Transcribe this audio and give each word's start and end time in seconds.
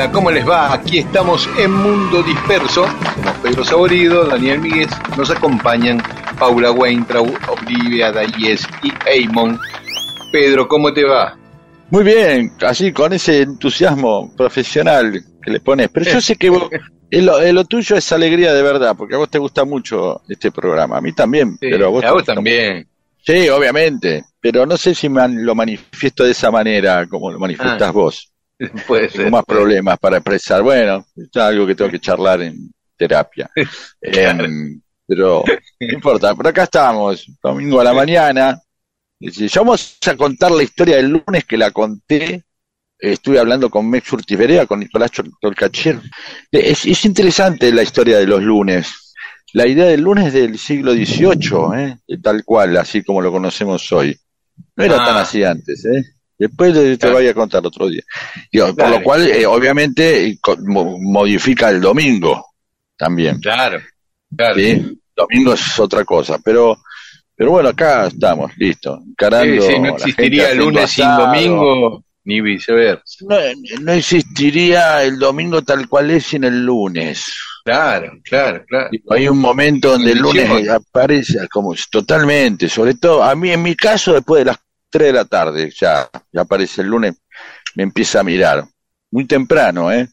Hola, 0.00 0.12
¿cómo 0.12 0.30
les 0.30 0.48
va? 0.48 0.72
Aquí 0.74 0.98
estamos 0.98 1.48
en 1.58 1.72
Mundo 1.72 2.22
Disperso. 2.22 2.86
Somos 3.16 3.36
Pedro 3.42 3.64
Saborido, 3.64 4.26
Daniel 4.26 4.60
Míguez. 4.60 4.86
Nos 5.16 5.28
acompañan 5.28 6.00
Paula 6.38 6.70
Weintraub, 6.70 7.36
Olivia 7.48 8.12
Dayes 8.12 8.64
y 8.84 8.92
Eamon. 9.10 9.58
Pedro, 10.30 10.68
¿cómo 10.68 10.92
te 10.94 11.02
va? 11.04 11.36
Muy 11.90 12.04
bien, 12.04 12.52
así 12.64 12.92
con 12.92 13.12
ese 13.12 13.42
entusiasmo 13.42 14.32
profesional 14.36 15.20
que 15.42 15.50
le 15.50 15.58
pones. 15.58 15.88
Pero 15.88 16.12
yo 16.12 16.20
sé 16.20 16.36
que 16.36 16.50
vos, 16.50 16.68
lo, 17.10 17.52
lo 17.52 17.64
tuyo 17.64 17.96
es 17.96 18.12
alegría 18.12 18.54
de 18.54 18.62
verdad, 18.62 18.94
porque 18.96 19.16
a 19.16 19.18
vos 19.18 19.28
te 19.28 19.40
gusta 19.40 19.64
mucho 19.64 20.22
este 20.28 20.52
programa. 20.52 20.98
A 20.98 21.00
mí 21.00 21.12
también, 21.12 21.54
Sí, 21.54 21.66
pero 21.72 21.86
a 21.86 21.88
vos, 21.88 22.04
a 22.04 22.12
vos 22.12 22.24
también. 22.24 22.86
Sí, 23.26 23.48
obviamente. 23.48 24.24
Pero 24.40 24.64
no 24.64 24.76
sé 24.76 24.94
si 24.94 25.08
man- 25.08 25.44
lo 25.44 25.56
manifiesto 25.56 26.22
de 26.22 26.30
esa 26.30 26.52
manera 26.52 27.04
como 27.08 27.32
lo 27.32 27.40
manifiestas 27.40 27.88
Ah, 27.88 27.90
vos. 27.90 28.32
Puede 28.86 29.08
Tengo 29.08 29.22
ser. 29.24 29.30
más 29.30 29.44
problemas 29.44 29.98
para 29.98 30.16
expresar. 30.18 30.62
Bueno, 30.62 31.06
es 31.16 31.36
algo 31.36 31.66
que 31.66 31.74
tengo 31.74 31.90
que 31.90 32.00
charlar 32.00 32.42
en 32.42 32.72
terapia. 32.96 33.48
Em, 34.02 34.80
pero 35.06 35.42
no 35.80 35.88
importa, 35.92 36.34
por 36.34 36.46
acá 36.46 36.64
estamos, 36.64 37.26
domingo 37.42 37.80
a 37.80 37.84
la 37.84 37.94
mañana. 37.94 38.60
Ya 39.20 39.60
vamos 39.60 39.98
a 40.06 40.16
contar 40.16 40.50
la 40.52 40.62
historia 40.62 40.96
del 40.96 41.08
lunes 41.10 41.44
que 41.44 41.56
la 41.56 41.70
conté. 41.70 42.44
Estuve 43.00 43.38
hablando 43.38 43.70
con 43.70 43.88
Mex 43.88 44.12
Urtiberea, 44.12 44.66
con 44.66 44.80
Nicolás. 44.80 45.10
Eh, 45.82 46.00
Es, 46.50 46.84
es 46.84 47.04
interesante 47.04 47.72
la 47.72 47.82
historia 47.82 48.18
de 48.18 48.26
los 48.26 48.42
lunes. 48.42 49.14
La 49.54 49.66
idea 49.66 49.86
del 49.86 50.02
lunes 50.02 50.32
del 50.32 50.58
siglo 50.58 50.92
XVIII, 50.92 51.96
¿eh? 52.06 52.18
Tal 52.22 52.44
cual, 52.44 52.76
así 52.76 53.02
como 53.02 53.22
lo 53.22 53.32
conocemos 53.32 53.90
hoy. 53.92 54.18
No 54.76 54.84
era 54.84 55.02
Ah. 55.02 55.06
tan 55.06 55.16
así 55.16 55.42
antes, 55.42 55.84
¿eh? 55.86 56.04
Después 56.38 56.72
te, 56.72 56.96
Claro. 56.98 57.16
voy 57.16 57.26
a 57.26 57.34
contar 57.34 57.66
otro 57.66 57.88
día. 57.88 58.02
Digo, 58.52 58.74
por 58.74 58.88
lo 58.90 59.02
cual, 59.02 59.26
eh, 59.28 59.44
obviamente, 59.44 60.38
modifica 61.00 61.68
el 61.70 61.80
domingo 61.80 62.46
también. 62.96 63.40
Claro, 63.40 63.80
claro. 64.36 64.54
¿sí? 64.54 65.00
Domingo 65.16 65.52
es 65.54 65.78
otra 65.80 66.04
cosa, 66.04 66.38
pero 66.38 66.78
pero 67.38 67.52
bueno, 67.52 67.68
acá 67.68 68.08
estamos, 68.08 68.50
listo, 68.56 69.00
encarando 69.08 69.62
Sí, 69.62 69.68
sí, 69.72 69.78
no 69.80 69.88
existiría 69.94 70.42
haciendo 70.46 70.64
lunes 70.64 70.90
sin 70.90 71.16
domingo, 71.16 72.04
ni 72.24 72.40
viceversa. 72.40 73.24
No, 73.28 73.36
no 73.80 73.92
existiría 73.92 75.04
el 75.04 75.20
domingo 75.20 75.62
tal 75.62 75.88
cual 75.88 76.10
es 76.10 76.24
sin 76.26 76.42
el 76.42 76.64
lunes. 76.64 77.32
Claro, 77.64 78.12
claro, 78.24 78.64
claro. 78.66 78.90
Hay 79.10 79.28
un 79.28 79.38
momento 79.38 79.90
donde 79.92 80.12
el 80.12 80.18
lunes 80.18 80.68
aparece 80.68 81.46
como 81.48 81.76
totalmente, 81.90 82.68
sobre 82.68 82.94
todo, 82.94 83.22
a 83.22 83.36
mí 83.36 83.50
en 83.50 83.62
mi 83.62 83.76
caso, 83.76 84.14
después 84.14 84.40
de 84.40 84.46
las 84.46 84.58
3 84.90 85.06
de 85.08 85.12
la 85.12 85.24
tarde, 85.24 85.72
ya, 85.78 86.08
ya 86.32 86.40
aparece 86.40 86.82
el 86.82 86.88
lunes, 86.88 87.16
me 87.74 87.82
empieza 87.84 88.20
a 88.20 88.24
mirar. 88.24 88.64
Muy 89.10 89.24
temprano, 89.26 89.90
¿eh? 89.92 90.08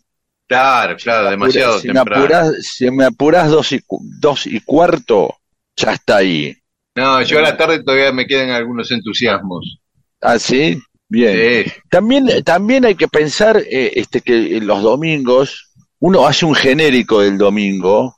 Claro, 0.48 0.96
claro, 0.98 1.30
demasiado 1.30 1.80
si 1.80 1.88
me 1.88 1.94
temprano. 1.96 2.24
apurás, 2.24 2.54
si 2.62 2.92
me 2.92 3.06
apurás 3.06 3.50
dos 3.50 3.72
y, 3.72 3.82
dos 4.20 4.46
y 4.48 4.60
cuarto, 4.62 5.36
ya 5.76 5.94
está 5.94 6.18
ahí. 6.18 6.56
No, 6.96 7.22
yo 7.24 7.40
a 7.40 7.42
la 7.42 7.58
tarde 7.58 7.84
todavía 7.84 8.12
me 8.14 8.26
quedan 8.28 8.52
algunos 8.52 8.90
entusiasmos. 8.92 9.80
¿Ah, 10.22 10.40
sí? 10.40 10.80
Bien. 11.10 11.66
Sí, 11.66 11.72
También, 11.90 12.44
también 12.44 12.86
hay 12.86 12.96
que 12.96 13.08
pensar 13.08 13.58
eh, 13.58 13.92
este, 13.96 14.22
que 14.22 14.60
los 14.62 14.82
domingos, 14.82 15.72
uno 16.00 16.26
hace 16.26 16.46
un 16.46 16.56
genérico 16.56 17.22
del 17.22 17.38
domingo, 17.38 18.18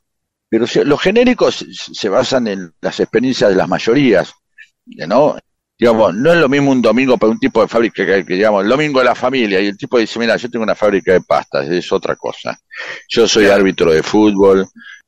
pero 0.50 0.66
los 0.86 1.02
genéricos 1.02 1.66
se 1.72 2.10
basan 2.10 2.48
en 2.48 2.74
las 2.82 3.00
experiencias 3.00 3.50
de 3.50 3.56
las 3.56 3.68
mayorías, 3.68 4.34
¿no? 4.86 5.38
Digamos, 5.80 6.16
no 6.16 6.32
es 6.34 6.38
lo 6.40 6.50
mismo 6.50 6.72
un 6.72 6.82
domingo 6.82 7.18
para 7.18 7.32
un 7.32 7.40
tipo 7.40 7.62
de 7.62 7.68
fábrica 7.68 8.04
que, 8.06 8.26
que 8.26 8.34
digamos, 8.34 8.64
el 8.64 8.70
domingo 8.70 9.00
de 9.00 9.06
la 9.06 9.16
familia, 9.16 9.62
y 9.62 9.68
el 9.68 9.78
tipo 9.78 10.00
dice, 10.00 10.18
mira, 10.20 10.36
yo 10.38 10.50
tengo 10.50 10.64
una 10.64 10.74
fábrica 10.76 11.14
de 11.14 11.22
pastas, 11.22 11.68
es 11.70 11.92
otra 11.92 12.16
cosa. 12.16 12.58
Yo 13.10 13.28
soy 13.28 13.46
Claro. 13.46 13.60
árbitro 13.62 13.92
de 13.92 14.02
fútbol, 14.04 14.66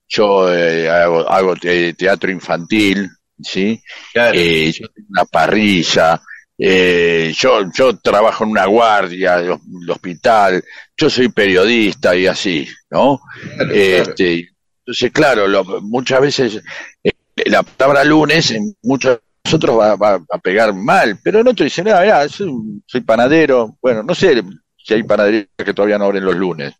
yo 0.07 0.51
eh, 0.53 0.89
hago, 0.89 1.27
hago 1.29 1.55
te- 1.55 1.93
teatro 1.93 2.31
infantil, 2.31 3.09
¿sí? 3.41 3.81
claro. 4.13 4.37
Eh, 4.37 4.71
yo 4.71 4.87
tengo 4.89 5.07
una 5.09 5.25
parrilla, 5.25 6.21
eh, 6.57 7.33
yo, 7.35 7.61
yo 7.73 7.97
trabajo 7.99 8.43
en 8.43 8.51
una 8.51 8.65
guardia 8.65 9.37
de, 9.37 9.49
hos- 9.51 9.61
de 9.63 9.91
hospital, 9.91 10.63
yo 10.97 11.09
soy 11.09 11.29
periodista 11.29 12.15
y 12.15 12.27
así, 12.27 12.67
¿no? 12.91 13.19
claro, 13.55 13.73
Este, 13.73 14.49
entonces, 14.85 15.11
claro, 15.11 15.47
lo- 15.47 15.81
muchas 15.81 16.21
veces 16.21 16.61
eh, 17.03 17.11
la 17.45 17.63
palabra 17.63 18.03
lunes 18.03 18.51
en 18.51 18.75
muchos 18.83 19.19
otros 19.53 19.79
va, 19.79 19.95
va 19.95 20.21
a 20.29 20.37
pegar 20.37 20.73
mal, 20.73 21.17
pero 21.23 21.39
en 21.39 21.47
otro 21.47 21.63
dicen, 21.63 21.87
ah, 21.89 22.01
mirá, 22.01 22.27
soy, 22.29 22.51
soy 22.85 23.01
panadero, 23.01 23.77
bueno, 23.81 24.03
no 24.03 24.13
sé 24.13 24.43
si 24.77 24.93
hay 24.93 25.03
panaderías 25.03 25.47
que 25.57 25.73
todavía 25.73 25.97
no 25.97 26.05
abren 26.05 26.25
los 26.25 26.35
lunes, 26.35 26.73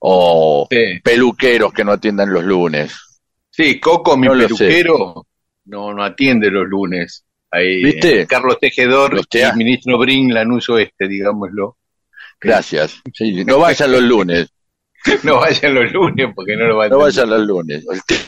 o 0.00 0.66
Sí. 0.70 1.00
peluqueros 1.02 1.72
que 1.72 1.84
no 1.84 1.92
atiendan 1.92 2.32
los 2.32 2.44
lunes. 2.44 2.94
Sí, 3.50 3.80
Coco, 3.80 4.16
mi 4.16 4.26
No 4.26 4.34
peluquero, 4.34 5.26
no, 5.66 5.94
no 5.94 6.04
atiende 6.04 6.50
los 6.50 6.66
lunes. 6.66 7.24
Ahí, 7.50 7.82
¿Viste? 7.82 8.22
eh, 8.22 8.26
Carlos 8.26 8.58
Tejedor 8.60 9.20
y 9.30 9.38
el 9.38 9.56
ministro 9.56 9.96
Brin 9.98 10.34
Lanús 10.34 10.68
Oeste, 10.68 11.08
digámoslo. 11.08 11.76
Gracias. 12.40 13.00
Sí, 13.14 13.44
no 13.44 13.58
vayan 13.60 13.92
los 13.92 14.02
lunes. 14.02 14.48
No 15.22 15.36
vayan 15.40 15.74
los 15.74 15.92
lunes 15.92 16.26
porque 16.34 16.56
no 16.56 16.66
lo 16.66 16.76
van 16.76 16.86
a 16.86 16.90
No 16.90 16.98
vayan 16.98 17.30
los 17.30 17.46
lunes. 17.46 17.84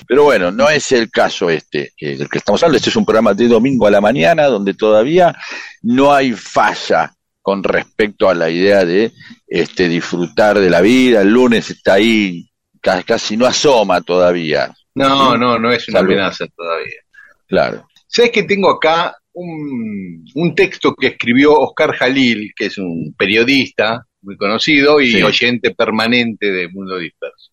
Pero 0.07 0.25
bueno, 0.25 0.51
no 0.51 0.69
es 0.69 0.93
el 0.93 1.11
caso 1.11 1.51
este 1.51 1.93
eh, 2.01 2.17
del 2.17 2.29
que 2.29 2.39
estamos 2.39 2.63
hablando. 2.63 2.77
Este 2.79 2.91
es 2.91 2.97
un 2.97 3.05
programa 3.05 3.35
de 3.35 3.49
domingo 3.49 3.87
a 3.87 3.91
la 3.91 4.01
mañana 4.01 4.47
donde 4.47 4.75
todavía 4.75 5.35
no 5.83 6.13
hay 6.13 6.33
falla 6.33 7.13
con 7.43 7.63
respecto 7.63 8.29
a 8.29 8.35
la 8.35 8.51
idea 8.51 8.85
de 8.85 9.13
este 9.47 9.89
disfrutar 9.89 10.59
de 10.59 10.71
la 10.71 10.81
vida. 10.81 11.23
El 11.23 11.31
lunes 11.33 11.71
está 11.71 11.95
ahí, 11.95 12.49
ca- 12.81 13.03
casi 13.03 13.37
no 13.37 13.47
asoma 13.47 14.01
todavía. 14.03 14.73
No, 14.95 15.37
no, 15.37 15.59
no 15.59 15.71
es 15.73 15.89
una 15.89 16.01
Salud. 16.01 16.13
amenaza 16.13 16.47
todavía. 16.57 17.01
Claro. 17.47 17.87
¿Sabes 18.07 18.31
que 18.33 18.43
tengo 18.43 18.71
acá 18.71 19.15
un, 19.33 20.25
un 20.35 20.55
texto 20.55 20.95
que 20.95 21.09
escribió 21.09 21.55
Oscar 21.59 21.95
Jalil, 21.95 22.53
que 22.57 22.67
es 22.67 22.79
un 22.79 23.15
periodista 23.17 24.05
muy 24.29 24.37
conocido 24.37 25.01
y 25.01 25.13
Sí. 25.13 25.23
oyente 25.23 25.71
permanente 25.75 26.53
de 26.53 26.69
Mundo 26.69 26.99
Disperso? 26.99 27.51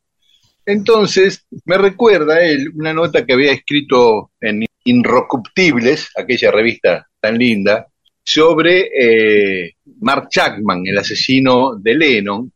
Entonces, 0.66 1.46
me 1.64 1.78
recuerda 1.78 2.42
él 2.44 2.70
una 2.76 2.94
nota 2.94 3.26
que 3.26 3.34
había 3.34 3.54
escrito 3.54 4.32
en 4.42 4.66
Inrocuptibles, 4.84 6.10
aquella 6.16 6.52
revista 6.52 7.08
tan 7.20 7.38
linda, 7.38 7.88
sobre 8.24 8.90
eh, 9.00 9.76
Mark 10.02 10.28
Chapman, 10.30 10.82
el 10.86 10.98
asesino 10.98 11.76
de 11.76 11.96
Lennon, 11.96 12.52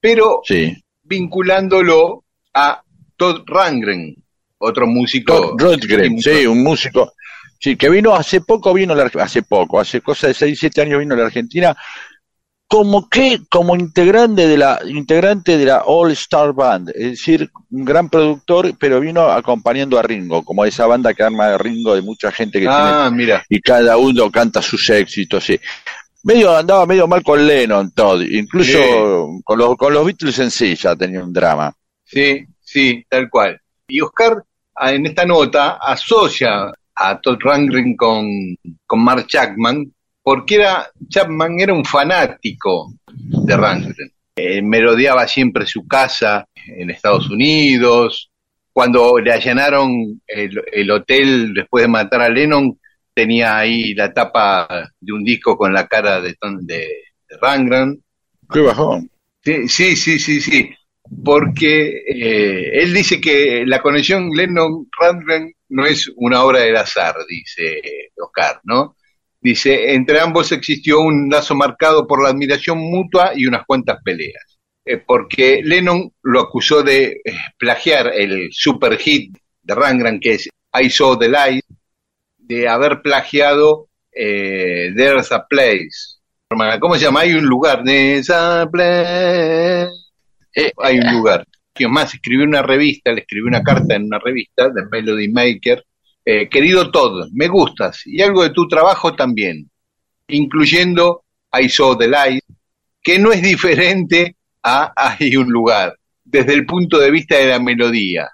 pero 0.00 0.40
Sí. 0.44 0.72
vinculándolo 1.02 2.24
a 2.54 2.82
Todd 3.16 3.42
Rangren, 3.46 4.14
otro 4.58 4.86
músico. 4.86 5.56
Todd 5.56 5.60
Rundgren, 5.60 6.18
sí, 6.20 6.46
un 6.46 6.62
músico. 6.62 7.12
Sí, 7.60 7.74
que 7.76 7.90
vino 7.90 8.14
hace 8.14 8.40
poco, 8.40 8.72
vino 8.72 8.94
la, 8.94 9.10
hace 9.20 9.42
poco, 9.42 9.80
hace 9.80 10.00
cosa 10.00 10.28
de 10.28 10.34
6, 10.34 10.56
7 10.60 10.80
años 10.82 11.00
vino 11.00 11.14
a 11.14 11.18
la 11.18 11.26
Argentina, 11.26 11.76
como 12.68 13.08
que, 13.08 13.40
como 13.50 13.74
integrante 13.74 14.46
de 14.46 14.58
la, 14.58 14.78
integrante 14.86 15.56
de 15.56 15.64
la 15.64 15.84
All 15.86 16.10
Star 16.12 16.52
Band, 16.52 16.90
es 16.90 17.12
decir, 17.12 17.50
un 17.70 17.84
gran 17.84 18.10
productor, 18.10 18.74
pero 18.78 19.00
vino 19.00 19.22
acompañando 19.22 19.98
a 19.98 20.02
Ringo, 20.02 20.44
como 20.44 20.64
esa 20.66 20.86
banda 20.86 21.14
que 21.14 21.22
arma 21.22 21.48
de 21.48 21.58
Ringo 21.58 21.94
de 21.94 22.02
mucha 22.02 22.30
gente 22.30 22.60
que 22.60 22.66
Ah, 22.68 23.06
tiene, 23.08 23.16
mira. 23.24 23.44
y 23.48 23.58
cada 23.60 23.96
uno 23.96 24.30
canta 24.30 24.60
sus 24.60 24.88
éxitos, 24.90 25.44
sí. 25.44 25.58
Medio, 26.24 26.54
andaba 26.54 26.84
medio 26.84 27.06
mal 27.08 27.22
con 27.22 27.46
Lennon, 27.46 27.90
todo, 27.92 28.22
incluso 28.22 28.72
Sí. 28.78 29.40
con 29.44 29.58
los, 29.58 29.76
con 29.76 29.94
los 29.94 30.04
Beatles 30.04 30.38
en 30.40 30.50
sí 30.50 30.74
ya 30.74 30.94
tenía 30.94 31.24
un 31.24 31.32
drama. 31.32 31.72
Sí, 32.04 32.44
sí, 32.60 33.02
tal 33.08 33.30
cual. 33.30 33.58
Y 33.86 34.02
Oscar, 34.02 34.44
ah, 34.74 34.92
en 34.92 35.06
esta 35.06 35.24
nota, 35.24 35.78
asocia 35.80 36.70
a 36.94 37.18
Todd 37.20 37.38
Rundgren 37.40 37.96
con, 37.96 38.26
con 38.84 39.02
Mark 39.02 39.26
Chapman, 39.26 39.90
porque 40.28 40.56
era, 40.56 40.86
Chapman 41.08 41.58
era 41.58 41.72
un 41.72 41.86
fanático 41.86 42.92
de 43.06 43.56
Rundgren. 43.56 44.12
Eh, 44.36 44.60
merodeaba 44.60 45.26
siempre 45.26 45.64
su 45.64 45.88
casa 45.88 46.44
en 46.66 46.90
Estados 46.90 47.30
Unidos. 47.30 48.30
Cuando 48.70 49.18
le 49.20 49.32
allanaron 49.32 50.20
el, 50.26 50.62
el 50.70 50.90
hotel 50.90 51.54
después 51.54 51.84
de 51.84 51.88
matar 51.88 52.20
a 52.20 52.28
Lennon, 52.28 52.78
tenía 53.14 53.56
ahí 53.56 53.94
la 53.94 54.12
tapa 54.12 54.90
de 55.00 55.12
un 55.14 55.24
disco 55.24 55.56
con 55.56 55.72
la 55.72 55.86
cara 55.86 56.20
de, 56.20 56.36
de. 56.60 56.88
Qué 58.52 58.60
bajón. 58.60 59.10
Sí, 59.42 59.66
sí, 59.66 59.96
sí, 59.96 60.18
sí, 60.18 60.42
sí. 60.42 60.70
Porque 61.24 62.02
eh, 62.06 62.82
él 62.82 62.92
dice 62.92 63.18
que 63.18 63.64
la 63.64 63.80
conexión 63.80 64.28
Lennon-Rundgren 64.28 65.54
no 65.70 65.86
es 65.86 66.12
una 66.16 66.44
obra 66.44 66.58
del 66.60 66.76
azar, 66.76 67.14
dice 67.26 67.80
Oscar, 68.14 68.60
¿no? 68.64 68.97
Dice, 69.40 69.94
entre 69.94 70.20
ambos 70.20 70.50
existió 70.52 71.00
un 71.00 71.28
lazo 71.30 71.54
marcado 71.54 72.06
por 72.06 72.22
la 72.22 72.30
admiración 72.30 72.78
mutua 72.78 73.32
y 73.34 73.46
unas 73.46 73.64
cuantas 73.66 73.98
peleas. 74.04 74.58
Eh, 74.84 74.98
porque 74.98 75.60
Lennon 75.62 76.10
lo 76.22 76.40
acusó 76.40 76.82
de 76.82 77.20
eh, 77.24 77.32
plagiar 77.58 78.12
el 78.14 78.48
super 78.52 78.96
hit 78.98 79.36
de 79.62 79.74
Rundgren, 79.74 80.18
que 80.18 80.34
es 80.34 80.48
I 80.72 80.90
Saw 80.90 81.18
the 81.18 81.28
Light, 81.28 81.64
de 82.36 82.68
haber 82.68 83.02
plagiado 83.02 83.88
eh, 84.12 84.92
There's 84.96 85.30
a 85.30 85.46
Place. 85.46 86.18
¿Cómo 86.80 86.94
se 86.94 87.04
llama? 87.04 87.20
Hay 87.20 87.34
un 87.34 87.44
lugar. 87.44 87.84
There's 87.84 88.30
a 88.30 88.66
place. 88.70 89.90
Eh, 90.54 90.72
hay 90.82 90.98
un 90.98 91.12
lugar. 91.12 91.44
Más 91.88 92.12
escribió 92.12 92.44
una 92.44 92.62
revista, 92.62 93.12
le 93.12 93.20
escribió 93.20 93.46
una 93.46 93.62
carta 93.62 93.94
en 93.94 94.04
una 94.06 94.18
revista 94.18 94.68
de 94.68 94.82
Melody 94.90 95.28
Maker. 95.28 95.84
Eh, 96.30 96.46
querido 96.46 96.90
Todd, 96.90 97.30
me 97.32 97.48
gustas 97.48 98.02
y 98.04 98.20
algo 98.20 98.42
de 98.42 98.50
tu 98.50 98.68
trabajo 98.68 99.14
también, 99.14 99.70
incluyendo 100.28 101.24
I 101.58 101.70
Saw 101.70 101.96
the 101.96 102.06
Light, 102.06 102.44
que 103.02 103.18
no 103.18 103.32
es 103.32 103.40
diferente 103.40 104.36
a 104.62 104.92
Hay 104.94 105.34
un 105.36 105.48
lugar, 105.48 105.96
desde 106.22 106.52
el 106.52 106.66
punto 106.66 106.98
de 106.98 107.10
vista 107.10 107.38
de 107.38 107.46
la 107.48 107.58
melodía. 107.58 108.28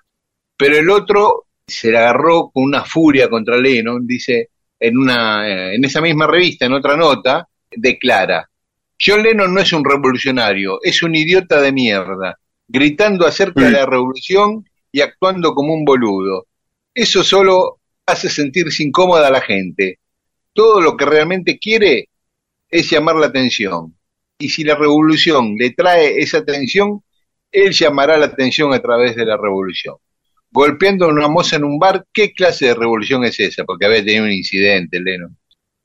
Pero 0.56 0.76
el 0.76 0.91
otro 0.91 1.44
se 1.64 1.93
la 1.93 2.00
agarró 2.00 2.50
con 2.52 2.64
una 2.64 2.85
furia 2.85 3.29
contra 3.29 3.58
Lennon, 3.58 4.05
dice 4.05 4.49
en, 4.81 4.99
una, 4.99 5.49
eh, 5.49 5.76
en 5.76 5.85
esa 5.85 6.00
misma 6.00 6.26
revista, 6.26 6.67
en 6.67 6.73
otra 6.73 6.97
nota, 6.97 7.47
declara, 7.70 8.50
John 9.00 9.23
Lennon 9.23 9.55
no 9.55 9.61
es 9.61 9.73
un 9.73 9.85
revolucionario, 9.85 10.81
es 10.82 11.00
un 11.05 11.14
idiota 11.14 11.61
de 11.61 11.70
mierda, 11.70 12.40
gritando 12.67 13.25
acerca 13.25 13.67
de 13.67 13.70
la 13.70 13.87
revolución 13.87 14.69
y 14.90 15.00
actuando 15.00 15.55
como 15.55 15.75
un 15.75 15.85
boludo. 15.85 16.49
Eso 16.93 17.23
solo 17.23 17.79
hace 18.06 18.29
sentirse 18.29 18.83
incómoda 18.83 19.29
a 19.29 19.31
la 19.31 19.41
gente. 19.41 19.99
Todo 20.53 20.81
lo 20.81 20.97
que 20.97 21.05
realmente 21.05 21.59
quiere 21.59 22.09
es 22.71 22.91
llamar 22.91 23.17
la 23.17 23.27
atención. 23.27 23.97
Y 24.39 24.49
si 24.49 24.65
la 24.65 24.75
revolución 24.75 25.56
le 25.56 25.71
trae 25.71 26.19
esa 26.19 26.39
atención, 26.39 27.03
él 27.51 27.73
llamará 27.73 28.17
la 28.19 28.27
atención 28.27 28.73
a 28.75 28.81
través 28.81 29.15
de 29.17 29.25
la 29.25 29.37
revolución. 29.37 29.97
Golpeando 30.51 31.06
a 31.06 31.09
una 31.09 31.29
moza 31.29 31.56
en 31.56 31.65
un 31.65 31.79
bar, 31.79 32.05
¿qué 32.12 32.33
clase 32.33 32.67
de 32.67 32.75
revolución 32.75 33.25
es 33.25 33.39
esa? 33.41 33.65
Porque 33.65 33.87
había 33.87 34.05
tenido 34.05 34.25
un 34.25 34.33
incidente, 34.33 35.00
Lennon. 35.00 35.37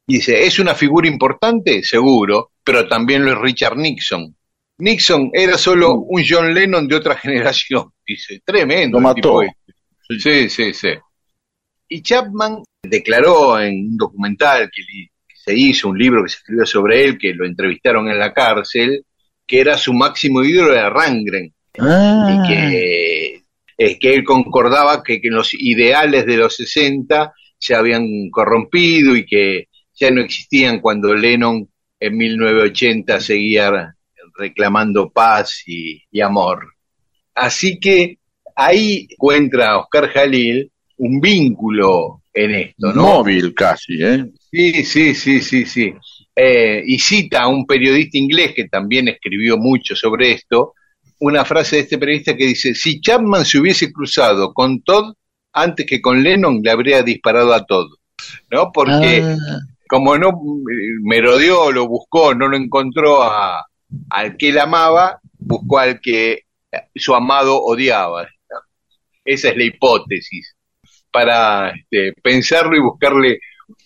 Dice, 0.06 0.45
¿es 0.45 0.57
una 0.57 0.74
figura 0.74 1.07
importante? 1.07 1.83
Seguro, 1.83 2.51
pero 2.63 2.88
también 2.88 3.24
lo 3.24 3.31
es 3.31 3.38
Richard 3.38 3.77
Nixon. 3.77 4.36
Nixon 4.80 5.30
era 5.33 5.57
solo 5.57 5.94
un 5.94 6.24
John 6.27 6.54
Lennon 6.54 6.88
de 6.88 6.95
otra 6.95 7.15
generación. 7.18 7.92
Dice, 8.06 8.42
tremendo. 8.44 9.00
Lo 9.00 9.13
tipo 9.13 9.42
mató. 9.42 9.44
este. 9.44 10.19
Sí, 10.19 10.50
sí, 10.50 10.74
sí. 10.74 10.89
Y 11.89 12.01
Chapman 12.01 12.63
declaró 12.83 13.59
en 13.59 13.74
un 13.74 13.97
documental 13.97 14.69
que 14.74 14.83
se 15.33 15.56
hizo, 15.56 15.89
un 15.89 15.97
libro 15.97 16.24
que 16.24 16.30
se 16.30 16.38
escribió 16.38 16.65
sobre 16.65 17.03
él, 17.03 17.18
que 17.18 17.33
lo 17.33 17.45
entrevistaron 17.45 18.07
en 18.09 18.19
la 18.19 18.31
cárcel, 18.31 19.03
que 19.45 19.59
era 19.59 19.77
su 19.77 19.94
máximo 19.94 20.44
ídolo 20.44 20.74
de 20.74 20.89
Rangren 20.89 21.53
Ah. 21.77 22.30
y 22.31 22.47
que, 22.47 23.44
es 23.77 24.00
que 24.00 24.13
él 24.13 24.24
concordaba 24.24 25.03
que, 25.03 25.21
que 25.21 25.30
los 25.30 25.53
ideales 25.53 26.25
de 26.25 26.38
los 26.38 26.56
60 26.56 27.33
se 27.57 27.75
habían 27.75 28.30
corrompido 28.31 29.15
y 29.15 29.25
que 29.25 29.68
ya 29.94 30.12
no 30.12 30.21
existían 30.21 30.80
cuando 30.80 31.13
Lennon 31.13 31.68
en 32.00 32.18
1980 32.18 33.19
seguía 33.19 33.95
reclamando 34.38 35.09
paz 35.09 35.63
y, 35.68 36.01
y 36.12 36.21
amor. 36.21 36.74
Así 37.36 37.80
que 37.80 38.18
ahí 38.56 39.07
encuentra 39.09 39.77
Oscar 39.77 40.09
Jalil 40.09 40.71
un 41.00 41.19
vínculo 41.19 42.22
en 42.34 42.51
esto, 42.56 42.94
¿no? 42.94 43.01
Móvil 43.04 43.54
casi, 43.54 44.01
¿eh? 44.01 44.25
Sí, 44.51 44.84
sí, 44.86 45.13
sí, 45.16 45.42
sí, 45.42 45.66
sí. 45.66 45.94
Eh, 46.36 46.84
y 46.86 47.00
cita 47.00 47.42
a 47.44 47.48
un 47.48 47.66
periodista 47.66 48.18
inglés 48.18 48.54
que 48.56 48.68
también 48.69 49.07
escribió 49.10 49.57
mucho 49.57 49.96
sobre 49.96 50.31
esto, 50.31 50.74
una 51.19 51.44
frase 51.44 51.78
de 51.78 51.81
este 51.81 51.98
periodista 51.98 52.36
que 52.38 52.46
dice, 52.46 52.74
si 52.74 53.01
Chapman 53.01 53.44
se 53.46 53.60
hubiese 53.60 53.92
cruzado 53.92 54.54
con 54.54 54.81
Todd 54.84 55.13
antes 55.51 55.86
que 55.86 56.01
con 56.01 56.24
Lennon, 56.24 56.62
le 56.63 56.72
habría 56.72 57.01
disparado 57.04 57.54
a 57.54 57.66
Todd, 57.66 57.88
¿no? 58.51 58.72
Porque 58.72 59.22
Ah. 59.24 59.60
como 59.90 60.18
no 60.18 60.30
eh, 60.30 61.00
merodeó, 61.04 61.72
lo 61.72 61.88
buscó, 61.88 62.34
no 62.36 62.48
lo 62.48 62.56
encontró 62.56 63.24
a, 63.24 63.66
al 64.12 64.38
que 64.38 64.50
él 64.50 64.60
amaba, 64.60 65.19
buscó 65.38 65.80
al 65.80 66.00
que 66.00 66.44
su 66.96 67.16
amado 67.16 67.60
odiaba. 67.62 68.24
¿no? 68.24 68.57
Esa 69.25 69.50
es 69.50 69.57
la 69.57 69.63
hipótesis, 69.63 70.56
para 71.11 71.71
este, 71.71 72.13
pensarlo 72.21 72.75
y 72.75 72.81
buscarle 72.81 73.39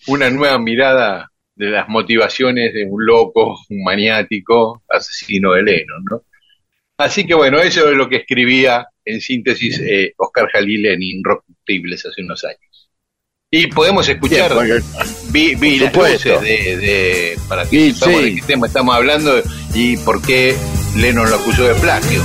una 0.06 0.30
nueva 0.30 0.58
mirada 0.58 1.30
de 1.54 1.70
las 1.70 1.88
motivaciones 1.88 2.72
de 2.74 2.84
un 2.84 3.04
loco, 3.04 3.56
un 3.68 3.84
maniático, 3.84 4.82
asesino 4.88 5.52
de 5.52 5.62
Lennon, 5.62 6.04
¿no? 6.10 6.22
Así 6.96 7.26
que 7.26 7.34
bueno, 7.34 7.58
eso 7.58 7.90
es 7.90 7.96
lo 7.96 8.08
que 8.08 8.16
escribía 8.16 8.86
en 9.04 9.20
síntesis 9.20 9.80
eh, 9.80 10.14
Oscar 10.16 10.48
Jalil 10.52 10.86
en 10.86 11.02
Inrocuptibles 11.02 12.06
hace 12.06 12.22
unos 12.22 12.44
años. 12.44 12.90
Y 13.50 13.68
podemos 13.68 14.08
escuchar 14.08 14.52
vi, 15.30 15.54
vi 15.54 15.78
las 15.78 15.94
luces 15.94 16.40
de, 16.40 16.76
de- 16.76 17.38
para 17.48 17.68
que 17.68 17.92
sí. 17.92 18.10
de 18.24 18.34
qué 18.36 18.42
tema 18.46 18.66
estamos 18.66 18.94
hablando 18.94 19.40
y 19.74 19.96
por 19.98 20.20
qué 20.24 20.56
Lennon 20.96 21.30
lo 21.30 21.36
acusó 21.36 21.64
de 21.64 21.74
plagio. 21.74 22.22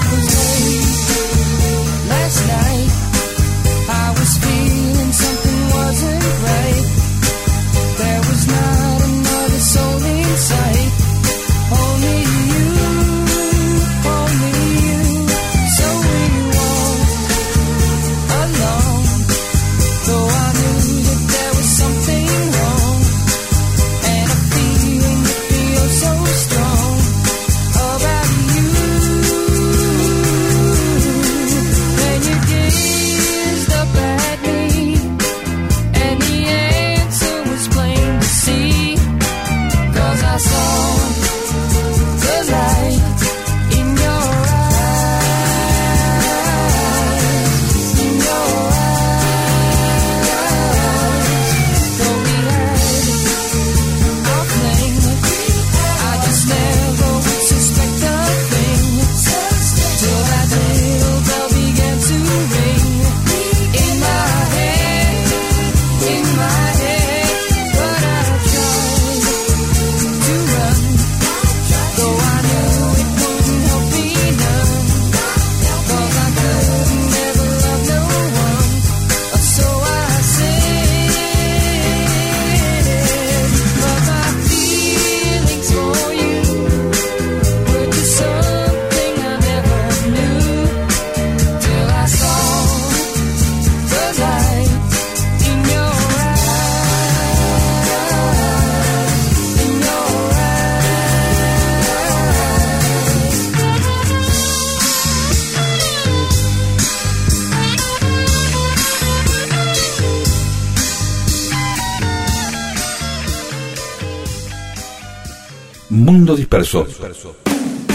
Mundo 116.11 116.35
Disperso. 116.35 116.87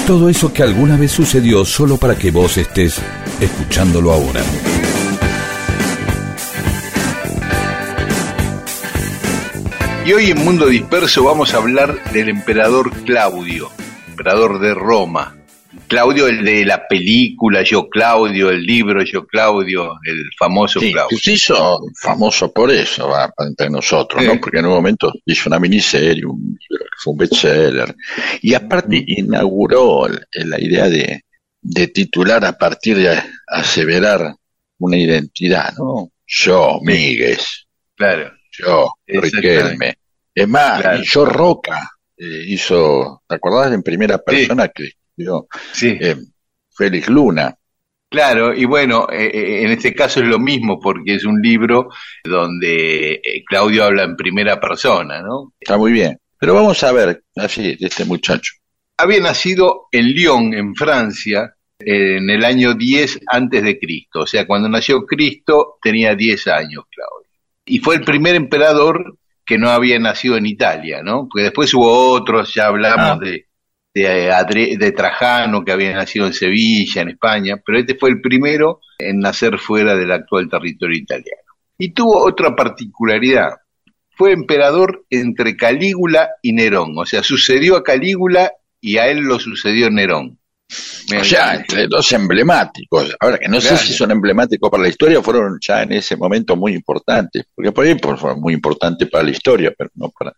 Todo 0.07 0.29
eso 0.29 0.53
que 0.53 0.63
alguna 0.63 0.97
vez 0.97 1.11
sucedió 1.11 1.65
solo 1.65 1.97
para 1.97 2.17
que 2.17 2.31
vos 2.31 2.57
estés 2.57 3.01
escuchándolo 3.41 4.13
ahora. 4.13 4.41
Y 10.07 10.13
hoy 10.13 10.31
en 10.31 10.45
Mundo 10.45 10.69
Disperso 10.69 11.25
vamos 11.25 11.55
a 11.55 11.57
hablar 11.57 12.13
del 12.13 12.29
emperador 12.29 12.93
Claudio, 13.05 13.71
emperador 14.07 14.61
de 14.61 14.75
Roma. 14.75 15.35
Claudio, 15.87 16.27
el 16.29 16.45
de 16.45 16.65
la 16.65 16.87
película 16.89 17.63
Yo 17.63 17.89
Claudio, 17.89 18.51
el 18.51 18.63
libro 18.63 19.03
Yo 19.05 19.27
Claudio, 19.27 19.93
el 20.05 20.25
famoso 20.39 20.81
Sí, 20.81 20.93
Claudio. 20.93 21.19
se 21.19 21.33
hizo 21.33 21.79
famoso 22.01 22.53
por 22.53 22.71
eso, 22.71 23.09
va, 23.09 23.33
entre 23.47 23.71
nosotros, 23.71 24.23
Sí. 24.23 24.29
¿no? 24.29 24.41
Porque 24.41 24.59
en 24.59 24.67
un 24.67 24.73
momento 24.73 25.13
hizo 25.25 25.49
una 25.49 25.59
miniserie, 25.59 26.25
un 26.25 26.59
libro 26.69 26.85
que 26.85 26.97
fue 26.99 27.13
un 27.13 27.19
bestseller, 27.19 27.95
y 28.43 28.55
aparte 28.55 29.05
inauguró 29.07 30.09
la 30.09 30.61
idea 30.61 30.89
de, 30.89 31.23
de 31.61 31.89
titular 31.89 32.45
a 32.45 32.53
partir 32.59 32.97
de 32.97 33.23
aseverar 33.47 34.35
una 34.79 34.97
identidad, 34.99 35.73
¿no? 35.79 36.11
Yo, 36.27 36.79
Míguez, 36.83 37.67
Claro, 37.97 38.33
yo. 38.51 38.91
Riquelme. 39.07 39.95
Es 40.35 40.49
más, 40.49 40.81
Claro. 40.81 41.03
yo 41.03 41.25
Roca 41.27 41.91
eh, 42.17 42.43
hizo, 42.47 43.23
¿te 43.29 43.37
acordás 43.37 43.73
en 43.73 43.83
primera 43.83 44.19
persona 44.19 44.69
que 44.69 44.91
sí, 45.73 45.97
eh, 46.01 46.17
Félix 46.77 47.09
Luna? 47.09 47.55
claro. 48.09 48.55
Y 48.55 48.65
bueno, 48.65 49.09
eh, 49.11 49.27
eh, 49.27 49.63
en 49.65 49.71
este 49.73 49.93
caso 49.93 50.21
es 50.21 50.27
lo 50.29 50.39
mismo 50.39 50.79
porque 50.81 51.17
es 51.17 51.25
un 51.25 51.41
libro 51.43 51.89
donde 52.23 53.21
Claudio 53.49 53.85
habla 53.85 54.05
en 54.05 54.15
primera 54.17 54.61
persona, 54.61 55.21
¿no? 55.21 55.53
Está 55.59 55.77
muy 55.77 55.93
bien. 55.93 56.17
Pero 56.39 56.55
vamos 56.55 56.83
a 56.85 56.93
ver, 56.93 57.23
así, 57.37 57.75
de 57.75 57.87
este 57.87 58.05
muchacho. 58.05 58.53
Había 58.99 59.19
nacido 59.21 59.89
en 59.91 60.13
Lyon, 60.13 60.55
en 60.55 60.75
Francia, 60.77 61.55
en 61.79 62.31
el 62.31 62.45
año 62.45 62.75
10 62.75 63.21
antes 63.27 63.63
de 63.65 63.79
Cristo. 63.79 64.21
O 64.21 64.27
sea, 64.27 64.47
cuando 64.47 64.69
nació 64.69 65.05
Cristo 65.05 65.79
tenía 65.83 66.15
10 66.15 66.47
años, 66.49 66.85
Claudio. 66.91 67.29
Y 67.67 67.79
fue 67.81 67.97
el 67.97 68.05
primer 68.05 68.37
emperador 68.37 69.19
que 69.45 69.59
no 69.59 69.71
había 69.71 69.99
nacido 69.99 70.37
en 70.37 70.47
Italia, 70.47 71.03
¿no? 71.03 71.29
Porque 71.29 71.45
después 71.45 71.73
hubo 71.75 72.11
otros, 72.11 72.53
ya 72.55 72.67
hablamos 72.67 73.19
Ah. 73.21 73.25
de, 73.25 73.47
de, 73.95 74.77
de 74.79 74.93
Trajano, 74.93 75.65
que 75.65 75.73
había 75.73 75.95
nacido 75.95 76.27
en 76.27 76.35
Sevilla, 76.35 77.03
en 77.03 77.11
España, 77.11 77.57
pero 77.65 77.79
este 77.79 77.95
fue 77.95 78.11
el 78.11 78.21
primero 78.21 78.81
en 78.99 79.21
nacer 79.21 79.59
fuera 79.59 79.95
del 79.95 80.11
actual 80.11 80.49
territorio 80.51 80.99
italiano. 80.99 81.41
Y 81.79 81.93
tuvo 81.93 82.25
otra 82.27 82.55
particularidad. 82.55 83.51
Fue 84.17 84.33
emperador 84.33 85.05
entre 85.11 85.57
Calígula 85.57 86.31
y 86.43 86.53
Nerón, 86.53 86.95
o 86.97 87.07
sea, 87.07 87.23
sucedió 87.23 87.77
a 87.77 87.83
Calígula 87.85 88.53
y 88.81 88.99
a 88.99 89.09
él 89.09 89.19
lo 89.21 89.39
sucedió 89.39 89.91
Nerón. 89.91 90.39
Me- 91.11 91.19
O 91.21 91.25
sea, 91.25 91.55
entre 91.57 91.87
dos 91.87 92.11
emblemáticos. 92.13 93.15
Ahora 93.21 93.39
que 93.39 93.49
no 93.49 93.59
Claro. 93.61 93.77
sé 93.77 93.87
si 93.87 93.93
son 93.93 94.11
emblemáticos 94.11 94.71
para 94.71 94.83
la 94.83 94.89
historia, 94.89 95.21
fueron 95.23 95.59
ya 95.61 95.83
en 95.83 95.93
ese 95.93 96.17
momento 96.17 96.57
muy 96.57 96.73
importantes. 96.75 97.45
Porque 97.55 97.71
por 97.71 97.85
ahí 97.85 97.95
pues, 97.97 98.19
fueron 98.19 98.41
muy 98.41 98.55
importantes 98.55 99.09
para 99.11 99.25
la 99.25 99.31
historia, 99.31 99.73
pero 99.77 99.91
no 99.95 100.11
para. 100.11 100.31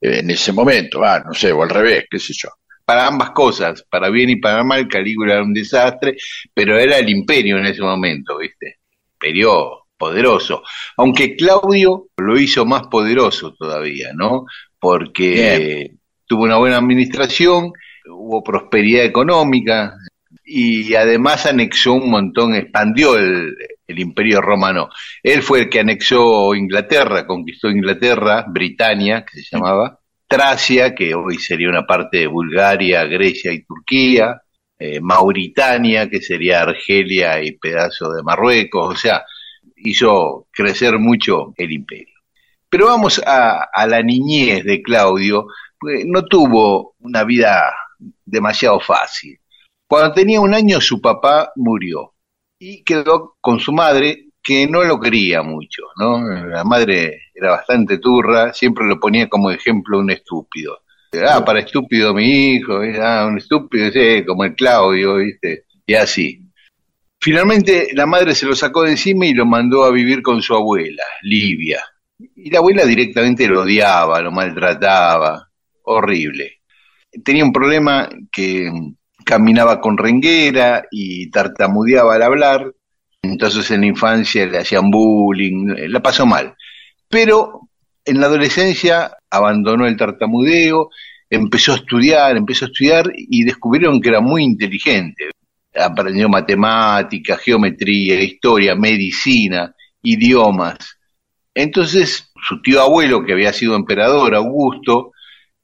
eh, 0.00 0.20
en 0.20 0.30
ese 0.30 0.52
momento, 0.52 1.04
ah, 1.04 1.22
no 1.24 1.34
sé, 1.34 1.52
o 1.52 1.62
al 1.62 1.68
revés, 1.68 2.06
qué 2.10 2.18
sé 2.18 2.32
yo. 2.34 2.48
Para 2.84 3.06
ambas 3.06 3.30
cosas, 3.30 3.84
para 3.88 4.10
bien 4.10 4.30
y 4.30 4.36
para 4.36 4.64
mal, 4.64 4.88
Calígula 4.88 5.34
era 5.34 5.42
un 5.42 5.54
desastre, 5.54 6.16
pero 6.54 6.78
era 6.78 6.98
el 6.98 7.08
imperio 7.08 7.58
en 7.58 7.66
ese 7.66 7.82
momento, 7.82 8.38
¿viste? 8.38 8.78
Imperio 9.14 9.86
poderoso. 9.96 10.62
Aunque 10.96 11.36
Claudio 11.36 12.08
lo 12.16 12.38
hizo 12.38 12.64
más 12.64 12.86
poderoso 12.88 13.54
todavía, 13.54 14.10
¿no? 14.14 14.46
Porque 14.78 15.92
tuvo 16.26 16.44
una 16.44 16.56
buena 16.56 16.78
administración, 16.78 17.72
hubo 18.06 18.42
prosperidad 18.42 19.04
económica 19.04 19.94
y 20.44 20.94
además 20.94 21.46
anexó 21.46 21.92
un 21.92 22.10
montón, 22.10 22.54
expandió 22.54 23.16
el, 23.16 23.54
el 23.90 23.98
imperio 23.98 24.40
romano. 24.40 24.88
Él 25.22 25.42
fue 25.42 25.60
el 25.60 25.68
que 25.68 25.80
anexó 25.80 26.54
Inglaterra, 26.54 27.26
conquistó 27.26 27.68
Inglaterra, 27.68 28.44
Britania, 28.48 29.24
que 29.24 29.42
se 29.42 29.56
llamaba, 29.56 29.99
Tracia, 30.30 30.94
que 30.94 31.12
hoy 31.12 31.38
sería 31.38 31.68
una 31.68 31.84
parte 31.84 32.18
de 32.18 32.28
Bulgaria, 32.28 33.04
Grecia 33.04 33.52
y 33.52 33.64
Turquía, 33.64 34.40
eh, 34.78 35.00
Mauritania, 35.00 36.08
que 36.08 36.22
sería 36.22 36.62
Argelia 36.62 37.42
y 37.42 37.58
pedazo 37.58 38.12
de 38.12 38.22
Marruecos, 38.22 38.94
o 38.94 38.96
sea, 38.96 39.24
hizo 39.74 40.46
crecer 40.52 41.00
mucho 41.00 41.52
el 41.56 41.72
imperio. 41.72 42.14
Pero 42.68 42.86
vamos 42.86 43.20
a, 43.26 43.70
a 43.74 43.86
la 43.88 44.02
niñez 44.02 44.62
de 44.62 44.80
Claudio, 44.82 45.48
pues 45.76 46.04
no 46.06 46.24
tuvo 46.24 46.94
una 47.00 47.24
vida 47.24 47.74
demasiado 48.24 48.78
fácil. 48.78 49.36
Cuando 49.88 50.12
tenía 50.14 50.40
un 50.40 50.54
año 50.54 50.80
su 50.80 51.00
papá 51.00 51.50
murió 51.56 52.14
y 52.56 52.84
quedó 52.84 53.36
con 53.40 53.58
su 53.58 53.72
madre 53.72 54.29
que 54.42 54.66
no 54.66 54.82
lo 54.84 54.98
quería 54.98 55.42
mucho, 55.42 55.82
¿no? 55.96 56.18
La 56.46 56.64
madre 56.64 57.22
era 57.34 57.50
bastante 57.50 57.98
turra, 57.98 58.52
siempre 58.52 58.86
lo 58.86 58.98
ponía 58.98 59.28
como 59.28 59.50
ejemplo 59.50 59.98
un 59.98 60.10
estúpido. 60.10 60.80
Ah, 61.26 61.44
para 61.44 61.60
estúpido 61.60 62.14
mi 62.14 62.54
hijo, 62.54 62.82
¿eh? 62.82 62.98
ah, 63.02 63.26
un 63.26 63.38
estúpido, 63.38 63.90
sí, 63.90 64.24
como 64.24 64.44
el 64.44 64.54
Claudio, 64.54 65.16
¿viste? 65.16 65.64
Y 65.86 65.94
así. 65.94 66.40
Finalmente 67.20 67.88
la 67.92 68.06
madre 68.06 68.34
se 68.34 68.46
lo 68.46 68.54
sacó 68.54 68.84
de 68.84 68.92
encima 68.92 69.26
y 69.26 69.34
lo 69.34 69.44
mandó 69.44 69.84
a 69.84 69.90
vivir 69.90 70.22
con 70.22 70.40
su 70.40 70.54
abuela, 70.54 71.02
Livia. 71.22 71.84
Y 72.18 72.50
la 72.50 72.58
abuela 72.58 72.84
directamente 72.84 73.46
lo 73.46 73.62
odiaba, 73.62 74.20
lo 74.20 74.30
maltrataba, 74.30 75.48
horrible. 75.82 76.60
Tenía 77.24 77.44
un 77.44 77.52
problema 77.52 78.08
que 78.30 78.70
caminaba 79.24 79.80
con 79.80 79.98
renguera 79.98 80.84
y 80.90 81.30
tartamudeaba 81.30 82.14
al 82.14 82.22
hablar, 82.22 82.72
entonces 83.22 83.70
en 83.70 83.82
la 83.82 83.86
infancia 83.88 84.46
le 84.46 84.58
hacían 84.58 84.90
bullying, 84.90 85.74
la 85.88 86.00
pasó 86.00 86.26
mal. 86.26 86.54
Pero 87.08 87.68
en 88.04 88.20
la 88.20 88.26
adolescencia 88.26 89.16
abandonó 89.30 89.86
el 89.86 89.96
tartamudeo, 89.96 90.90
empezó 91.28 91.72
a 91.72 91.76
estudiar, 91.76 92.36
empezó 92.36 92.64
a 92.64 92.68
estudiar 92.68 93.12
y 93.16 93.44
descubrieron 93.44 94.00
que 94.00 94.08
era 94.08 94.20
muy 94.20 94.42
inteligente. 94.44 95.30
Aprendió 95.74 96.28
matemáticas, 96.28 97.40
geometría, 97.40 98.20
historia, 98.20 98.74
medicina, 98.74 99.74
idiomas. 100.02 100.76
Entonces 101.54 102.30
su 102.48 102.62
tío 102.62 102.80
abuelo, 102.80 103.24
que 103.24 103.32
había 103.34 103.52
sido 103.52 103.76
emperador, 103.76 104.34
Augusto, 104.34 105.12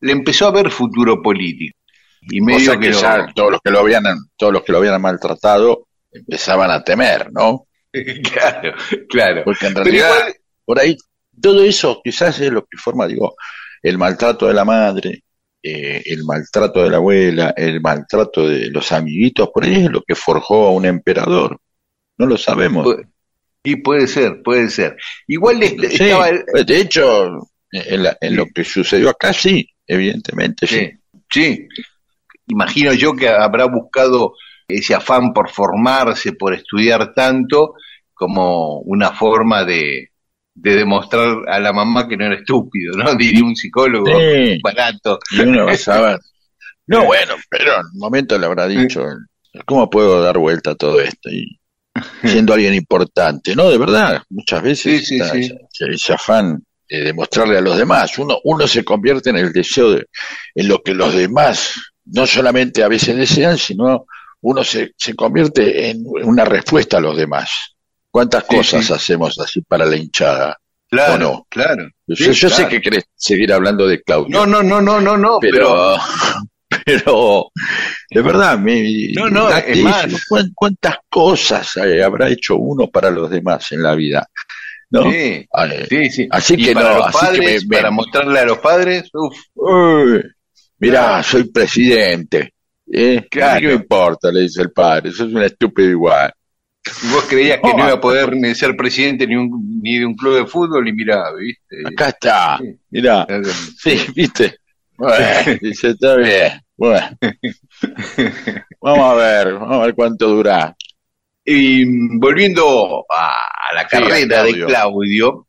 le 0.00 0.12
empezó 0.12 0.46
a 0.46 0.50
ver 0.50 0.70
futuro 0.70 1.22
político. 1.22 1.76
Y 2.20 2.40
medio 2.40 2.58
Cosa 2.58 2.78
que 2.78 2.86
que 2.88 2.92
lo- 2.92 3.00
ya 3.00 3.32
todos 3.34 3.52
los 3.52 3.60
que 3.62 3.70
lo 3.70 3.80
habían, 3.80 4.02
todos 4.36 4.52
los 4.52 4.62
que 4.62 4.72
lo 4.72 4.78
habían 4.78 5.00
maltratado 5.00 5.86
empezaban 6.18 6.70
a 6.70 6.82
temer, 6.82 7.32
¿no? 7.32 7.66
claro, 8.32 8.74
claro. 9.08 9.42
Porque 9.44 9.66
en 9.66 9.74
realidad, 9.74 10.10
igual, 10.16 10.34
por 10.64 10.78
ahí, 10.80 10.96
todo 11.40 11.62
eso 11.64 12.00
quizás 12.02 12.38
es 12.40 12.50
lo 12.50 12.62
que 12.62 12.76
forma, 12.76 13.06
digo, 13.06 13.34
el 13.82 13.98
maltrato 13.98 14.46
de 14.48 14.54
la 14.54 14.64
madre, 14.64 15.22
eh, 15.62 16.02
el 16.06 16.24
maltrato 16.24 16.82
de 16.82 16.90
la 16.90 16.96
abuela, 16.98 17.54
el 17.56 17.80
maltrato 17.80 18.48
de 18.48 18.68
los 18.70 18.92
amiguitos, 18.92 19.48
por 19.52 19.64
ahí 19.64 19.84
es 19.84 19.90
lo 19.90 20.02
que 20.02 20.14
forjó 20.14 20.66
a 20.68 20.72
un 20.72 20.86
emperador. 20.86 21.58
No 22.18 22.26
lo 22.26 22.36
sabemos. 22.36 22.86
Y 23.62 23.76
puede 23.76 24.06
ser, 24.06 24.42
puede 24.42 24.70
ser. 24.70 24.96
Igual 25.26 25.60
Sí, 25.62 25.76
estaba 25.80 26.28
el- 26.28 26.44
de 26.64 26.80
hecho, 26.80 27.50
en, 27.72 28.02
la- 28.02 28.16
en 28.20 28.36
lo 28.36 28.46
que 28.46 28.62
sucedió 28.64 29.10
acá, 29.10 29.32
sí, 29.32 29.68
evidentemente, 29.86 30.66
sí. 30.66 30.90
Sí, 31.30 31.66
sí. 31.68 31.68
Imagino 32.48 32.92
yo 32.92 33.14
que 33.16 33.28
habrá 33.28 33.64
buscado 33.66 34.34
ese 34.68 34.94
afán 34.94 35.32
por 35.32 35.50
formarse, 35.50 36.32
por 36.32 36.54
estudiar 36.54 37.12
tanto, 37.14 37.74
como 38.14 38.80
una 38.80 39.12
forma 39.12 39.64
de, 39.64 40.10
de 40.54 40.74
demostrar 40.76 41.36
a 41.48 41.58
la 41.60 41.72
mamá 41.72 42.08
que 42.08 42.16
no 42.16 42.26
era 42.26 42.36
estúpido, 42.36 42.96
¿no? 42.96 43.14
Diría 43.16 43.44
un 43.44 43.54
psicólogo 43.56 44.06
Sí, 44.06 44.58
barato. 44.62 45.18
y 45.32 45.40
uno 45.40 45.66
va 45.66 45.72
a 45.72 45.76
saber. 45.76 46.18
No, 46.88 47.04
bueno, 47.04 47.34
pero 47.50 47.80
en 47.80 47.86
un 47.94 47.98
momento 47.98 48.38
le 48.38 48.46
habrá 48.46 48.68
dicho, 48.68 49.02
¿cómo 49.64 49.90
puedo 49.90 50.22
dar 50.22 50.38
vuelta 50.38 50.70
a 50.70 50.74
todo 50.76 51.00
esto? 51.00 51.28
Y 51.30 51.58
siendo 52.22 52.54
alguien 52.54 52.74
importante, 52.74 53.56
¿no? 53.56 53.68
De 53.68 53.76
verdad, 53.76 54.22
muchas 54.30 54.62
veces 54.62 55.04
Sí, 55.04 55.18
sí. 55.18 55.50
ese, 55.72 55.92
ese 55.92 56.12
afán 56.12 56.62
de 56.88 57.00
demostrarle 57.02 57.58
a 57.58 57.60
los 57.60 57.76
demás. 57.76 58.16
Uno, 58.18 58.38
uno 58.44 58.68
se 58.68 58.84
convierte 58.84 59.30
en 59.30 59.36
el 59.38 59.52
deseo 59.52 59.90
de, 59.94 60.06
en 60.54 60.68
lo 60.68 60.80
que 60.84 60.94
los 60.94 61.12
demás 61.12 61.74
no 62.04 62.24
solamente 62.24 62.84
a 62.84 62.88
veces 62.88 63.16
desean, 63.16 63.58
sino 63.58 64.06
uno 64.42 64.62
se, 64.64 64.92
se 64.96 65.14
convierte 65.14 65.90
en 65.90 66.04
una 66.06 66.44
respuesta 66.44 66.98
a 66.98 67.00
los 67.00 67.16
demás. 67.16 67.50
¿Cuántas 68.10 68.44
Sí, 68.48 68.56
cosas 68.56 68.86
sí. 68.86 68.92
hacemos 68.92 69.38
así 69.38 69.60
para 69.62 69.84
la 69.84 69.96
hinchada? 69.96 70.56
Claro, 70.88 71.14
¿O 71.14 71.18
no? 71.18 71.46
claro. 71.50 71.88
Yo, 72.06 72.32
Sí, 72.32 72.40
yo 72.40 72.48
sé 72.48 72.68
que 72.68 72.80
querés 72.80 73.04
seguir 73.14 73.52
hablando 73.52 73.86
de 73.88 74.00
Claudio. 74.02 74.28
No, 74.30 74.46
no, 74.46 74.62
no, 74.62 74.80
no, 74.80 75.00
no, 75.00 75.16
no, 75.16 75.38
pero, 75.40 75.96
pero, 76.84 77.50
de 78.10 78.22
verdad, 78.22 78.58
me, 78.58 79.08
No, 79.14 79.28
no, 79.28 79.48
date 79.48 79.72
es 79.72 79.78
más. 79.82 80.04
eso. 80.06 80.18
¿Cuán- 80.28 80.52
¿Cuántas 80.54 80.96
cosas 81.08 81.76
eh, 81.78 82.02
habrá 82.02 82.28
hecho 82.28 82.56
uno 82.56 82.88
para 82.88 83.10
los 83.10 83.28
demás 83.30 83.70
en 83.72 83.82
la 83.82 83.94
vida? 83.94 84.26
¿no? 84.88 85.10
sí, 85.10 85.44
sí, 85.88 86.10
sí. 86.10 86.28
Así 86.30 86.54
y 86.54 86.66
que 86.66 86.72
para 86.72 86.98
no, 86.98 87.06
que 87.06 87.12
padres, 87.12 87.64
me- 87.64 87.68
me- 87.68 87.76
para 87.78 87.90
mostrarle 87.90 88.38
a 88.38 88.44
los 88.44 88.58
padres, 88.58 89.10
uf, 89.12 89.36
uy, 89.54 90.22
mirá, 90.78 91.20
soy 91.24 91.44
presidente. 91.50 92.52
¿Eh? 92.92 93.26
Claro. 93.30 93.60
¿Qué 93.60 93.66
me 93.68 93.72
importa? 93.74 94.30
Le 94.30 94.40
dice 94.42 94.62
el 94.62 94.70
padre, 94.72 95.10
sos 95.12 95.32
un 95.32 95.42
estúpido 95.42 95.90
igual. 95.90 96.32
Vos 97.10 97.24
creías 97.28 97.58
que 97.60 97.68
No. 97.70 97.78
no 97.78 97.84
iba 97.84 97.92
a 97.94 98.00
poder 98.00 98.36
ni 98.36 98.54
ser 98.54 98.76
presidente 98.76 99.26
ni, 99.26 99.34
un- 99.34 99.80
ni 99.82 99.98
de 99.98 100.06
un 100.06 100.14
club 100.14 100.36
de 100.36 100.46
fútbol 100.46 100.86
y 100.86 100.92
mirá, 100.92 101.32
¿viste? 101.34 101.82
Acá 101.84 102.08
está, 102.10 102.58
Sí. 102.58 102.78
mirá. 102.90 103.26
Sí, 103.76 103.98
¿viste? 104.14 104.56
Bueno, 104.96 105.58
dice, 105.60 105.88
está 105.90 106.16
bien. 106.16 106.52
Bueno. 106.76 107.08
Vamos 108.80 109.10
a 109.10 109.14
ver, 109.14 109.54
vamos 109.54 109.80
a 109.80 109.86
ver 109.86 109.94
cuánto 109.94 110.28
dura. 110.28 110.74
Y 111.44 111.84
volviendo 112.18 113.04
a, 113.14 113.34
la 113.74 113.82
Sí, 113.82 113.86
carrera 113.90 114.16
de 114.16 114.26
Claudio. 114.52 114.66
Claudio, 114.66 115.46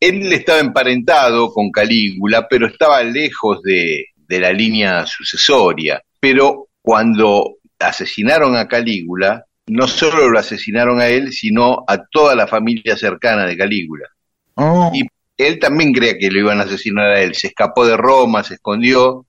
él 0.00 0.32
estaba 0.32 0.60
emparentado 0.60 1.50
con 1.52 1.70
Calígula, 1.70 2.46
pero 2.48 2.66
estaba 2.66 3.02
lejos 3.02 3.60
de, 3.62 4.06
de 4.16 4.40
la 4.40 4.52
línea 4.52 5.04
sucesoria. 5.06 6.02
Pero 6.20 6.67
cuando 6.82 7.56
asesinaron 7.78 8.56
a 8.56 8.68
Calígula, 8.68 9.44
no 9.68 9.86
solo 9.86 10.28
lo 10.28 10.38
asesinaron 10.38 11.00
a 11.00 11.08
él, 11.08 11.32
sino 11.32 11.84
a 11.86 12.04
toda 12.06 12.34
la 12.34 12.46
familia 12.46 12.96
cercana 12.96 13.46
de 13.46 13.56
Calígula. 13.56 14.08
Oh, 14.54 14.90
Y 14.92 15.06
él 15.36 15.58
también 15.58 15.92
creía 15.92 16.18
que 16.18 16.30
lo 16.30 16.40
iban 16.40 16.60
a 16.60 16.64
asesinar 16.64 17.06
a 17.12 17.20
él. 17.20 17.34
Se 17.34 17.48
escapó 17.48 17.86
de 17.86 17.96
Roma, 17.96 18.42
se 18.42 18.54
escondió. 18.54 19.26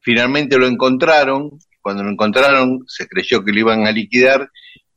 Finalmente 0.00 0.58
lo 0.58 0.66
encontraron. 0.66 1.50
Cuando 1.80 2.02
lo 2.02 2.10
encontraron, 2.10 2.84
se 2.88 3.06
creyó 3.06 3.44
que 3.44 3.52
lo 3.52 3.60
iban 3.60 3.86
a 3.86 3.92
liquidar. 3.92 4.50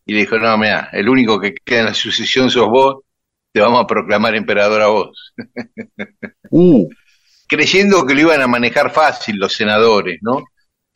Y 0.06 0.14
le 0.14 0.20
dijo: 0.22 0.38
No, 0.40 0.58
mira, 0.58 0.90
el 0.94 1.10
único 1.10 1.40
que 1.40 1.54
queda 1.54 1.80
en 1.82 1.86
la 1.88 1.94
sucesión 1.94 2.50
sos 2.50 2.68
vos. 2.70 3.04
Te 3.52 3.62
vamos 3.62 3.84
a 3.84 3.88
proclamar 3.88 4.36
emperador 4.36 4.82
a 4.82 4.88
vos. 4.88 5.34
uh, 6.50 6.90
Creyendo 7.48 8.06
que 8.06 8.14
lo 8.14 8.22
iban 8.22 8.42
a 8.42 8.48
manejar 8.48 8.92
fácil 8.92 9.38
los 9.38 9.54
senadores, 9.54 10.20
¿no? 10.22 10.44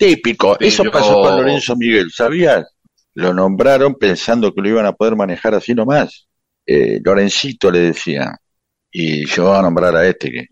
Típico. 0.07 0.57
Eso 0.59 0.83
Pero- 0.83 0.91
pasó 0.93 1.13
con 1.21 1.37
Lorenzo 1.37 1.75
Miguel, 1.75 2.09
¿sabías? 2.11 2.65
Lo 3.13 3.33
nombraron 3.33 3.95
pensando 3.95 4.53
que 4.53 4.61
lo 4.61 4.69
iban 4.69 4.85
a 4.85 4.93
poder 4.93 5.15
manejar 5.15 5.53
así 5.53 5.73
nomás. 5.75 6.27
Eh, 6.65 6.99
Lorencito 7.03 7.69
le 7.71 7.79
decía. 7.79 8.35
Y 8.91 9.25
yo 9.25 9.45
voy 9.45 9.57
a 9.57 9.61
nombrar 9.61 9.95
a 9.95 10.07
este 10.07 10.31
que. 10.31 10.45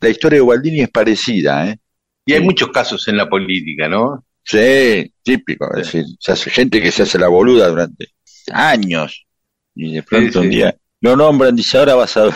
La 0.00 0.08
historia 0.08 0.38
de 0.38 0.42
Gualdini 0.42 0.80
es 0.80 0.90
parecida, 0.90 1.68
¿eh? 1.68 1.78
Y 2.26 2.32
hay 2.32 2.38
Sí. 2.40 2.44
muchos 2.44 2.68
casos 2.70 3.06
en 3.08 3.16
la 3.16 3.28
política, 3.28 3.88
¿no? 3.88 4.24
Sí, 4.44 5.12
típico. 5.22 5.68
Es 5.76 5.86
decir, 5.86 6.04
se 6.18 6.32
hace 6.32 6.50
gente 6.50 6.80
que 6.82 6.90
se 6.90 7.04
hace 7.04 7.18
la 7.18 7.28
boluda 7.28 7.68
durante 7.68 8.08
años. 8.52 9.24
Y 9.74 9.94
de 9.94 10.02
pronto 10.02 10.32
Sí, 10.40 10.46
un 10.46 10.50
día 10.50 10.76
lo 11.00 11.16
nombran, 11.16 11.54
dice, 11.56 11.78
ahora 11.78 11.94
vas 11.94 12.16
a 12.16 12.24
ver. 12.24 12.34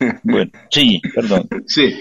bueno, 0.24 0.50
sí, 0.70 1.00
perdón. 1.14 1.48
Sí. 1.66 1.94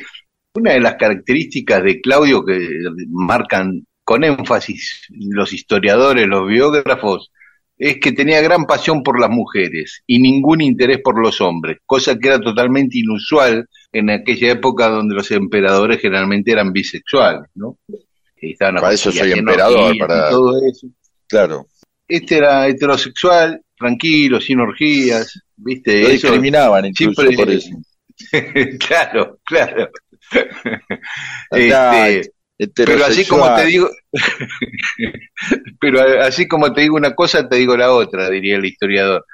Una 0.55 0.73
de 0.73 0.79
las 0.79 0.95
características 0.95 1.83
de 1.83 2.01
Claudio 2.01 2.43
que 2.45 2.67
marcan 3.09 3.85
con 4.05 4.23
énfasis 4.23 5.01
los 5.09 5.51
historiadores, 5.51 6.25
los 6.27 6.47
biógrafos, 6.47 7.31
es 7.77 7.97
que 7.99 8.13
tenía 8.13 8.39
gran 8.41 8.63
pasión 8.65 9.03
por 9.03 9.19
las 9.19 9.29
mujeres 9.29 10.01
y 10.07 10.19
ningún 10.19 10.61
interés 10.61 10.99
por 11.03 11.19
los 11.21 11.41
hombres, 11.41 11.79
cosa 11.85 12.17
que 12.17 12.29
era 12.29 12.39
totalmente 12.39 12.99
inusual 12.99 13.67
en 13.91 14.09
aquella 14.11 14.51
época 14.51 14.87
donde 14.87 15.13
los 15.15 15.29
emperadores 15.31 15.99
generalmente 15.99 16.51
eran 16.51 16.71
bisexuales, 16.71 17.49
¿no? 17.55 17.77
Estaban 18.37 18.75
Para 18.75 18.93
eso 18.93 19.11
soy 19.11 19.31
emperador, 19.33 19.97
para- 19.97 20.29
todo 20.29 20.53
eso. 20.65 20.87
Claro. 21.27 21.65
Este 22.07 22.37
era 22.37 22.67
heterosexual, 22.67 23.59
tranquilo, 23.77 24.39
sin 24.39 24.59
orgías, 24.61 25.41
¿viste? 25.57 26.01
Lo 26.03 26.07
Eso- 26.09 26.27
discriminaban 26.27 26.85
incluso 26.85 27.23
siempre- 27.23 27.35
por 27.45 27.51
eso. 27.53 27.69
claro, 28.87 29.39
claro. 29.43 29.89
Este, 31.51 32.31
pero 32.57 33.05
así 33.05 33.25
como 33.25 33.53
te 33.55 33.65
digo, 33.65 33.89
pero 35.79 36.21
así 36.21 36.47
como 36.47 36.73
te 36.73 36.81
digo 36.81 36.95
una 36.95 37.13
cosa, 37.13 37.47
te 37.47 37.57
digo 37.57 37.75
la 37.75 37.91
otra, 37.91 38.29
diría 38.29 38.55
el 38.55 38.65
historiador. 38.65 39.25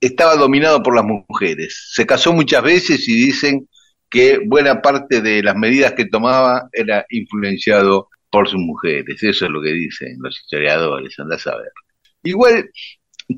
Estaba 0.00 0.36
dominado 0.36 0.82
por 0.82 0.94
las 0.94 1.04
mujeres. 1.04 1.90
Se 1.92 2.06
casó 2.06 2.32
muchas 2.32 2.62
veces 2.62 3.08
y 3.08 3.14
dicen 3.14 3.68
que 4.08 4.40
buena 4.46 4.80
parte 4.80 5.20
de 5.20 5.42
las 5.42 5.56
medidas 5.56 5.92
que 5.92 6.06
tomaba 6.06 6.68
era 6.72 7.04
influenciado 7.10 8.08
por 8.30 8.48
sus 8.48 8.60
mujeres. 8.60 9.22
Eso 9.22 9.44
es 9.44 9.50
lo 9.50 9.60
que 9.60 9.72
dicen 9.72 10.16
los 10.20 10.38
historiadores, 10.38 11.18
andás 11.18 11.46
a 11.46 11.56
ver. 11.56 11.72
Igual 12.22 12.70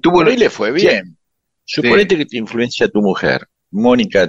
tuvo 0.01 0.23
ahí 0.23 0.37
le 0.37 0.51
fue 0.51 0.71
bien. 0.71 1.17
Suponete 1.65 2.17
que 2.17 2.27
te 2.27 2.37
influencia 2.37 2.89
tu 2.89 3.01
mujer. 3.01 3.47
Mónica 3.71 4.29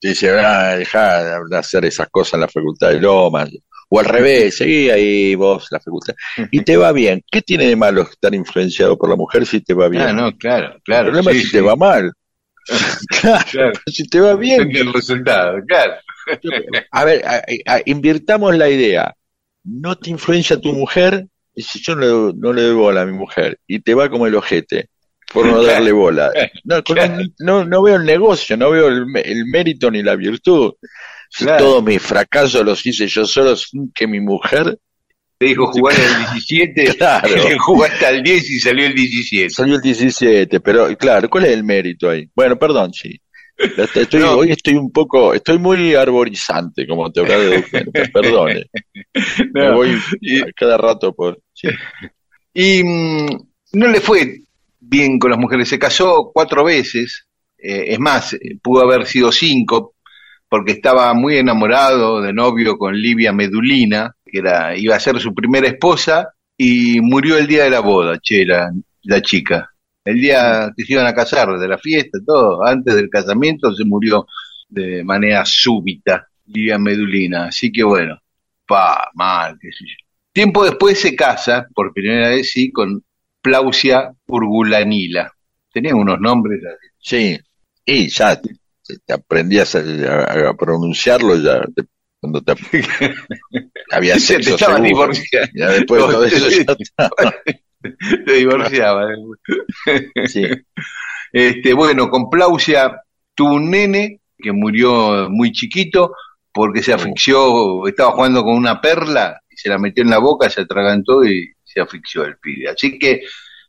te 0.00 0.08
dice, 0.08 0.30
ah, 0.30 0.76
dejá 0.76 1.40
de 1.44 1.56
hacer 1.56 1.84
esas 1.84 2.08
cosas 2.08 2.34
en 2.34 2.40
la 2.40 2.48
facultad 2.48 2.88
de 2.90 3.00
Lomas. 3.00 3.50
O 3.92 3.98
al 3.98 4.06
revés, 4.06 4.56
seguí 4.56 4.88
ahí 4.88 5.34
vos 5.34 5.66
la 5.70 5.80
facultad. 5.80 6.14
Y 6.52 6.62
te 6.62 6.76
va 6.76 6.92
bien. 6.92 7.22
¿Qué 7.30 7.42
tiene 7.42 7.66
de 7.66 7.74
malo 7.76 8.02
estar 8.02 8.32
influenciado 8.34 8.96
por 8.96 9.10
la 9.10 9.16
mujer 9.16 9.44
si 9.46 9.60
te 9.60 9.74
va 9.74 9.88
bien? 9.88 10.02
Ah, 10.04 10.12
no, 10.12 10.36
claro, 10.38 10.76
claro. 10.84 11.06
El 11.08 11.12
problema 11.12 11.32
sí, 11.32 11.36
es 11.38 11.42
si 11.42 11.48
sí. 11.50 11.56
te 11.56 11.60
va 11.60 11.74
mal. 11.76 12.12
claro, 13.20 13.44
Claro. 13.50 13.72
si 13.86 14.08
te 14.08 14.20
va 14.20 14.34
bien. 14.36 14.68
Del 14.70 14.92
resultado, 14.92 15.58
claro. 15.66 15.94
A 16.92 17.04
ver, 17.04 17.24
a- 17.26 17.42
a- 17.66 17.80
invirtamos 17.86 18.56
la 18.56 18.68
idea. 18.68 19.12
No 19.64 19.96
te 19.98 20.10
influencia 20.10 20.60
tu 20.60 20.72
mujer, 20.72 21.26
y 21.54 21.62
si 21.62 21.80
yo 21.82 21.96
no, 21.96 22.28
le- 22.28 22.34
no 22.38 22.52
le 22.52 22.62
doy 22.62 22.74
bola 22.76 23.02
a 23.02 23.06
mi 23.06 23.12
mujer, 23.12 23.58
y 23.66 23.80
te 23.80 23.94
va 23.94 24.08
como 24.08 24.26
el 24.26 24.34
ojete, 24.36 24.88
por 25.32 25.46
no 25.46 25.62
darle 25.62 25.90
bola. 25.92 26.30
No, 26.64 26.82
no, 27.40 27.64
no 27.64 27.82
veo 27.82 27.96
el 27.96 28.04
negocio, 28.04 28.56
no 28.56 28.70
veo 28.70 28.88
el, 28.88 29.04
el 29.24 29.46
mérito 29.46 29.90
ni 29.90 30.02
la 30.02 30.14
virtud. 30.16 30.72
Si 31.32 31.44
Claro. 31.44 31.64
todos 31.64 31.84
mis 31.84 32.02
fracasos 32.02 32.64
los 32.64 32.84
hice 32.84 33.06
yo 33.06 33.24
solo 33.24 33.54
sin 33.56 33.92
que 33.94 34.06
mi 34.08 34.20
mujer 34.20 34.76
Te 35.38 35.46
dijo 35.46 35.66
jugar 35.72 35.94
el 35.98 36.32
17, 36.34 36.94
Claro. 36.98 37.28
hasta 37.84 38.10
el 38.10 38.22
10 38.22 38.50
y 38.50 38.58
salió 38.60 38.84
el 38.86 38.94
17. 38.94 39.48
salió 39.50 39.76
el 39.76 39.80
17, 39.80 40.60
pero 40.60 40.88
claro, 40.98 41.30
¿cuál 41.30 41.44
es 41.46 41.52
el 41.52 41.64
mérito 41.64 42.10
ahí? 42.10 42.28
Bueno, 42.34 42.58
perdón, 42.58 42.92
sí. 42.92 43.18
Estoy, 43.56 44.20
No. 44.20 44.32
Hoy 44.38 44.50
estoy 44.52 44.74
un 44.74 44.90
poco, 44.90 45.32
estoy 45.32 45.58
muy 45.58 45.94
arborizante, 45.94 46.86
como 46.86 47.10
te 47.12 47.20
habrá 47.20 47.36
cuenta, 47.70 48.02
perdone. 48.12 48.64
Me 49.54 49.68
No. 49.68 49.74
voy 49.76 49.96
Y- 50.20 50.42
cada 50.54 50.76
rato 50.76 51.14
por... 51.14 51.40
sí. 51.54 51.68
Y 52.52 52.82
mm, 52.82 53.28
no 53.74 53.86
le 53.86 54.00
fue 54.00 54.40
bien 54.80 55.18
con 55.18 55.30
las 55.30 55.38
mujeres, 55.38 55.68
se 55.68 55.78
casó 55.78 56.30
cuatro 56.34 56.64
veces, 56.64 57.26
eh, 57.56 57.84
es 57.88 57.98
más, 58.00 58.32
eh, 58.34 58.56
pudo 58.60 58.82
haber 58.82 59.06
sido 59.06 59.30
cinco, 59.30 59.94
porque 60.50 60.72
estaba 60.72 61.14
muy 61.14 61.36
enamorado 61.36 62.20
de 62.20 62.32
novio 62.32 62.76
con 62.76 63.00
Livia 63.00 63.32
Medulina, 63.32 64.16
que 64.26 64.38
era, 64.38 64.76
iba 64.76 64.96
a 64.96 65.00
ser 65.00 65.18
su 65.20 65.32
primera 65.32 65.68
esposa, 65.68 66.34
y 66.56 67.00
murió 67.00 67.38
el 67.38 67.46
día 67.46 67.64
de 67.64 67.70
la 67.70 67.80
boda, 67.80 68.18
che, 68.20 68.44
la, 68.44 68.70
la 69.04 69.22
chica. 69.22 69.70
El 70.04 70.20
día 70.20 70.72
que 70.76 70.84
se 70.84 70.94
iban 70.94 71.06
a 71.06 71.14
casar, 71.14 71.56
de 71.56 71.68
la 71.68 71.78
fiesta, 71.78 72.18
todo, 72.26 72.66
antes 72.66 72.96
del 72.96 73.08
casamiento 73.08 73.72
se 73.72 73.84
murió 73.84 74.26
de 74.68 75.04
manera 75.04 75.44
súbita, 75.44 76.26
Livia 76.46 76.78
Medulina. 76.78 77.46
Así 77.46 77.70
que 77.70 77.84
bueno, 77.84 78.18
pa, 78.66 79.08
mal, 79.14 79.56
qué 79.60 79.70
sé. 79.70 79.84
Tiempo 80.32 80.64
después 80.64 81.00
se 81.00 81.14
casa, 81.14 81.68
por 81.72 81.92
primera 81.92 82.30
vez 82.30 82.50
sí, 82.50 82.72
con 82.72 83.04
Plausia 83.40 84.12
Urgulanila. 84.26 85.32
Tenía 85.72 85.94
unos 85.94 86.20
nombres. 86.20 86.60
Sí, 86.98 87.38
y 87.84 88.10
te, 88.92 88.98
te 89.04 89.12
aprendías 89.12 89.74
a, 89.74 89.80
a- 89.80 90.48
a 90.50 90.54
pronunciarlo 90.54 91.36
ya 91.36 91.60
te- 91.74 91.84
cuando 92.20 92.42
te 92.42 92.52
había 93.90 94.18
Se 94.18 94.36
te 94.36 94.42
sexo 94.42 94.54
estaba 94.56 94.74
seguro. 94.76 94.88
divorciando. 94.88 95.50
Ya 95.54 95.68
después 95.70 96.02
de 96.06 96.12
todo 96.12 96.24
eso 96.24 96.48
ya. 96.48 97.10
Te 98.26 98.32
divorciaba. 98.34 99.08
Sí. 100.26 100.44
Este, 101.32 101.74
bueno, 101.74 102.10
con 102.10 102.28
Plausia 102.28 103.02
tuvo 103.36 103.54
un 103.54 103.70
nene 103.70 104.20
que 104.36 104.50
murió 104.50 105.30
muy 105.30 105.52
chiquito 105.52 106.12
porque 106.52 106.82
se 106.82 106.92
asfixió, 106.92 107.86
estaba 107.86 108.10
jugando 108.10 108.42
con 108.42 108.56
una 108.56 108.80
perla 108.80 109.40
y 109.48 109.56
se 109.56 109.68
la 109.68 109.78
metió 109.78 110.02
en 110.02 110.10
la 110.10 110.18
boca, 110.18 110.50
se 110.50 110.62
atragantó 110.62 111.24
y 111.24 111.48
se 111.62 111.80
asfixió 111.80 112.24
el 112.24 112.36
pibe. 112.38 112.68
Así 112.70 112.98
que 112.98 113.20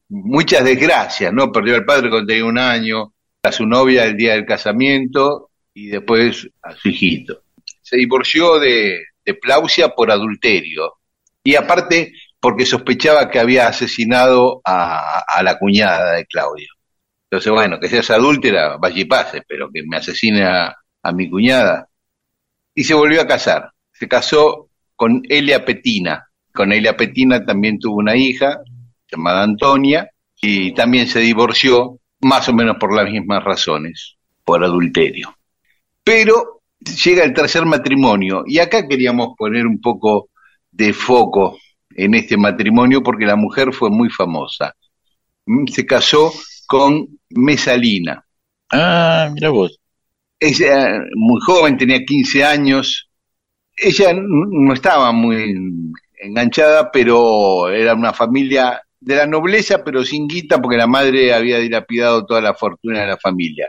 muchas 0.10 0.64
desgracias, 0.66 1.32
¿no? 1.32 1.52
Perdió 1.52 1.76
al 1.76 1.86
padre 1.86 2.10
cuando 2.10 2.26
tenía 2.26 2.46
un 2.46 2.58
año, 2.58 3.14
a 3.44 3.52
su 3.52 3.66
novia 3.66 4.06
el 4.06 4.18
día 4.18 4.34
del 4.34 4.46
casamiento 4.46 5.50
y 5.74 5.88
después 5.88 6.48
a 6.62 6.76
su 6.76 6.90
hijito. 6.90 7.44
Se 7.82 7.98
divorció 7.98 8.60
de, 8.60 9.00
de 9.26 9.34
Plausia 9.34 9.90
por 9.90 10.12
adulterio 10.12 10.94
y 11.44 11.56
aparte 11.56 12.14
porque 12.40 12.66
sospechaba 12.66 13.30
que 13.30 13.40
había 13.40 13.68
asesinado 13.68 14.62
a, 14.66 15.24
la 15.44 15.58
cuñada 15.58 16.14
de 16.14 16.26
Claudio. 16.26 16.68
Entonces, 17.30 17.52
bueno, 17.52 17.80
que 17.80 17.88
seas 17.88 18.10
adúltera, 18.10 18.78
vaya 18.78 19.02
y 19.02 19.06
pase, 19.06 19.44
pero 19.48 19.70
que 19.72 19.84
me 19.88 19.98
asesine 19.98 20.44
a, 20.44 20.76
a 21.04 21.12
mi 21.12 21.30
cuñada. 21.30 21.88
Y 22.74 22.84
se 22.84 22.94
volvió 22.94 23.22
a 23.22 23.28
casar. 23.28 23.72
Se 23.94 24.08
casó 24.08 24.70
con 24.96 25.22
Elia 25.30 25.64
Petina. 25.64 26.28
Con 26.52 26.74
Elia 26.74 26.98
Petina 26.98 27.46
también 27.46 27.80
tuvo 27.80 27.98
una 27.98 28.16
hija 28.16 28.60
llamada 29.10 29.44
Antonia 29.44 30.10
y 30.42 30.74
también 30.74 31.08
se 31.08 31.20
divorció 31.20 32.01
más 32.22 32.48
o 32.50 32.54
menos 32.54 32.78
por 32.80 32.96
las 32.96 33.10
mismas 33.12 33.44
razones, 33.44 34.16
por 34.44 34.64
adulterio. 34.64 35.36
Pero 36.04 36.62
llega 37.04 37.24
el 37.24 37.34
tercer 37.34 37.66
matrimonio 37.66 38.44
y 38.48 38.60
acá 38.60 38.88
queríamos 38.88 39.36
poner 39.38 39.66
un 39.68 39.80
poco 39.80 40.30
de 40.72 40.94
foco 40.94 41.58
en 41.96 42.16
este 42.16 42.38
matrimonio 42.38 43.04
porque 43.04 43.26
la 43.26 43.36
mujer 43.36 43.74
fue 43.74 43.90
muy 43.90 44.10
famosa. 44.10 44.74
Mm, 45.46 45.68
Se 45.68 45.86
casó 45.86 46.32
con 46.68 47.08
Mesalina. 47.30 48.26
Ah, 48.72 49.30
mira 49.34 49.50
vos. 49.50 49.80
Ella, 50.40 51.00
muy 51.16 51.40
joven, 51.42 51.78
tenía 51.78 52.04
15 52.06 52.44
años. 52.44 53.10
Ella 53.78 54.14
no 54.14 54.74
estaba 54.74 55.12
muy 55.12 55.56
enganchada, 56.20 56.92
pero 56.92 57.70
era 57.70 57.94
una 57.96 58.14
familia 58.14 58.82
de 59.02 59.16
la 59.16 59.28
nobleza, 59.28 59.84
pero 59.84 60.06
sin 60.06 60.28
guita, 60.28 60.62
porque 60.62 60.78
la 60.78 60.88
madre 60.88 61.34
había 61.34 61.60
dilapidado 61.60 62.26
toda 62.26 62.42
la 62.42 62.54
fortuna 62.54 63.02
de 63.02 63.08
la 63.08 63.18
familia. 63.18 63.68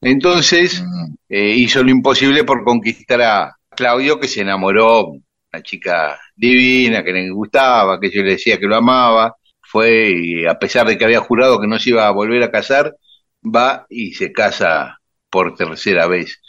Entonces 0.00 0.82
Mm, 0.82 1.14
eh, 1.28 1.54
hizo 1.56 1.82
lo 1.82 1.90
imposible 1.90 2.44
por 2.44 2.64
conquistar 2.64 3.22
a 3.22 3.56
Claudio, 3.70 4.20
que 4.20 4.28
se 4.28 4.42
enamoró, 4.42 5.06
una 5.52 5.62
chica 5.62 6.18
divina, 6.36 7.04
que 7.04 7.12
le 7.12 7.30
gustaba, 7.30 8.00
que 8.00 8.10
yo 8.10 8.22
le 8.22 8.32
decía 8.32 8.58
que 8.58 8.66
lo 8.66 8.76
amaba. 8.76 9.36
Fue, 9.60 10.12
y 10.14 10.46
a 10.46 10.58
pesar 10.58 10.86
de 10.86 10.98
que 10.98 11.04
había 11.04 11.20
jurado 11.20 11.60
que 11.60 11.66
no 11.66 11.78
se 11.78 11.90
iba 11.90 12.06
a 12.06 12.10
volver 12.10 12.42
a 12.42 12.50
casar, 12.50 12.94
va 13.42 13.86
y 13.88 14.12
se 14.14 14.32
casa 14.32 14.98
por 15.30 15.54
tercera 15.54 16.06
vez 16.06 16.40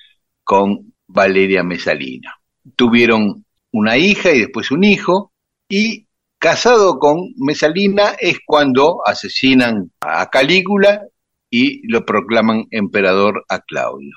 con 0.43 0.93
Valeria 1.07 1.63
Mesalina. 1.63 2.35
Tuvieron 2.75 3.45
una 3.71 3.97
hija 3.97 4.31
y 4.31 4.39
después 4.39 4.71
un 4.71 4.83
hijo, 4.83 5.31
y 5.69 6.07
casado 6.43 6.99
con 6.99 7.33
Mesalina 7.37 8.17
es 8.19 8.39
cuando 8.45 8.99
asesinan 9.05 9.89
a 10.01 10.29
Calígula 10.29 11.07
y 11.49 11.87
lo 11.87 12.05
proclaman 12.05 12.65
emperador 12.69 13.45
a 13.47 13.59
Claudio. 13.59 14.13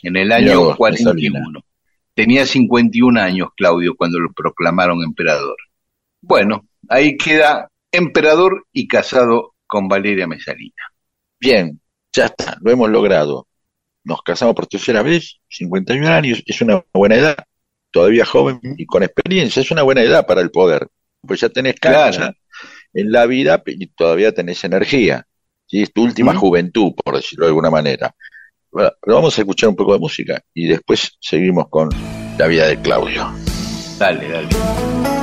En 0.00 0.14
el 0.14 0.30
año 0.30 0.60
vos, 0.60 0.76
41. 0.76 1.60
Tenía 2.14 2.46
51 2.46 3.20
años 3.20 3.48
Claudio 3.56 3.96
cuando 3.96 4.20
lo 4.20 4.30
proclamaron 4.32 5.02
emperador. 5.02 5.56
Bueno, 6.20 6.68
ahí 6.88 7.16
queda 7.16 7.68
emperador 7.90 8.68
y 8.72 8.86
casado 8.86 9.54
con 9.66 9.88
Valeria 9.88 10.28
Mesalina. 10.28 10.92
Bien, 11.40 11.80
ya 12.12 12.26
está, 12.26 12.58
lo 12.60 12.70
hemos 12.70 12.90
logrado. 12.90 13.48
Nos 14.04 14.22
casamos 14.22 14.54
por 14.54 14.68
tercera 14.68 15.02
vez, 15.02 15.40
51 15.48 16.06
años, 16.06 16.44
es 16.46 16.60
una 16.60 16.84
buena 16.94 17.16
edad, 17.16 17.44
todavía 17.90 18.24
joven 18.24 18.60
y 18.62 18.86
con 18.86 19.02
experiencia, 19.02 19.62
es 19.62 19.72
una 19.72 19.82
buena 19.82 20.02
edad 20.02 20.24
para 20.28 20.42
el 20.42 20.52
poder. 20.52 20.88
Pues 21.26 21.40
ya 21.40 21.48
tenés 21.48 21.76
cancha 21.78 22.10
Claro. 22.18 22.34
en 22.94 23.12
la 23.12 23.26
vida 23.26 23.62
y 23.66 23.86
todavía 23.88 24.32
tenés 24.32 24.62
energía. 24.64 25.24
¿sí? 25.66 25.82
Es 25.82 25.92
tu 25.92 26.02
última 26.04 26.34
juventud, 26.34 26.92
por 27.04 27.16
decirlo 27.16 27.46
de 27.46 27.50
alguna 27.50 27.70
manera. 27.70 28.14
Bueno, 28.72 28.90
pero 29.02 29.16
vamos 29.16 29.36
a 29.36 29.40
escuchar 29.40 29.68
un 29.68 29.76
poco 29.76 29.92
de 29.94 29.98
música 29.98 30.40
y 30.54 30.68
después 30.68 31.16
seguimos 31.20 31.68
con 31.68 31.88
la 32.38 32.46
vida 32.46 32.66
de 32.68 32.80
Claudio. 32.80 33.32
Dale, 33.98 34.28
dale. 34.28 35.19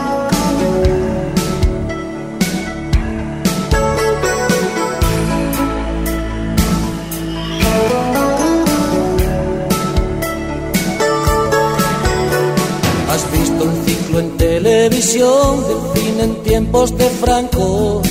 Televisión 14.67 15.63
del 15.67 15.82
fin 15.93 16.19
en 16.19 16.43
tiempos 16.43 16.97
de 16.97 17.10
Franco. 17.21 18.01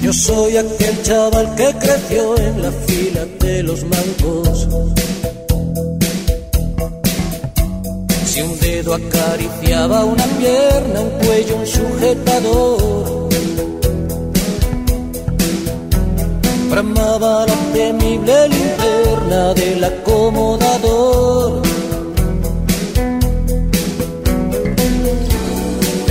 Yo 0.00 0.12
soy 0.12 0.56
aquel 0.56 1.02
chaval 1.02 1.54
que 1.56 1.74
creció 1.84 2.38
en 2.38 2.62
la 2.62 2.70
fila 2.86 3.24
de 3.40 3.62
los 3.64 3.82
mancos. 3.92 4.68
Si 8.26 8.42
un 8.42 8.60
dedo 8.60 8.94
acariciaba 8.94 10.04
una 10.04 10.24
pierna, 10.38 11.00
un 11.00 11.10
cuello, 11.24 11.56
un 11.56 11.66
sujetador. 11.66 13.28
Bramaba 16.70 17.44
la 17.50 17.56
temible 17.72 18.48
linterna 18.48 19.54
del 19.54 19.82
acomodador. 19.82 21.65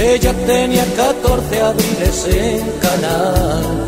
Ella 0.08 0.34
tenía 0.46 0.86
14 0.96 1.62
abriles 1.62 2.28
en 2.28 2.62
canal. 2.80 3.86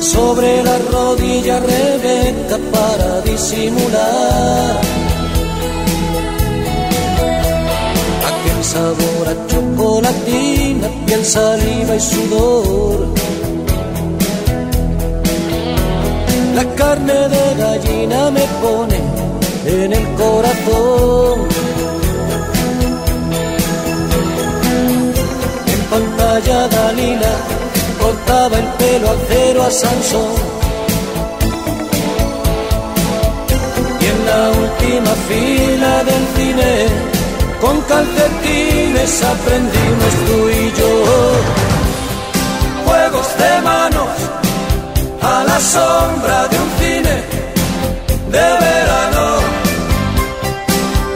Sobre 0.00 0.64
la 0.64 0.76
rodilla 0.90 1.60
Rebeca 1.60 2.58
para 2.72 3.20
disimular. 3.20 4.80
Aquel 8.30 8.64
sabor 8.64 9.28
a 9.32 9.46
chocolatina, 9.46 10.88
piel, 11.06 11.24
saliva 11.24 11.94
y 11.94 12.00
sudor. 12.00 13.06
La 16.56 16.64
carne 16.74 17.28
de 17.28 17.44
gallina 17.62 18.30
me 18.32 18.44
pone 18.60 18.98
en 19.66 19.92
el 19.92 20.06
corazón. 20.16 21.55
Pantalla 25.90 26.68
Dalila 26.68 27.34
cortaba 28.00 28.58
el 28.58 28.68
pelo 28.78 29.10
al 29.10 29.18
cero 29.28 29.62
a 29.62 29.70
Sansón. 29.70 30.34
Y 34.00 34.04
en 34.14 34.20
la 34.30 34.42
última 34.64 35.12
fila 35.28 36.04
del 36.08 36.24
cine, 36.36 36.72
con 37.60 37.80
calcetines 37.82 39.22
aprendimos 39.34 40.12
tú 40.26 40.38
y 40.62 40.64
yo. 40.78 40.92
Juegos 42.86 43.28
de 43.42 43.60
manos 43.62 44.14
a 45.22 45.44
la 45.44 45.58
sombra 45.60 46.48
de 46.48 46.56
un 46.64 46.70
cine 46.80 47.14
de 48.34 48.46
verano. 48.66 49.26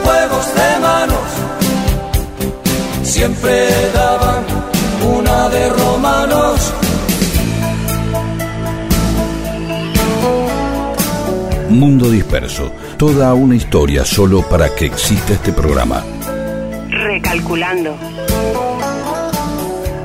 Juegos 0.04 0.46
de 0.58 0.70
manos 0.80 1.28
siempre 3.04 3.79
Disperso. 12.10 12.72
Toda 12.98 13.32
una 13.34 13.56
historia 13.56 14.04
solo 14.04 14.42
para 14.48 14.74
que 14.74 14.86
exista 14.86 15.32
este 15.32 15.52
programa. 15.52 16.04
Recalculando. 16.90 17.96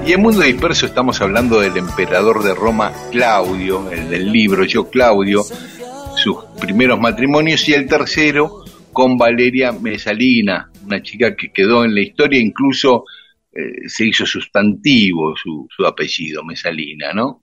Y 0.06 0.14
en 0.14 0.22
Mundo 0.22 0.42
Disperso 0.42 0.86
estamos 0.86 1.20
hablando 1.22 1.60
del 1.60 1.78
emperador 1.78 2.44
de 2.44 2.54
Roma, 2.54 2.94
Claudio, 3.12 3.90
el 3.90 4.10
del 4.10 4.32
libro 4.32 4.64
Yo 4.66 4.90
Claudio, 4.90 5.44
sus 6.16 6.38
primeros 6.60 7.00
matrimonios 7.00 7.68
y 7.68 7.74
el 7.74 7.88
tercero 7.88 8.64
con 8.94 9.18
Valeria 9.18 9.72
Mesalina, 9.72 10.70
una 10.86 11.02
chica 11.02 11.36
que 11.36 11.52
quedó 11.52 11.84
en 11.84 11.96
la 11.96 12.02
historia, 12.02 12.40
incluso 12.40 13.06
eh, 13.52 13.88
se 13.88 14.06
hizo 14.06 14.26
sustantivo 14.26 15.36
su, 15.36 15.68
su 15.76 15.86
apellido, 15.86 16.44
Mesalina, 16.44 17.12
¿no? 17.14 17.42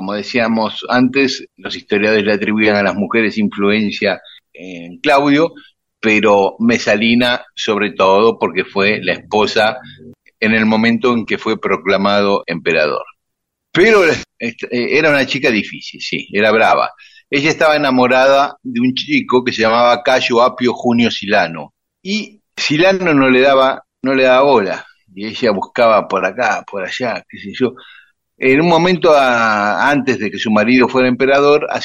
Como 0.00 0.14
decíamos 0.14 0.86
antes, 0.88 1.46
los 1.58 1.76
historiadores 1.76 2.24
le 2.24 2.32
atribuían 2.32 2.74
a 2.74 2.82
las 2.82 2.94
mujeres 2.94 3.36
influencia 3.36 4.18
en 4.50 4.98
Claudio, 5.00 5.52
pero 6.00 6.56
Mesalina 6.58 7.44
sobre 7.54 7.92
todo 7.92 8.38
porque 8.38 8.64
fue 8.64 8.98
la 9.02 9.12
esposa 9.12 9.76
en 10.40 10.54
el 10.54 10.64
momento 10.64 11.12
en 11.12 11.26
que 11.26 11.36
fue 11.36 11.60
proclamado 11.60 12.44
emperador. 12.46 13.02
Pero 13.70 14.10
eh, 14.10 14.54
era 14.70 15.10
una 15.10 15.26
chica 15.26 15.50
difícil, 15.50 16.00
sí, 16.00 16.26
era 16.32 16.50
brava. 16.50 16.90
Ella 17.28 17.50
estaba 17.50 17.76
enamorada 17.76 18.56
de 18.62 18.80
un 18.80 18.94
chico 18.94 19.44
que 19.44 19.52
se 19.52 19.60
llamaba 19.60 20.02
Cayo 20.02 20.40
Apio 20.40 20.72
Junio 20.72 21.10
Silano. 21.10 21.74
Y 22.02 22.40
Silano 22.56 23.12
no 23.12 23.28
le 23.28 23.42
daba, 23.42 23.84
no 24.00 24.14
le 24.14 24.22
daba 24.22 24.50
bola. 24.50 24.86
Y 25.14 25.26
ella 25.26 25.50
buscaba 25.50 26.08
por 26.08 26.24
acá, 26.24 26.64
por 26.66 26.84
allá, 26.84 27.22
qué 27.28 27.36
sé 27.36 27.52
yo. 27.52 27.74
En 28.42 28.60
un 28.62 28.68
momento 28.68 29.12
a- 29.14 29.90
antes 29.90 30.18
de 30.18 30.30
que 30.30 30.38
su 30.38 30.50
marido 30.50 30.88
fuera 30.88 31.08
emperador, 31.08 31.66
a 31.70 31.80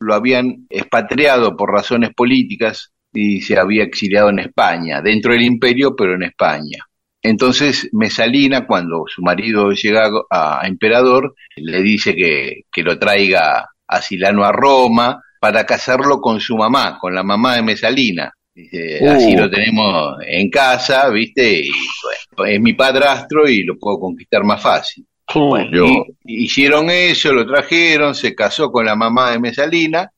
lo 0.00 0.14
habían 0.14 0.66
expatriado 0.70 1.56
por 1.56 1.70
razones 1.70 2.10
políticas 2.14 2.92
y 3.12 3.42
se 3.42 3.58
había 3.58 3.84
exiliado 3.84 4.30
en 4.30 4.38
España, 4.38 5.02
dentro 5.02 5.32
del 5.32 5.42
imperio, 5.42 5.94
pero 5.94 6.14
en 6.14 6.22
España. 6.22 6.78
Entonces 7.22 7.88
Mesalina, 7.92 8.66
cuando 8.66 9.04
su 9.08 9.20
marido 9.22 9.70
llega 9.72 10.08
a, 10.30 10.62
a 10.62 10.66
emperador, 10.66 11.34
le 11.56 11.82
dice 11.82 12.14
que, 12.14 12.62
que 12.72 12.82
lo 12.82 12.98
traiga 12.98 13.68
a 13.86 14.00
Silano 14.00 14.44
a 14.44 14.52
Roma 14.52 15.20
para 15.40 15.66
casarlo 15.66 16.20
con 16.20 16.40
su 16.40 16.56
mamá, 16.56 16.98
con 16.98 17.14
la 17.14 17.22
mamá 17.22 17.56
de 17.56 17.62
Mesalina. 17.62 18.32
Dice, 18.54 18.98
Uh. 19.02 19.10
Así 19.10 19.36
lo 19.36 19.50
tenemos 19.50 20.16
en 20.26 20.48
casa, 20.48 21.08
¿viste? 21.10 21.60
Y 21.60 21.70
bueno, 22.36 22.52
es 22.54 22.60
mi 22.60 22.72
padrastro 22.72 23.48
y 23.48 23.64
lo 23.64 23.76
puedo 23.78 23.98
conquistar 24.00 24.42
más 24.44 24.62
fácil. 24.62 25.04
Y- 25.86 26.44
hicieron 26.44 26.90
eso, 26.90 27.32
lo 27.32 27.46
trajeron, 27.46 28.14
se 28.14 28.34
casó 28.34 28.70
con 28.72 28.86
la 28.86 28.96
mamá 28.96 29.30
de 29.30 29.38
Mesalina, 29.38 30.10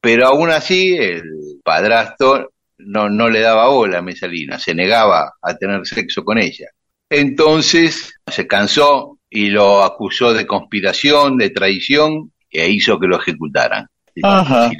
pero 0.00 0.26
aún 0.26 0.50
así 0.50 0.94
el 0.96 1.22
padrastro 1.64 2.52
no, 2.78 3.08
no 3.08 3.28
le 3.28 3.40
daba 3.40 3.68
bola 3.68 3.98
a 3.98 4.02
Mesalina, 4.02 4.58
se 4.58 4.74
negaba 4.74 5.32
a 5.40 5.56
tener 5.56 5.86
sexo 5.86 6.24
con 6.24 6.38
ella. 6.38 6.66
Entonces 7.10 8.14
se 8.26 8.46
cansó 8.46 9.18
y 9.30 9.48
lo 9.48 9.82
acusó 9.82 10.32
de 10.32 10.46
conspiración, 10.46 11.36
de 11.38 11.50
traición, 11.50 12.32
e 12.50 12.68
hizo 12.68 12.98
que 12.98 13.06
lo 13.06 13.18
ejecutaran. 13.18 13.86
Ajá. 14.22 14.70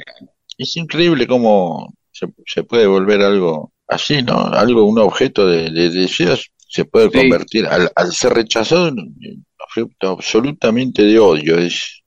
Es 0.57 0.75
increíble 0.75 1.27
cómo 1.27 1.93
se, 2.11 2.27
se 2.45 2.63
puede 2.63 2.87
volver 2.87 3.21
algo 3.21 3.71
así, 3.87 4.21
¿no? 4.21 4.37
Algo, 4.47 4.83
un 4.83 4.99
objeto 4.99 5.47
de, 5.47 5.69
de 5.69 5.89
deseos 5.89 6.51
se 6.69 6.85
puede 6.85 7.09
Sí. 7.09 7.17
convertir, 7.17 7.65
al, 7.65 7.91
al 7.95 8.11
ser 8.13 8.33
rechazado, 8.33 8.87
en 8.89 8.99
un 8.99 9.45
objeto 9.59 10.09
absolutamente 10.11 11.01
de 11.03 11.19
odio. 11.19 11.57
Es. 11.57 12.01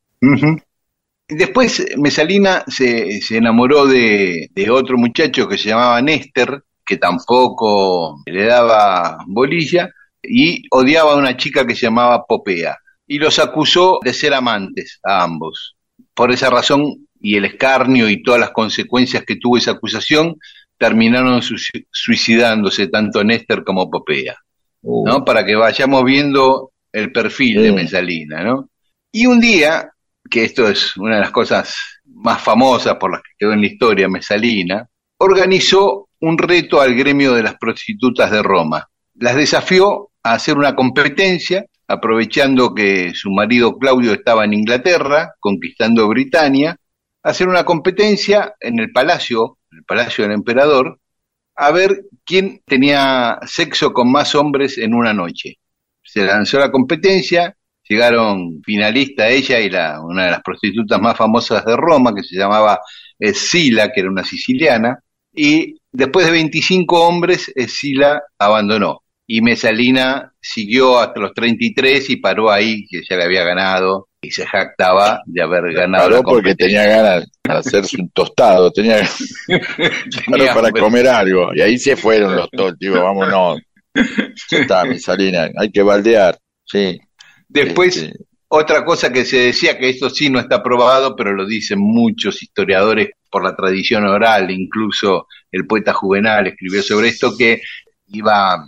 Después 1.29 1.85
Mesalina 1.97 2.65
se, 2.67 3.21
se 3.23 3.39
enamoró 3.39 3.87
de, 3.87 4.49
de 4.53 4.71
otro 4.71 4.97
muchacho 4.99 5.49
que 5.49 5.59
se 5.59 5.71
llamaba 5.71 6.01
Néstor, 6.03 6.65
que 6.85 6.97
tampoco 6.97 8.23
le 8.27 8.45
daba 8.45 9.19
bolilla, 9.27 9.91
y 10.23 10.63
odiaba 10.71 11.13
a 11.13 11.17
una 11.17 11.37
chica 11.37 11.67
que 11.67 11.75
se 11.75 11.87
llamaba 11.87 12.25
Popea. 12.27 12.77
Y 13.07 13.19
los 13.19 13.39
acusó 13.39 13.99
de 14.05 14.13
ser 14.13 14.35
amantes 14.35 15.01
a 15.03 15.25
ambos. 15.25 15.77
Por 16.15 16.31
esa 16.31 16.51
razón 16.51 17.09
y 17.21 17.37
el 17.37 17.45
escarnio 17.47 18.09
y 18.09 18.23
todas 18.23 18.41
las 18.41 18.51
consecuencias 18.51 19.25
que 19.25 19.37
tuvo 19.37 19.57
esa 19.57 19.73
acusación, 19.73 20.37
terminaron 20.77 21.41
suici- 21.41 21.87
suicidándose 21.91 22.89
tanto 22.89 23.23
Néstor 23.25 23.65
como 23.65 23.89
Popea. 23.91 24.37
Uh, 24.83 25.07
¿no? 25.07 25.25
Para 25.25 25.45
que 25.45 25.55
vayamos 25.55 26.05
viendo 26.05 26.73
el 26.93 27.13
perfil 27.13 27.63
de. 27.63 27.73
Mesalina, 27.73 28.43
¿no? 28.43 28.69
Y 29.11 29.27
un 29.27 29.41
día, 29.41 29.91
que 30.31 30.45
esto 30.45 30.69
es 30.69 30.97
una 30.97 31.17
de 31.17 31.21
las 31.21 31.31
cosas 31.31 31.75
más 32.05 32.41
famosas 32.41 32.97
por 32.97 33.13
las 33.13 33.23
que 33.23 33.33
quedó 33.39 33.53
en 33.53 33.61
la 33.61 33.67
historia, 33.67 34.09
Mesalina, 34.09 34.89
organizó 35.19 36.09
un 36.21 36.39
reto 36.39 36.81
al 36.81 36.95
gremio 36.95 37.35
de 37.35 37.43
las 37.43 37.57
prostitutas 37.57 38.31
de 38.31 38.43
Roma. 38.43 38.89
Las 39.15 39.37
desafió 39.37 40.11
a 40.23 40.35
hacer 40.35 40.57
una 40.57 40.75
competencia, 40.75 41.67
aprovechando 41.89 42.75
que 42.75 43.13
su 43.15 43.31
marido 43.31 43.77
Claudio 43.79 44.13
estaba 44.13 44.45
en 44.45 44.55
Inglaterra, 44.55 45.35
conquistando 45.41 46.09
Britania, 46.09 46.77
hacer 47.23 47.49
una 47.49 47.65
competencia 47.65 48.55
en 48.61 48.79
el 48.79 48.91
palacio, 48.93 49.59
en 49.71 49.79
el 49.79 49.85
palacio 49.85 50.25
del 50.25 50.33
emperador, 50.33 50.99
a 51.63 51.71
ver 51.71 52.07
quién 52.25 52.61
tenía 52.67 53.39
sexo 53.47 53.93
con 53.93 54.11
más 54.11 54.35
hombres 54.35 54.79
en 54.79 54.95
una 54.95 55.15
noche. 55.15 55.59
Se 56.03 56.25
lanzó 56.25 56.59
la 56.59 56.73
competencia, 56.73 57.57
llegaron 57.89 58.61
finalista 58.65 59.29
ella 59.29 59.61
y 59.61 59.71
la, 59.71 60.01
una 60.01 60.25
de 60.25 60.31
las 60.33 60.43
prostitutas 60.43 61.01
más 61.01 61.17
famosas 61.17 61.65
de 61.65 61.77
Roma, 61.77 62.13
que 62.15 62.25
se 62.25 62.37
llamaba 62.37 62.81
Escila, 63.19 63.93
que 63.93 64.01
era 64.01 64.11
una 64.11 64.25
siciliana, 64.25 64.99
y 65.33 65.77
después 65.93 66.27
de 66.27 66.33
25 66.33 67.01
hombres, 67.01 67.53
Escila 67.55 68.23
abandonó. 68.39 69.03
Y 69.27 69.41
Mesalina 69.41 70.33
siguió 70.41 70.99
hasta 70.99 71.21
los 71.21 71.33
33 71.33 72.11
y 72.11 72.17
paró 72.17 72.51
ahí, 72.51 72.87
que 72.89 73.03
ya 73.09 73.17
le 73.17 73.25
había 73.25 73.45
ganado, 73.45 74.09
y 74.25 74.31
se 74.31 74.47
jactaba 74.47 75.21
de 75.27 75.43
haber 75.43 75.73
ganado 75.73 76.05
paró 76.05 76.17
la 76.19 76.23
porque 76.23 76.55
tenía 76.55 76.87
ganas 76.87 77.27
de 77.43 77.53
hacerse 77.53 78.01
un 78.01 78.09
tostado, 78.11 78.71
tenía 78.71 78.99
ganas 79.49 79.77
Tenía 80.25 80.55
para 80.55 80.71
comer 80.71 81.09
algo. 81.09 81.53
Y 81.53 81.61
ahí 81.61 81.77
se 81.77 81.97
fueron 81.97 82.37
los 82.37 82.49
dos, 82.53 82.79
digo, 82.79 83.03
vámonos. 83.03 83.61
Ya 83.95 84.59
está, 84.59 84.85
mi 84.85 84.99
Salina, 85.01 85.49
hay 85.59 85.71
que 85.73 85.83
baldear. 85.83 86.39
Sí. 86.65 87.01
Después, 87.49 87.97
Este, 87.97 88.25
Otra 88.47 88.85
cosa 88.85 89.13
que 89.13 89.25
se 89.25 89.39
decía, 89.39 89.77
que 89.77 89.91
esto 89.91 90.09
sí 90.09 90.31
no 90.31 90.39
está 90.39 90.63
probado, 90.63 91.17
pero 91.17 91.33
lo 91.33 91.45
dicen 91.45 91.81
muchos 91.81 92.43
historiadores 92.45 93.11
por 93.29 93.43
la 93.43 93.57
tradición 93.57 94.07
oral, 94.07 94.53
incluso 94.53 95.27
el 95.51 95.67
poeta 95.67 95.93
Juvenal 95.93 96.47
escribió 96.47 96.81
sobre 96.83 97.09
esto, 97.09 97.37
que 97.37 97.61
iba 98.07 98.65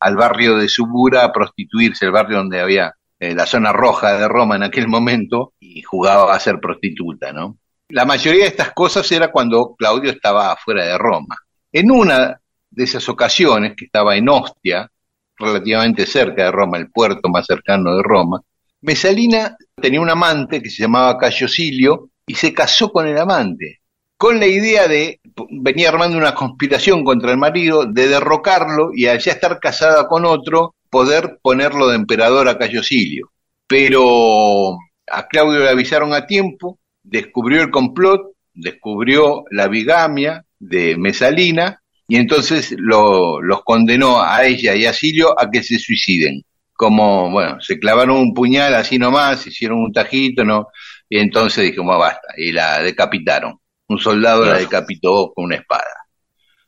al 0.00 0.16
barrio 0.16 0.56
de 0.56 0.68
Subura 0.68 1.24
a 1.24 1.32
prostituirse, 1.32 2.06
el 2.06 2.12
barrio 2.12 2.38
donde 2.38 2.60
había 2.60 2.94
eh, 3.30 3.34
la 3.34 3.46
zona 3.46 3.72
roja 3.72 4.18
de 4.18 4.28
Roma 4.28 4.56
en 4.56 4.64
aquel 4.64 4.88
momento, 4.88 5.54
y 5.60 5.82
jugaba 5.82 6.34
a 6.34 6.40
ser 6.40 6.60
prostituta, 6.60 7.32
¿no? 7.32 7.58
La 7.88 8.04
mayoría 8.04 8.42
de 8.42 8.48
estas 8.48 8.72
cosas 8.72 9.10
era 9.12 9.30
cuando 9.30 9.74
Claudio 9.76 10.10
estaba 10.10 10.56
fuera 10.56 10.84
de 10.84 10.98
Roma. 10.98 11.36
En 11.72 11.90
una 11.90 12.40
de 12.70 12.84
esas 12.84 13.08
ocasiones, 13.08 13.74
que 13.76 13.86
estaba 13.86 14.16
en 14.16 14.28
Ostia, 14.28 14.90
relativamente 15.36 16.06
cerca 16.06 16.44
de 16.44 16.50
Roma, 16.50 16.78
el 16.78 16.90
puerto 16.90 17.28
más 17.28 17.46
cercano 17.46 17.96
de 17.96 18.02
Roma, 18.02 18.40
Mesalina 18.80 19.56
tenía 19.80 20.00
un 20.00 20.10
amante 20.10 20.62
que 20.62 20.70
se 20.70 20.82
llamaba 20.82 21.16
Cayo 21.16 21.48
Silio 21.48 22.10
y 22.26 22.34
se 22.34 22.52
casó 22.52 22.92
con 22.92 23.06
el 23.06 23.16
amante, 23.16 23.80
con 24.16 24.38
la 24.38 24.46
idea 24.46 24.86
de, 24.86 25.20
venía 25.50 25.88
armando 25.88 26.18
una 26.18 26.34
conspiración 26.34 27.04
contra 27.04 27.30
el 27.30 27.38
marido, 27.38 27.84
de 27.86 28.08
derrocarlo 28.08 28.90
y 28.94 29.06
al 29.06 29.18
ya 29.20 29.32
estar 29.32 29.58
casada 29.58 30.06
con 30.06 30.24
otro, 30.24 30.74
poder 30.94 31.38
ponerlo 31.42 31.88
de 31.88 31.96
emperador 31.96 32.48
a 32.48 32.56
Cayo 32.56 32.82
Silio. 32.82 33.32
Pero 33.66 34.78
a 35.10 35.26
Claudio 35.26 35.60
le 35.60 35.68
avisaron 35.70 36.14
a 36.14 36.26
tiempo, 36.26 36.78
descubrió 37.02 37.60
el 37.62 37.70
complot, 37.70 38.20
descubrió 38.54 39.42
la 39.50 39.66
bigamia 39.68 40.44
de 40.60 40.96
Mesalina 40.96 41.80
y 42.06 42.16
entonces 42.16 42.74
lo- 42.78 43.40
los 43.42 43.62
condenó 43.64 44.22
a 44.22 44.44
ella 44.44 44.74
y 44.76 44.86
a 44.86 44.92
Silio 44.92 45.34
a 45.40 45.50
que 45.50 45.62
se 45.64 45.78
suiciden 45.78 46.42
como, 46.76 47.30
bueno, 47.30 47.60
se 47.60 47.78
clavaron 47.78 48.16
un 48.18 48.34
puñal 48.34 48.74
así 48.74 48.98
nomás, 48.98 49.46
hicieron 49.46 49.78
un 49.80 49.92
tajito, 49.92 50.44
¿no? 50.44 50.68
Y 51.08 51.18
entonces 51.18 51.64
dijimos, 51.64 51.98
basta, 51.98 52.28
y 52.36 52.52
la 52.52 52.80
decapitaron. 52.82 53.58
Un 53.88 53.98
soldado 53.98 54.44
la 54.44 54.58
decapitó 54.58 55.32
con 55.34 55.46
una 55.46 55.56
espada. 55.56 55.94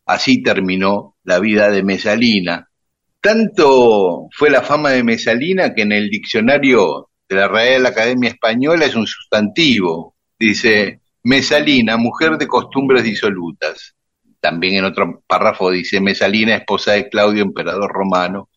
Así 0.07 0.43
terminó 0.43 1.17
la 1.25 1.39
vida 1.41 1.71
de 1.71 1.83
Mesalina. 1.83 2.69
Tanto 3.27 4.29
fue 4.31 4.51
la 4.51 4.63
fama 4.63 4.91
de 4.91 5.03
Mesalina 5.03 5.75
que 5.75 5.83
en 5.83 5.91
el 5.91 6.09
diccionario 6.11 7.09
de 7.29 7.35
la 7.35 7.49
Real 7.49 7.85
Academia 7.85 8.31
Española 8.31 8.85
es 8.85 8.95
un 8.95 9.05
sustantivo. 9.05 10.15
Dice, 10.39 11.01
Mesalina, 11.25 11.97
mujer 11.97 12.39
de 12.39 12.47
costumbres 12.47 13.03
disolutas. 13.03 13.97
También 14.39 14.77
en 14.77 14.85
otro 14.85 15.25
párrafo 15.27 15.73
dice, 15.73 16.01
Mesalina, 16.01 16.55
esposa 16.55 16.93
de 16.93 17.09
Claudio, 17.09 17.43
emperador 17.43 17.91
romano. 17.91 18.49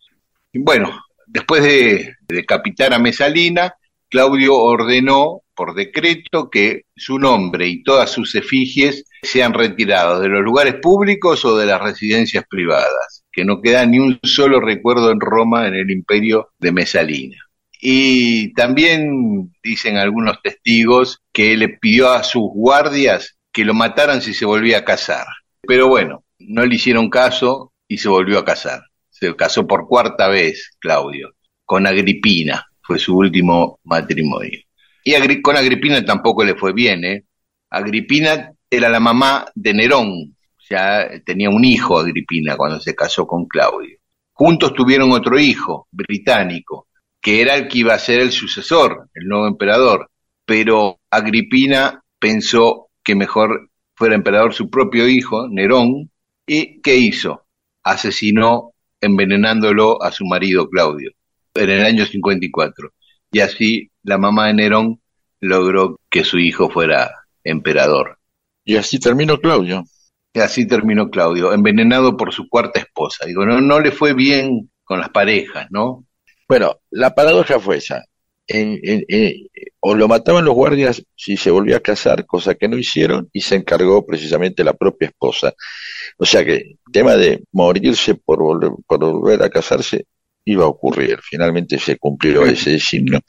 Bueno, 0.53 1.01
después 1.25 1.63
de 1.63 2.17
decapitar 2.27 2.93
a 2.93 2.99
Mesalina, 2.99 3.73
Claudio 4.07 4.55
ordenó 4.55 5.41
por 5.55 5.73
decreto 5.73 6.47
que 6.51 6.83
su 6.95 7.17
nombre 7.17 7.67
y 7.67 7.81
todas 7.81 8.11
sus 8.11 8.35
efigies 8.35 9.05
sean 9.23 9.55
retirados 9.55 10.21
de 10.21 10.29
los 10.29 10.43
lugares 10.43 10.75
públicos 10.75 11.43
o 11.43 11.57
de 11.57 11.65
las 11.65 11.81
residencias 11.81 12.43
privadas, 12.47 13.18
que 13.31 13.45
no 13.45 13.61
queda 13.61 13.85
ni 13.85 13.99
un 13.99 14.19
solo 14.23 14.59
recuerdo 14.59 15.11
en 15.11 15.19
Roma 15.19 15.67
en 15.67 15.75
el 15.75 15.91
imperio 15.91 16.49
de 16.59 16.71
Mesalina. 16.71 17.37
Y 17.81 18.53
también 18.53 19.53
dicen 19.63 19.97
algunos 19.97 20.41
testigos 20.41 21.21
que 21.31 21.55
le 21.55 21.69
pidió 21.69 22.11
a 22.11 22.23
sus 22.23 22.43
guardias 22.53 23.37
que 23.51 23.63
lo 23.63 23.73
mataran 23.73 24.21
si 24.21 24.33
se 24.33 24.45
volvía 24.45 24.79
a 24.79 24.85
casar. 24.85 25.25
Pero 25.61 25.87
bueno, 25.87 26.23
no 26.39 26.65
le 26.65 26.75
hicieron 26.75 27.09
caso 27.09 27.73
y 27.87 27.97
se 27.97 28.09
volvió 28.09 28.39
a 28.39 28.45
casar. 28.45 28.81
Se 29.09 29.35
casó 29.35 29.65
por 29.67 29.87
cuarta 29.87 30.27
vez, 30.27 30.71
Claudio, 30.79 31.33
con 31.65 31.87
Agripina, 31.87 32.65
fue 32.81 32.99
su 32.99 33.17
último 33.17 33.79
matrimonio. 33.83 34.59
Y 35.03 35.41
con 35.41 35.55
Agripina 35.55 36.03
tampoco 36.03 36.43
le 36.43 36.55
fue 36.55 36.73
bien, 36.73 37.03
¿eh? 37.05 37.23
Agripina 37.69 38.51
era 38.69 38.89
la 38.89 38.99
mamá 38.99 39.45
de 39.55 39.73
Nerón, 39.73 40.35
ya 40.69 41.09
tenía 41.25 41.49
un 41.49 41.65
hijo 41.65 41.99
Agripina 41.99 42.55
cuando 42.55 42.79
se 42.79 42.95
casó 42.95 43.25
con 43.25 43.45
Claudio. 43.45 43.97
Juntos 44.33 44.73
tuvieron 44.73 45.11
otro 45.11 45.39
hijo, 45.39 45.87
británico, 45.91 46.87
que 47.21 47.41
era 47.41 47.55
el 47.55 47.67
que 47.67 47.79
iba 47.79 47.93
a 47.93 47.99
ser 47.99 48.21
el 48.21 48.31
sucesor, 48.31 49.09
el 49.13 49.27
nuevo 49.27 49.47
emperador. 49.47 50.09
Pero 50.45 50.99
Agripina 51.09 52.01
pensó 52.19 52.89
que 53.03 53.15
mejor 53.15 53.69
fuera 53.95 54.15
emperador 54.15 54.53
su 54.53 54.69
propio 54.69 55.07
hijo, 55.07 55.47
Nerón, 55.49 56.09
y 56.47 56.81
¿qué 56.81 56.95
hizo? 56.95 57.45
Asesinó 57.83 58.71
envenenándolo 59.01 60.01
a 60.01 60.11
su 60.11 60.25
marido 60.25 60.69
Claudio 60.69 61.11
en 61.53 61.69
el 61.69 61.85
año 61.85 62.05
54. 62.05 62.91
Y 63.31 63.39
así 63.39 63.91
la 64.03 64.17
mamá 64.17 64.47
de 64.47 64.53
Nerón 64.53 65.01
logró 65.41 65.99
que 66.09 66.23
su 66.23 66.37
hijo 66.37 66.69
fuera 66.69 67.11
emperador. 67.43 68.17
Y 68.63 68.77
así 68.77 68.99
terminó 68.99 69.39
Claudio. 69.39 69.83
Y 70.33 70.39
así 70.39 70.67
terminó 70.67 71.09
Claudio, 71.09 71.53
envenenado 71.53 72.15
por 72.15 72.33
su 72.33 72.47
cuarta 72.49 72.79
esposa. 72.79 73.25
Digo, 73.25 73.45
no, 73.45 73.61
no 73.61 73.79
le 73.79 73.91
fue 73.91 74.13
bien 74.13 74.69
con 74.83 74.99
las 74.99 75.09
parejas, 75.09 75.67
¿no? 75.71 76.05
Bueno, 76.47 76.77
la 76.91 77.13
paradoja 77.15 77.59
fue 77.59 77.77
esa. 77.77 78.03
En- 78.47 78.79
en- 78.83 79.05
en- 79.07 79.47
o 79.79 79.93
lo 79.93 80.07
mataban 80.07 80.43
los 80.45 80.55
guardias 80.55 81.03
si 81.15 81.37
se 81.37 81.51
volvía 81.51 81.77
a 81.77 81.81
casar, 81.81 82.25
cosa 82.25 82.55
que 82.55 82.67
no 82.67 82.77
hicieron, 82.77 83.29
y 83.31 83.41
se 83.41 83.55
encargó 83.55 84.05
precisamente 84.05 84.63
la 84.63 84.73
propia 84.73 85.07
esposa. 85.09 85.53
O 86.17 86.25
sea 86.25 86.43
que 86.43 86.55
el 86.55 86.77
tema 86.91 87.15
de 87.15 87.43
morirse 87.51 88.15
por 88.15 88.39
volver, 88.39 88.71
por 88.87 88.99
volver 88.99 89.43
a 89.43 89.49
casarse 89.49 90.05
iba 90.45 90.63
a 90.65 90.67
ocurrir. 90.67 91.19
Finalmente 91.21 91.77
se 91.77 91.97
cumplió 91.97 92.45
ese 92.45 92.71
designio 92.71 93.19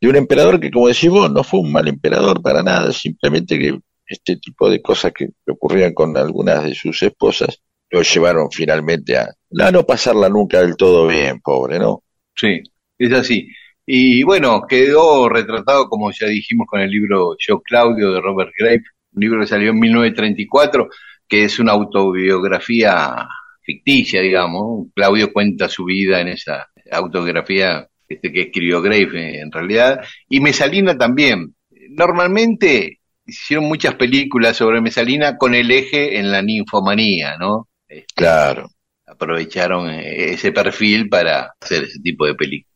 de 0.00 0.08
un 0.08 0.16
emperador 0.16 0.60
que, 0.60 0.70
como 0.70 0.88
decís 0.88 1.08
vos, 1.10 1.30
no 1.30 1.42
fue 1.42 1.60
un 1.60 1.72
mal 1.72 1.88
emperador 1.88 2.42
para 2.42 2.62
nada, 2.62 2.92
simplemente 2.92 3.58
que 3.58 3.78
este 4.10 4.36
tipo 4.36 4.68
de 4.68 4.82
cosas 4.82 5.12
que, 5.12 5.28
ocurrían 5.46 5.94
con 5.94 6.16
algunas 6.16 6.64
de 6.64 6.74
sus 6.74 7.00
esposas, 7.02 7.62
lo 7.90 8.02
llevaron 8.02 8.50
finalmente 8.50 9.16
a, 9.16 9.30
a 9.60 9.70
no 9.70 9.86
pasarla 9.86 10.28
nunca 10.28 10.60
del 10.60 10.76
todo 10.76 11.06
bien, 11.06 11.40
pobre, 11.40 11.78
¿no? 11.78 12.02
Sí, 12.34 12.60
es 12.98 13.12
así. 13.12 13.48
Y 13.86 14.22
bueno, 14.24 14.62
quedó 14.68 15.28
retratado, 15.28 15.88
como 15.88 16.10
ya 16.12 16.26
dijimos, 16.26 16.66
con 16.66 16.80
el 16.80 16.90
libro 16.90 17.36
Yo 17.38 17.60
Claudio 17.60 18.12
de 18.12 18.20
Robert 18.20 18.52
Grape, 18.56 18.84
un 19.12 19.20
libro 19.20 19.40
que 19.40 19.46
salió 19.46 19.70
en 19.70 19.78
1934, 19.78 20.88
que 21.28 21.44
es 21.44 21.58
una 21.58 21.72
autobiografía 21.72 23.28
ficticia, 23.62 24.20
digamos. 24.20 24.88
Claudio 24.94 25.32
cuenta 25.32 25.68
su 25.68 25.84
vida 25.84 26.20
en 26.20 26.28
esa 26.28 26.68
autobiografía 26.90 27.86
este, 28.08 28.32
que 28.32 28.42
escribió 28.42 28.82
Grape 28.82 29.40
en 29.40 29.52
realidad. 29.52 30.00
Y 30.28 30.40
Mesalina 30.40 30.96
también. 30.96 31.54
Normalmente 31.90 32.99
hicieron 33.30 33.66
muchas 33.66 33.94
películas 33.94 34.56
sobre 34.56 34.80
Mesalina 34.80 35.36
con 35.36 35.54
el 35.54 35.70
eje 35.70 36.18
en 36.18 36.30
la 36.30 36.42
ninfomanía, 36.42 37.36
¿no? 37.38 37.68
Este, 37.88 38.06
Claro. 38.14 38.68
aprovecharon 39.06 39.90
eh, 39.90 40.32
ese 40.32 40.52
perfil 40.52 41.08
para 41.08 41.54
hacer 41.60 41.84
ese 41.84 41.98
tipo 42.00 42.26
de 42.26 42.34
películas. 42.34 42.70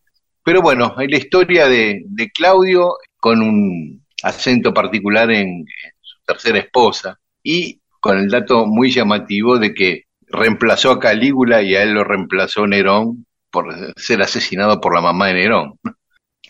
Pero 0.45 0.61
bueno, 0.63 0.95
hay 0.97 1.09
la 1.09 1.17
historia 1.19 1.69
de, 1.69 2.03
de 2.07 2.31
Claudio 2.31 2.95
con 3.19 3.41
un 3.43 4.05
acento 4.23 4.73
particular 4.75 5.31
en, 5.31 5.49
en 5.49 5.93
su 6.01 6.19
tercera 6.27 6.59
esposa 6.59 7.19
y 7.43 7.81
con 8.01 8.19
el 8.19 8.29
dato 8.29 8.67
muy 8.67 8.91
llamativo 8.91 9.59
de 9.59 9.73
que 9.75 10.03
reemplazó 10.27 10.91
a 10.93 10.99
Calígula 11.01 11.63
y 11.63 11.75
a 11.77 11.83
él 11.83 11.95
lo 11.95 12.05
reemplazó 12.05 12.67
Nerón 12.67 13.27
por 13.51 13.73
ser 13.97 14.21
asesinado 14.23 14.81
por 14.81 14.95
la 14.95 15.01
mamá 15.01 15.29
de 15.29 15.35
Nerón. 15.35 15.79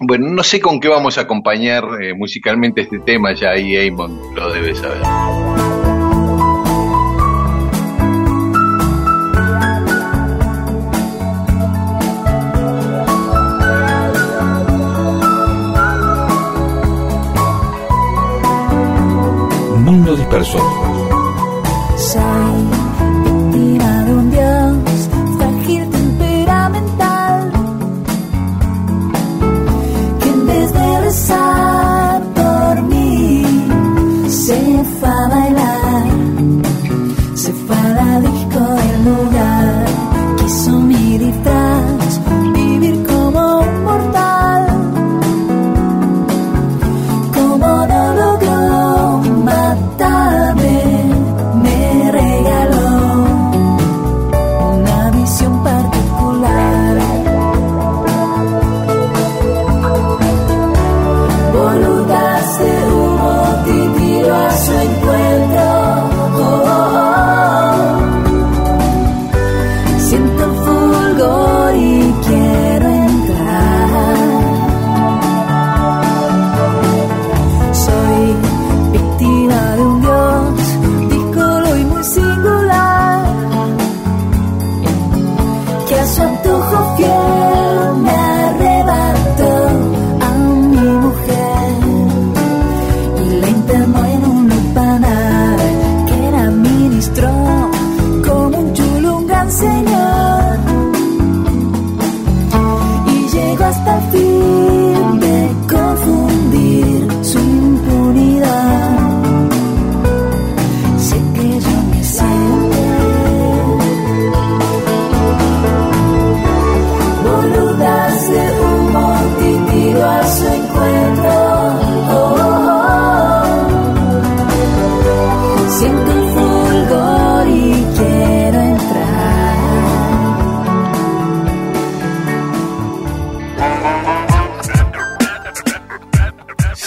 Bueno, 0.01 0.27
no 0.29 0.43
sé 0.43 0.61
con 0.61 0.81
qué 0.81 0.89
vamos 0.89 1.19
a 1.19 1.21
acompañar 1.21 1.85
eh, 2.03 2.15
musicalmente 2.15 2.81
este 2.81 2.99
tema, 2.99 3.33
ya 3.33 3.51
ahí 3.51 3.77
Eamon 3.77 4.35
lo 4.35 4.53
debe 4.53 4.75
saber. 4.75 4.99
Mundo 19.79 20.17
disperso. 20.17 20.59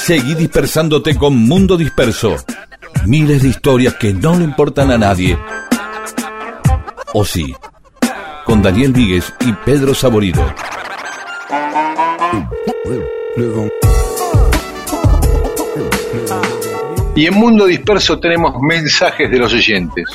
Seguí 0.08 0.36
dispersándote 0.36 1.18
con 1.18 1.36
Mundo 1.36 1.76
Disperso. 1.76 2.38
Miles 3.06 3.42
de 3.42 3.50
historias 3.50 3.96
que 3.96 4.14
no 4.14 4.38
le 4.38 4.46
importan 4.46 4.90
a 4.90 4.98
nadie. 4.98 5.38
O 7.14 7.26
sí, 7.26 7.54
con 8.46 8.62
Daniel 8.62 8.94
Víguez 8.94 9.34
y 9.46 9.52
Pedro 9.66 9.94
Saborido. 9.94 10.46
Y 17.14 17.26
en 17.26 17.34
Mundo 17.34 17.66
Disperso 17.66 18.18
tenemos 18.18 18.62
mensajes 18.62 19.30
de 19.30 19.38
los 19.40 19.54
oyentes. 19.54 20.06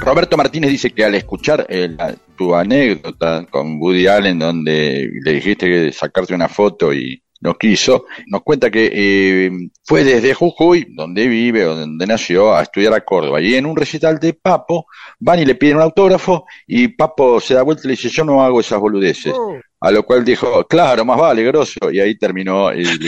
Roberto 0.00 0.36
Martínez 0.36 0.68
dice 0.68 0.90
que 0.90 1.02
al 1.02 1.14
escuchar 1.14 1.64
eh, 1.70 1.96
tu 2.36 2.54
anécdota 2.54 3.46
con 3.48 3.80
Woody 3.80 4.06
Allen, 4.06 4.38
donde 4.38 5.08
le 5.22 5.32
dijiste 5.32 5.66
que 5.66 5.92
sacarte 5.92 6.34
una 6.34 6.50
foto 6.50 6.92
y 6.92 7.23
no 7.44 7.54
quiso, 7.58 8.06
nos 8.26 8.42
cuenta 8.42 8.70
que 8.70 8.90
eh, 8.90 9.50
fue 9.84 10.02
desde 10.02 10.32
Jujuy, 10.32 10.86
donde 10.96 11.28
vive 11.28 11.66
o 11.66 11.76
donde 11.76 12.06
nació, 12.06 12.56
a 12.56 12.62
estudiar 12.62 12.94
a 12.94 13.04
Córdoba. 13.04 13.38
Y 13.42 13.54
en 13.54 13.66
un 13.66 13.76
recital 13.76 14.18
de 14.18 14.32
Papo, 14.32 14.86
van 15.20 15.40
y 15.40 15.44
le 15.44 15.54
piden 15.54 15.76
un 15.76 15.82
autógrafo 15.82 16.46
y 16.66 16.88
Papo 16.88 17.38
se 17.40 17.52
da 17.52 17.60
vuelta 17.62 17.82
y 17.84 17.88
le 17.88 17.92
dice, 17.92 18.08
yo 18.08 18.24
no 18.24 18.42
hago 18.42 18.60
esas 18.60 18.80
boludeces. 18.80 19.34
A 19.78 19.90
lo 19.90 20.02
cual 20.04 20.24
dijo, 20.24 20.64
claro, 20.64 21.04
más 21.04 21.18
vale, 21.18 21.44
grosso. 21.44 21.90
Y 21.92 22.00
ahí 22.00 22.16
terminó 22.16 22.70
el... 22.70 22.88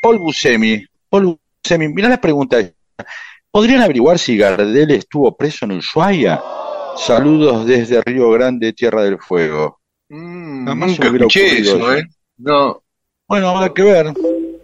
Paul 0.00 0.18
Buscemi, 0.20 0.82
Paul 1.10 1.38
Buscemi, 1.62 1.88
mirá 1.88 2.08
la 2.08 2.18
pregunta. 2.18 2.56
¿Podrían 3.50 3.82
averiguar 3.82 4.18
si 4.18 4.38
Gardel 4.38 4.90
estuvo 4.92 5.36
preso 5.36 5.66
en 5.66 5.72
Ushuaia? 5.72 6.40
Saludos 6.96 7.66
desde 7.66 8.00
Río 8.00 8.30
Grande, 8.30 8.72
Tierra 8.72 9.02
del 9.02 9.18
Fuego. 9.18 9.79
Mm, 10.10 10.64
nunca 10.78 11.06
escuché 11.06 11.58
eso. 11.60 11.94
¿eh? 11.96 12.04
No. 12.38 12.82
Bueno, 13.28 13.48
habrá 13.50 13.72
que 13.72 13.82
ver. 13.82 14.06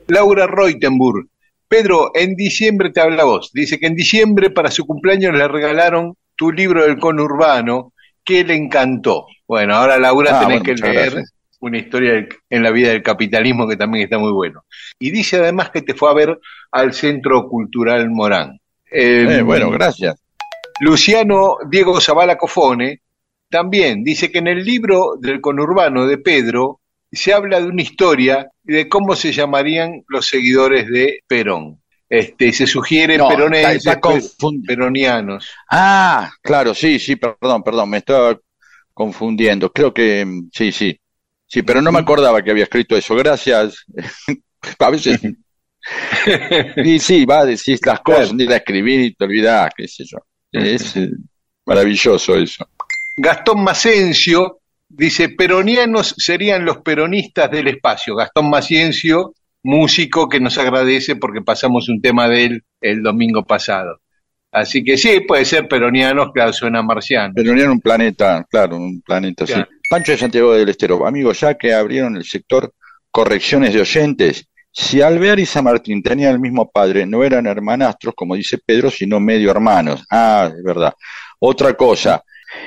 Laura 0.08 0.46
Reutenburg. 0.46 1.26
Pedro, 1.68 2.10
en 2.14 2.34
diciembre 2.36 2.90
te 2.90 3.00
habla 3.00 3.24
vos. 3.24 3.50
Dice 3.52 3.78
que 3.78 3.86
en 3.86 3.94
diciembre 3.96 4.50
para 4.50 4.70
su 4.70 4.84
cumpleaños 4.86 5.32
le 5.36 5.48
regalaron 5.48 6.14
tu 6.36 6.52
libro 6.52 6.84
del 6.84 6.98
conurbano 6.98 7.92
que 8.24 8.44
le 8.44 8.54
encantó. 8.54 9.26
Bueno, 9.48 9.74
ahora 9.74 9.98
Laura 9.98 10.30
Ah, 10.38 10.40
tenés 10.46 10.62
bueno, 10.62 10.64
que 10.64 10.74
leer 10.82 11.10
gracias. 11.12 11.32
una 11.60 11.78
historia 11.78 12.28
en 12.50 12.62
la 12.62 12.70
vida 12.70 12.90
del 12.90 13.02
capitalismo 13.02 13.66
que 13.68 13.76
también 13.76 14.04
está 14.04 14.18
muy 14.18 14.32
bueno. 14.32 14.64
Y 14.98 15.10
dice 15.10 15.38
además 15.38 15.70
que 15.70 15.82
te 15.82 15.94
fue 15.94 16.10
a 16.10 16.14
ver 16.14 16.38
al 16.72 16.92
Centro 16.92 17.48
Cultural 17.48 18.10
Morán. 18.10 18.58
Eh, 18.90 19.26
Eh, 19.38 19.42
bueno, 19.42 19.70
gracias. 19.70 20.20
Luciano 20.80 21.56
Diego 21.68 22.00
Zavala 22.00 22.36
Cofone 22.36 23.00
también 23.48 24.04
dice 24.04 24.30
que 24.30 24.38
en 24.38 24.48
el 24.48 24.64
libro 24.64 25.16
del 25.18 25.40
conurbano 25.40 26.06
de 26.06 26.18
Pedro 26.18 26.80
se 27.10 27.32
habla 27.32 27.60
de 27.60 27.66
una 27.66 27.82
historia 27.82 28.48
y 28.64 28.72
de 28.72 28.88
cómo 28.88 29.14
se 29.14 29.32
llamarían 29.32 30.02
los 30.08 30.26
seguidores 30.26 30.88
de 30.88 31.20
Perón. 31.26 31.80
Este, 32.08 32.52
se 32.52 32.66
sugieren 32.66 33.18
No, 33.18 33.28
peronianos. 34.66 35.48
Ah, 35.70 36.30
claro, 36.40 36.74
sí, 36.74 36.98
sí, 36.98 37.16
perdón, 37.16 37.62
perdón, 37.62 37.90
me 37.90 37.98
estaba 37.98 38.38
confundiendo. 38.94 39.72
Creo 39.72 39.92
que 39.92 40.24
mm, 40.24 40.50
sí, 40.52 40.70
sí. 40.72 40.98
Sí, 41.48 41.62
pero 41.62 41.80
no 41.80 41.92
me 41.92 42.00
acordaba 42.00 42.42
que 42.42 42.50
había 42.50 42.64
escrito 42.64 42.96
eso. 42.96 43.14
Gracias. 43.14 43.84
A 44.78 44.90
veces 44.90 45.20
Y 46.84 46.98
sí, 46.98 47.24
va 47.24 47.40
a 47.40 47.46
decir 47.46 47.78
las 47.84 48.00
cosas, 48.00 48.34
ni 48.34 48.46
la 48.46 48.56
escribir 48.56 49.00
y 49.00 49.14
te 49.14 49.24
olvidás, 49.24 49.72
qué 49.76 49.88
sé 49.88 50.04
yo. 50.04 50.18
Es 50.52 50.96
eh, 50.96 51.10
maravilloso 51.64 52.36
eso. 52.36 52.68
Gastón 53.16 53.62
Macencio 53.64 54.60
dice, 54.88 55.30
peronianos 55.30 56.14
serían 56.18 56.64
los 56.64 56.78
peronistas 56.78 57.50
del 57.50 57.68
espacio. 57.68 58.14
Gastón 58.14 58.50
Macencio, 58.50 59.34
músico 59.62 60.28
que 60.28 60.40
nos 60.40 60.58
agradece 60.58 61.16
porque 61.16 61.40
pasamos 61.42 61.88
un 61.88 62.00
tema 62.00 62.28
de 62.28 62.44
él 62.44 62.62
el 62.80 63.02
domingo 63.02 63.44
pasado. 63.44 64.00
Así 64.52 64.82
que 64.84 64.96
sí, 64.96 65.20
puede 65.26 65.44
ser 65.44 65.68
peronianos, 65.68 66.30
claro, 66.32 66.52
suena 66.52 66.82
marciano. 66.82 67.32
Pero 67.34 67.54
no 67.54 67.60
era 67.60 67.70
un 67.70 67.80
planeta, 67.80 68.44
claro, 68.48 68.76
un 68.76 69.02
planeta, 69.02 69.44
Claro. 69.44 69.66
sí. 69.70 69.76
Pancho 69.88 70.12
de 70.12 70.18
Santiago 70.18 70.52
del 70.54 70.68
Estero, 70.68 71.06
amigos, 71.06 71.40
ya 71.40 71.54
que 71.54 71.72
abrieron 71.74 72.16
el 72.16 72.24
sector 72.24 72.72
correcciones 73.10 73.72
de 73.74 73.80
oyentes, 73.80 74.48
si 74.72 75.00
Alvear 75.00 75.38
y 75.40 75.46
San 75.46 75.64
Martín 75.64 76.02
tenían 76.02 76.32
el 76.32 76.40
mismo 76.40 76.70
padre, 76.70 77.06
no 77.06 77.22
eran 77.24 77.46
hermanastros, 77.46 78.14
como 78.14 78.34
dice 78.34 78.58
Pedro, 78.64 78.90
sino 78.90 79.18
medio 79.20 79.50
hermanos. 79.50 80.04
Ah, 80.10 80.50
es 80.54 80.62
verdad. 80.62 80.92
Otra 81.38 81.74
cosa, 81.74 82.22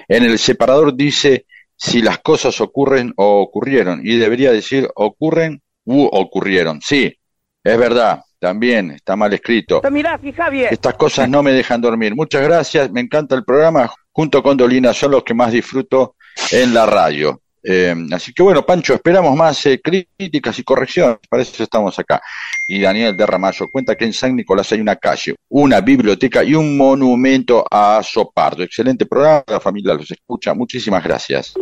en 0.07 0.23
el 0.23 0.39
separador 0.39 0.95
dice 0.95 1.45
si 1.75 2.01
las 2.01 2.19
cosas 2.19 2.59
ocurren 2.61 3.13
o 3.15 3.41
ocurrieron, 3.41 4.01
y 4.03 4.17
debería 4.17 4.51
decir 4.51 4.89
ocurren 4.95 5.61
u 5.85 6.03
ocurrieron. 6.03 6.81
Sí, 6.81 7.17
es 7.63 7.77
verdad, 7.77 8.21
también 8.39 8.91
está 8.91 9.15
mal 9.15 9.33
escrito. 9.33 9.81
Estas 10.71 10.93
cosas 10.95 11.29
no 11.29 11.43
me 11.43 11.51
dejan 11.51 11.81
dormir. 11.81 12.15
Muchas 12.15 12.43
gracias, 12.43 12.91
me 12.91 13.01
encanta 13.01 13.35
el 13.35 13.43
programa. 13.43 13.91
Junto 14.11 14.43
con 14.43 14.57
Dolina 14.57 14.93
son 14.93 15.11
los 15.11 15.23
que 15.23 15.33
más 15.33 15.51
disfruto 15.51 16.15
en 16.51 16.73
la 16.73 16.85
radio. 16.85 17.41
Eh, 17.63 17.93
así 18.11 18.33
que 18.33 18.41
bueno, 18.41 18.65
Pancho, 18.65 18.93
esperamos 18.93 19.35
más 19.35 19.65
eh, 19.65 19.81
críticas 19.83 20.57
y 20.59 20.63
correcciones. 20.63 21.17
Para 21.29 21.43
eso 21.43 21.61
estamos 21.63 21.97
acá. 21.99 22.21
Y 22.67 22.79
Daniel 22.81 23.15
de 23.17 23.25
Ramallo 23.25 23.67
cuenta 23.71 23.95
que 23.95 24.05
en 24.05 24.13
San 24.13 24.35
Nicolás 24.35 24.71
hay 24.71 24.79
una 24.81 24.95
calle, 24.95 25.35
una 25.49 25.81
biblioteca 25.81 26.43
y 26.43 26.55
un 26.55 26.77
monumento 26.77 27.65
a 27.69 28.01
Sopardo. 28.03 28.63
Excelente 28.63 29.05
programa, 29.05 29.43
la 29.47 29.59
familia 29.59 29.93
los 29.93 30.09
escucha. 30.09 30.53
Muchísimas 30.53 31.03
gracias. 31.03 31.53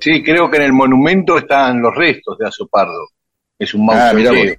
Sí, 0.00 0.22
creo 0.22 0.50
que 0.50 0.56
en 0.56 0.64
el 0.64 0.72
monumento 0.72 1.38
están 1.38 1.80
los 1.80 1.94
restos 1.94 2.36
de 2.38 2.48
Azopardo. 2.48 3.08
Es 3.58 3.72
un 3.74 3.88
Ah, 3.90 4.12
mausoleo. 4.12 4.56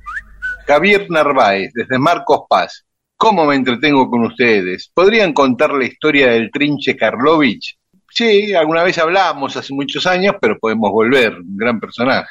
Javier 0.66 1.08
Narváez, 1.10 1.72
desde 1.74 2.00
Marcos 2.00 2.41
Paz. 2.50 2.84
¿Cómo 3.18 3.46
me 3.46 3.56
entretengo 3.56 4.10
con 4.10 4.26
ustedes? 4.26 4.89
¿Podrían 4.93 5.32
contar 5.34 5.72
la 5.74 5.86
historia 5.86 6.32
del 6.32 6.50
Trinche 6.52 6.96
Karlovich? 6.98 7.78
Sí, 8.16 8.53
alguna 8.53 8.82
vez 8.84 8.97
hablamos 8.97 9.57
hace 9.57 9.74
muchos 9.74 10.07
años, 10.07 10.36
pero 10.39 10.57
podemos 10.57 10.89
volver. 10.89 11.34
Un 11.36 11.57
gran 11.57 11.82
personaje. 11.82 12.30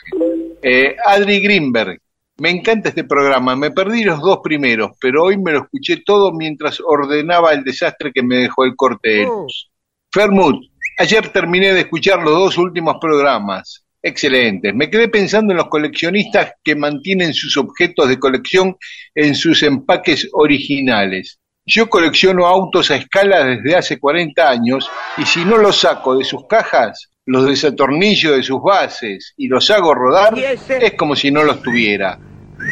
Eh, 0.63 0.97
Adri 1.05 1.41
Greenberg. 1.41 2.01
Me 2.39 2.49
encanta 2.49 2.89
este 2.89 3.05
programa. 3.05 3.55
Me 3.55 3.71
perdí 3.71 4.03
los 4.03 4.19
dos 4.21 4.39
primeros, 4.43 4.93
pero 4.99 5.25
hoy 5.25 5.37
me 5.37 5.53
lo 5.53 5.65
escuché 5.65 5.99
todo 5.99 6.33
mientras 6.33 6.81
ordenaba 6.81 7.53
el 7.53 7.63
desastre 7.63 8.13
que 8.13 8.23
me 8.23 8.37
dejó 8.37 8.65
el 8.65 8.75
corte 8.75 9.11
de 9.11 9.25
luz. 9.25 9.71
Fermut, 10.11 10.57
ayer 10.97 11.29
terminé 11.29 11.75
de 11.75 11.81
escuchar 11.81 12.23
los 12.23 12.33
dos 12.33 12.57
últimos 12.57 12.97
programas. 12.99 13.85
Excelentes. 14.03 14.75
Me 14.75 14.89
quedé 14.89 15.09
pensando 15.09 15.53
en 15.53 15.59
los 15.59 15.69
coleccionistas 15.69 16.53
que 16.63 16.75
mantienen 16.75 17.35
sus 17.35 17.59
objetos 17.59 18.09
de 18.09 18.19
colección 18.19 18.75
en 19.15 19.35
sus 19.35 19.63
empaques 19.63 20.29
originales. 20.33 21.39
Yo 21.67 21.89
colecciono 21.89 22.47
autos 22.47 22.91
a 22.91 22.97
escala 22.97 23.43
desde 23.45 23.75
hace 23.75 23.99
40 23.99 24.49
años 24.49 24.91
y 25.17 25.25
si 25.25 25.45
no 25.45 25.57
los 25.57 25.81
saco 25.81 26.17
de 26.17 26.25
sus 26.25 26.47
cajas, 26.47 27.09
los 27.25 27.47
desatornillo 27.47 28.33
de 28.33 28.43
sus 28.43 28.61
bases 28.63 29.33
y 29.37 29.49
los 29.49 29.71
hago 29.71 29.95
rodar, 29.95 30.35
es 30.39 30.93
como 30.95 31.17
si 31.17 31.31
no 31.31 31.43
los 31.43 31.63
tuviera. 31.63 32.19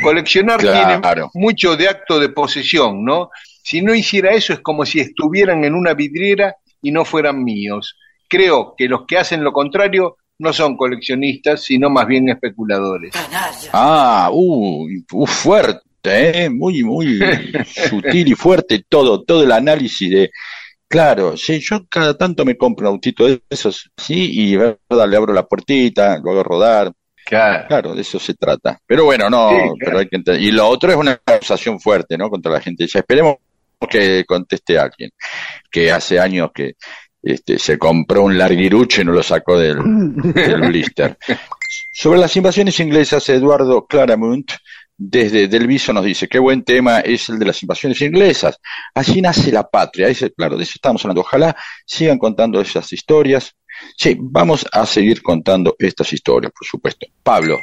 Coleccionar 0.02 0.60
Claro. 0.60 1.00
tiene 1.00 1.28
mucho 1.34 1.76
de 1.76 1.88
acto 1.88 2.18
de 2.18 2.28
posesión, 2.28 3.02
¿no? 3.04 3.30
Si 3.62 3.80
no 3.80 3.94
hiciera 3.94 4.32
eso 4.32 4.52
es 4.52 4.60
como 4.60 4.84
si 4.84 5.00
estuvieran 5.00 5.64
en 5.64 5.74
una 5.74 5.94
vidriera 5.94 6.56
y 6.82 6.90
no 6.90 7.04
fueran 7.04 7.42
míos. 7.42 7.96
Creo 8.28 8.74
que 8.76 8.88
los 8.88 9.06
que 9.06 9.18
hacen 9.18 9.42
lo 9.42 9.52
contrario 9.52 10.16
no 10.38 10.52
son 10.52 10.76
coleccionistas, 10.76 11.62
sino 11.62 11.88
más 11.88 12.06
bien 12.06 12.28
especuladores. 12.28 13.14
Ah, 13.72 14.28
uh, 14.32 14.86
uh, 15.12 15.26
fuerte, 15.26 15.80
¿eh? 16.04 16.50
muy, 16.50 16.82
muy 16.82 17.20
sutil 17.88 18.28
y 18.28 18.34
fuerte 18.34 18.84
todo, 18.88 19.22
todo 19.22 19.42
el 19.44 19.52
análisis 19.52 20.10
de, 20.10 20.30
claro, 20.88 21.36
sí, 21.36 21.60
yo 21.60 21.86
cada 21.88 22.16
tanto 22.16 22.44
me 22.44 22.56
compro 22.56 22.88
un 22.88 22.94
autito 22.94 23.26
de 23.26 23.40
esos, 23.50 23.90
sí, 23.96 24.30
y 24.32 24.56
verdad, 24.56 25.08
le 25.08 25.16
abro 25.16 25.32
la 25.32 25.46
puertita, 25.46 26.18
lo 26.22 26.30
hago 26.32 26.42
rodar, 26.42 26.92
Claro. 27.24 27.66
claro, 27.68 27.94
de 27.94 28.02
eso 28.02 28.18
se 28.18 28.34
trata. 28.34 28.80
Pero 28.84 29.04
bueno, 29.04 29.30
no, 29.30 29.50
Sí, 29.50 29.54
claro. 29.56 29.74
pero 29.78 29.98
hay 30.00 30.08
que 30.08 30.16
entender. 30.16 30.42
Y 30.42 30.50
lo 30.50 30.66
otro 30.68 30.90
es 30.90 30.96
una 30.96 31.20
acusación 31.24 31.78
fuerte, 31.78 32.18
¿no? 32.18 32.28
Contra 32.28 32.50
la 32.50 32.60
gente. 32.60 32.84
Ya 32.88 32.98
esperemos 32.98 33.36
que 33.88 34.24
conteste 34.26 34.76
alguien 34.76 35.10
que 35.70 35.92
hace 35.92 36.18
años 36.18 36.50
que 36.52 36.72
este, 37.22 37.60
se 37.60 37.78
compró 37.78 38.24
un 38.24 38.36
larguirucho 38.36 39.02
y 39.02 39.04
no 39.04 39.12
lo 39.12 39.22
sacó 39.22 39.56
del, 39.56 39.78
del 40.34 40.60
blister. 40.68 41.16
Sobre 41.92 42.18
las 42.18 42.36
invasiones 42.36 42.78
inglesas, 42.80 43.28
Eduardo 43.28 43.86
Claramont 43.86 44.50
desde 45.04 45.48
Del 45.48 45.66
Viso 45.66 45.92
nos 45.92 46.04
dice, 46.04 46.28
qué 46.28 46.38
buen 46.38 46.62
tema 46.62 47.00
es 47.00 47.28
el 47.28 47.38
de 47.38 47.46
las 47.46 47.60
invasiones 47.62 48.00
inglesas. 48.02 48.58
Así 48.94 49.20
nace 49.20 49.50
la 49.50 49.68
patria. 49.68 50.06
Ese, 50.06 50.32
claro, 50.32 50.56
de 50.56 50.62
eso 50.62 50.72
estamos 50.76 51.04
hablando. 51.04 51.22
Ojalá 51.22 51.56
sigan 51.84 52.18
contando 52.18 52.60
esas 52.60 52.92
historias. 52.92 53.52
Sí, 53.96 54.16
vamos 54.18 54.64
a 54.70 54.86
seguir 54.86 55.20
contando 55.20 55.74
estas 55.78 56.12
historias, 56.12 56.52
por 56.52 56.66
supuesto. 56.66 57.06
Pablo, 57.22 57.58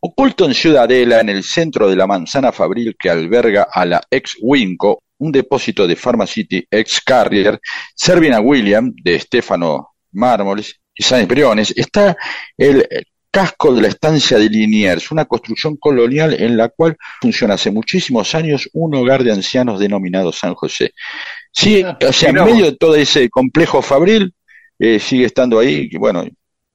oculto 0.00 0.44
en 0.44 0.54
Ciudadela, 0.54 1.20
en 1.20 1.30
el 1.30 1.42
centro 1.42 1.88
de 1.88 1.96
la 1.96 2.06
manzana 2.06 2.52
fabril 2.52 2.94
que 2.96 3.10
alberga 3.10 3.66
a 3.72 3.84
la 3.84 4.00
ex 4.08 4.36
Winco, 4.40 5.02
un 5.18 5.32
depósito 5.32 5.88
de 5.88 5.96
Pharmacity 5.96 6.66
ex 6.70 7.00
Carrier, 7.00 7.58
Servina 7.96 8.38
William, 8.38 8.92
de 9.02 9.18
Stefano 9.18 9.94
Mármoles 10.12 10.78
y 10.94 11.02
Sáenz 11.02 11.26
Briones, 11.26 11.72
está 11.76 12.16
el 12.56 12.86
casco 13.36 13.74
de 13.74 13.82
la 13.82 13.88
estancia 13.88 14.38
de 14.38 14.48
Liniers, 14.48 15.10
una 15.10 15.26
construcción 15.26 15.76
colonial 15.76 16.34
en 16.40 16.56
la 16.56 16.70
cual 16.70 16.96
funciona 17.20 17.52
hace 17.52 17.70
muchísimos 17.70 18.34
años 18.34 18.66
un 18.72 18.94
hogar 18.94 19.22
de 19.22 19.30
ancianos 19.30 19.78
denominado 19.78 20.32
San 20.32 20.54
José. 20.54 20.94
Sí, 21.52 21.84
o 21.84 22.12
sea, 22.14 22.30
en 22.30 22.36
medio 22.36 22.64
de 22.64 22.76
todo 22.78 22.94
ese 22.94 23.28
complejo 23.28 23.82
fabril, 23.82 24.32
eh, 24.78 24.98
sigue 24.98 25.26
estando 25.26 25.58
ahí. 25.58 25.86
Bueno, 25.98 26.24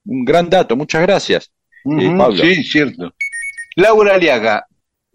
un 0.05 0.24
gran 0.24 0.51
dato, 0.51 0.76
muchas 0.76 1.01
gracias. 1.01 1.51
Eh, 1.84 2.14
Pablo. 2.16 2.43
Sí, 2.43 2.64
cierto. 2.64 3.12
Laura 3.76 4.14
Aliaga, 4.14 4.64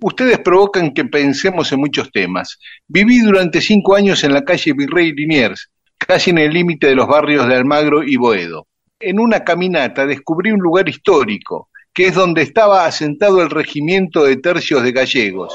ustedes 0.00 0.40
provocan 0.40 0.92
que 0.92 1.04
pensemos 1.04 1.70
en 1.70 1.78
muchos 1.78 2.10
temas. 2.10 2.58
Viví 2.88 3.20
durante 3.20 3.60
cinco 3.60 3.94
años 3.94 4.24
en 4.24 4.34
la 4.34 4.42
calle 4.42 4.72
Virrey 4.72 5.12
Liniers, 5.12 5.70
casi 5.96 6.30
en 6.30 6.38
el 6.38 6.52
límite 6.52 6.88
de 6.88 6.96
los 6.96 7.06
barrios 7.06 7.46
de 7.46 7.54
Almagro 7.54 8.02
y 8.02 8.16
Boedo. 8.16 8.66
En 8.98 9.20
una 9.20 9.44
caminata 9.44 10.06
descubrí 10.06 10.52
un 10.52 10.60
lugar 10.60 10.88
histórico, 10.88 11.68
que 11.92 12.06
es 12.06 12.14
donde 12.14 12.40
estaba 12.40 12.86
asentado 12.86 13.42
el 13.42 13.50
regimiento 13.50 14.24
de 14.24 14.36
tercios 14.36 14.82
de 14.82 14.92
gallegos. 14.92 15.54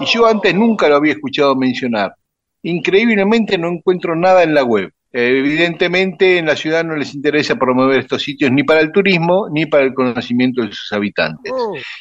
Y 0.00 0.04
yo 0.04 0.26
antes 0.26 0.54
nunca 0.54 0.86
lo 0.88 0.96
había 0.96 1.14
escuchado 1.14 1.56
mencionar. 1.56 2.14
Increíblemente 2.62 3.56
no 3.56 3.68
encuentro 3.68 4.14
nada 4.14 4.42
en 4.42 4.52
la 4.52 4.64
web. 4.64 4.90
Eh, 5.10 5.38
Evidentemente 5.38 6.36
en 6.36 6.44
la 6.44 6.56
ciudad 6.56 6.84
no 6.84 6.94
les 6.94 7.14
interesa 7.14 7.56
promover 7.56 8.00
estos 8.00 8.22
sitios 8.22 8.52
ni 8.52 8.64
para 8.64 8.80
el 8.80 8.92
turismo 8.92 9.48
ni 9.50 9.64
para 9.64 9.84
el 9.84 9.94
conocimiento 9.94 10.60
de 10.60 10.72
sus 10.72 10.92
habitantes. 10.92 11.54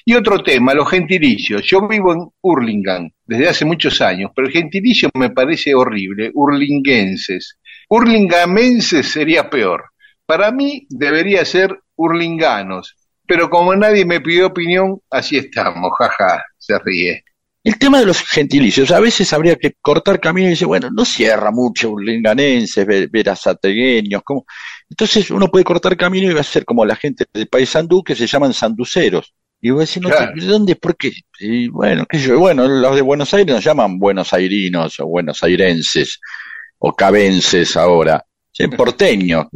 Y 0.03 0.15
otro 0.15 0.43
tema, 0.43 0.73
los 0.73 0.89
gentilicios. 0.89 1.61
Yo 1.63 1.87
vivo 1.87 2.11
en 2.11 2.27
Hurlingham 2.41 3.09
desde 3.25 3.47
hace 3.47 3.63
muchos 3.63 4.01
años, 4.01 4.31
pero 4.35 4.47
el 4.47 4.53
gentilicio 4.53 5.09
me 5.13 5.29
parece 5.29 5.73
horrible, 5.73 6.29
hurlinguenses. 6.33 7.57
Hurlingamenses 7.87 9.07
sería 9.07 9.49
peor. 9.49 9.92
Para 10.25 10.51
mí 10.51 10.85
debería 10.89 11.43
ser 11.45 11.79
hurlinganos, 11.95 12.95
pero 13.27 13.49
como 13.49 13.75
nadie 13.75 14.05
me 14.05 14.21
pidió 14.21 14.47
opinión, 14.47 14.99
así 15.09 15.37
estamos, 15.37 15.91
jaja, 15.97 16.43
se 16.57 16.77
ríe. 16.79 17.23
El 17.63 17.77
tema 17.79 17.99
de 17.99 18.05
los 18.05 18.19
gentilicios, 18.21 18.91
a 18.91 18.99
veces 18.99 19.31
habría 19.31 19.55
que 19.55 19.73
cortar 19.81 20.19
camino 20.19 20.47
y 20.47 20.51
decir, 20.51 20.67
bueno, 20.67 20.89
no 20.91 21.05
cierra 21.05 21.49
mucho 21.49 21.91
urlinganenses, 21.91 22.85
ve- 22.85 23.07
verazategueños, 23.09 24.21
como... 24.23 24.45
Entonces 24.89 25.31
uno 25.31 25.47
puede 25.47 25.63
cortar 25.63 25.95
camino 25.95 26.29
y 26.29 26.33
va 26.33 26.41
a 26.41 26.43
ser 26.43 26.65
como 26.65 26.85
la 26.85 26.97
gente 26.97 27.25
de 27.33 27.45
Paysandú 27.45 28.03
que 28.03 28.15
se 28.15 28.27
llaman 28.27 28.53
sanduceros. 28.53 29.33
Y 29.61 29.69
voy 29.69 29.79
a 29.79 29.85
decir, 29.85 30.03
no, 30.03 30.09
Claro. 30.09 30.33
¿de 30.35 30.45
dónde? 30.45 30.75
¿Por 30.75 30.97
qué? 30.97 31.13
Y 31.39 31.69
bueno, 31.69 32.05
qué 32.05 32.19
sé 32.19 32.27
yo, 32.27 32.39
bueno, 32.39 32.67
los 32.67 32.95
de 32.95 33.01
Buenos 33.01 33.33
Aires 33.33 33.55
nos 33.55 33.63
llaman 33.63 33.97
buenos 33.97 34.33
airinos 34.33 34.99
o 34.99 35.05
buenos 35.07 35.41
airenses 35.41 36.19
o 36.79 36.91
cabenses 36.93 37.77
ahora. 37.77 38.25
Sí, 38.55 38.67
porteño, 38.67 39.49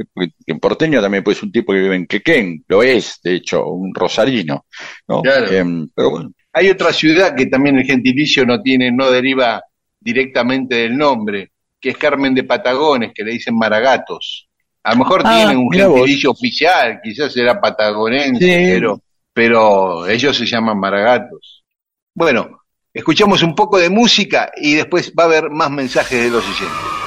que 0.46 0.56
porteño 0.56 1.00
también 1.02 1.24
puede 1.24 1.36
ser 1.36 1.46
un 1.46 1.52
tipo 1.52 1.72
que 1.72 1.80
vive 1.80 1.96
en 1.96 2.08
Quequén, 2.08 2.66
lo 2.68 2.82
es, 2.82 3.20
de 3.24 3.36
hecho, 3.36 3.68
un 3.68 3.94
rosarino, 3.94 4.66
¿no? 5.08 5.22
Claro. 5.22 5.52
Em, 5.52 5.88
pero 5.96 6.10
bueno, 6.10 6.32
Hay 6.54 6.70
otra 6.70 6.92
ciudad 6.92 7.36
que 7.36 7.46
también 7.46 7.78
el 7.78 7.86
gentilicio 7.86 8.44
no 8.44 8.60
tiene, 8.62 8.92
no 8.92 9.12
deriva 9.12 9.62
directamente 10.00 10.76
del 10.76 10.98
nombre, 10.98 11.52
que 11.80 11.90
es 11.90 11.98
Carmen 11.98 12.34
de 12.34 12.44
Patagones, 12.44 13.12
que 13.14 13.24
le 13.24 13.34
dicen 13.34 13.56
Maragatos. 13.56 14.48
A 14.84 14.94
lo 14.94 15.00
mejor 15.00 15.22
Ah, 15.26 15.36
tienen 15.36 15.58
un 15.58 15.68
vos. 15.68 15.76
gentilicio 15.78 16.32
oficial, 16.32 17.00
quizás 17.04 17.32
será 17.34 17.62
patagonense, 17.62 18.40
Sí. 18.44 18.72
pero, 18.74 19.00
pero 19.32 20.08
ellos 20.08 20.36
se 20.36 20.46
llaman 20.48 20.80
Maragatos. 20.80 21.64
Bueno, 22.16 22.50
Escuchamos 22.94 23.44
un 23.44 23.54
poco 23.54 23.78
de 23.78 23.92
música 23.92 24.52
y 24.60 24.74
después 24.74 25.14
va 25.14 25.24
a 25.24 25.26
haber 25.28 25.52
más 25.52 25.70
mensajes 25.70 26.20
de 26.24 26.32
los 26.32 26.44
oyentes. 26.44 27.07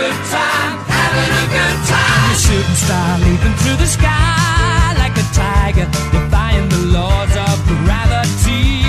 good 0.00 0.20
time, 0.32 0.72
having 0.88 1.32
a 1.42 1.46
good 1.56 1.78
time. 1.92 2.20
I'm 2.24 2.32
a 2.32 2.38
shooting 2.44 2.78
star 2.84 3.18
leaping 3.20 3.56
through 3.60 3.78
the 3.84 3.90
sky 3.98 4.94
like 5.02 5.16
a 5.24 5.26
tiger, 5.36 5.86
defying 6.14 6.68
the 6.70 6.82
laws 6.96 7.32
of 7.48 7.56
gravity. 7.84 8.80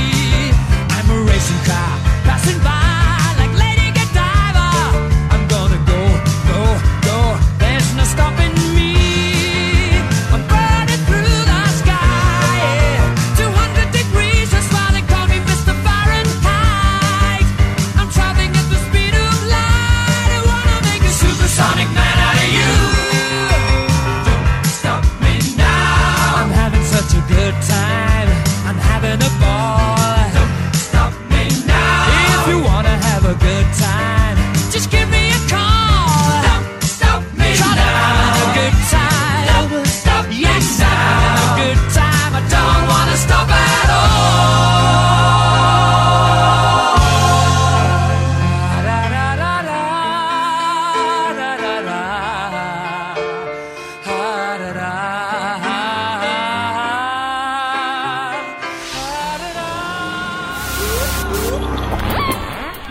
I'm 0.95 1.07
a 1.15 1.19
racing 1.29 1.63
car 1.67 2.00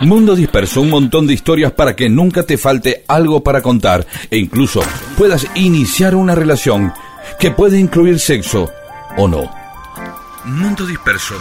Mundo 0.01 0.35
Disperso, 0.35 0.81
un 0.81 0.89
montón 0.89 1.27
de 1.27 1.33
historias 1.35 1.71
para 1.73 1.95
que 1.95 2.09
nunca 2.09 2.43
te 2.43 2.57
falte 2.57 3.03
algo 3.07 3.43
para 3.43 3.61
contar 3.61 4.05
e 4.31 4.37
incluso 4.37 4.81
puedas 5.15 5.45
iniciar 5.53 6.15
una 6.15 6.33
relación 6.33 6.91
que 7.39 7.51
puede 7.51 7.79
incluir 7.79 8.19
sexo 8.19 8.67
o 9.15 9.27
no. 9.27 9.51
Mundo 10.45 10.87
Disperso. 10.87 11.35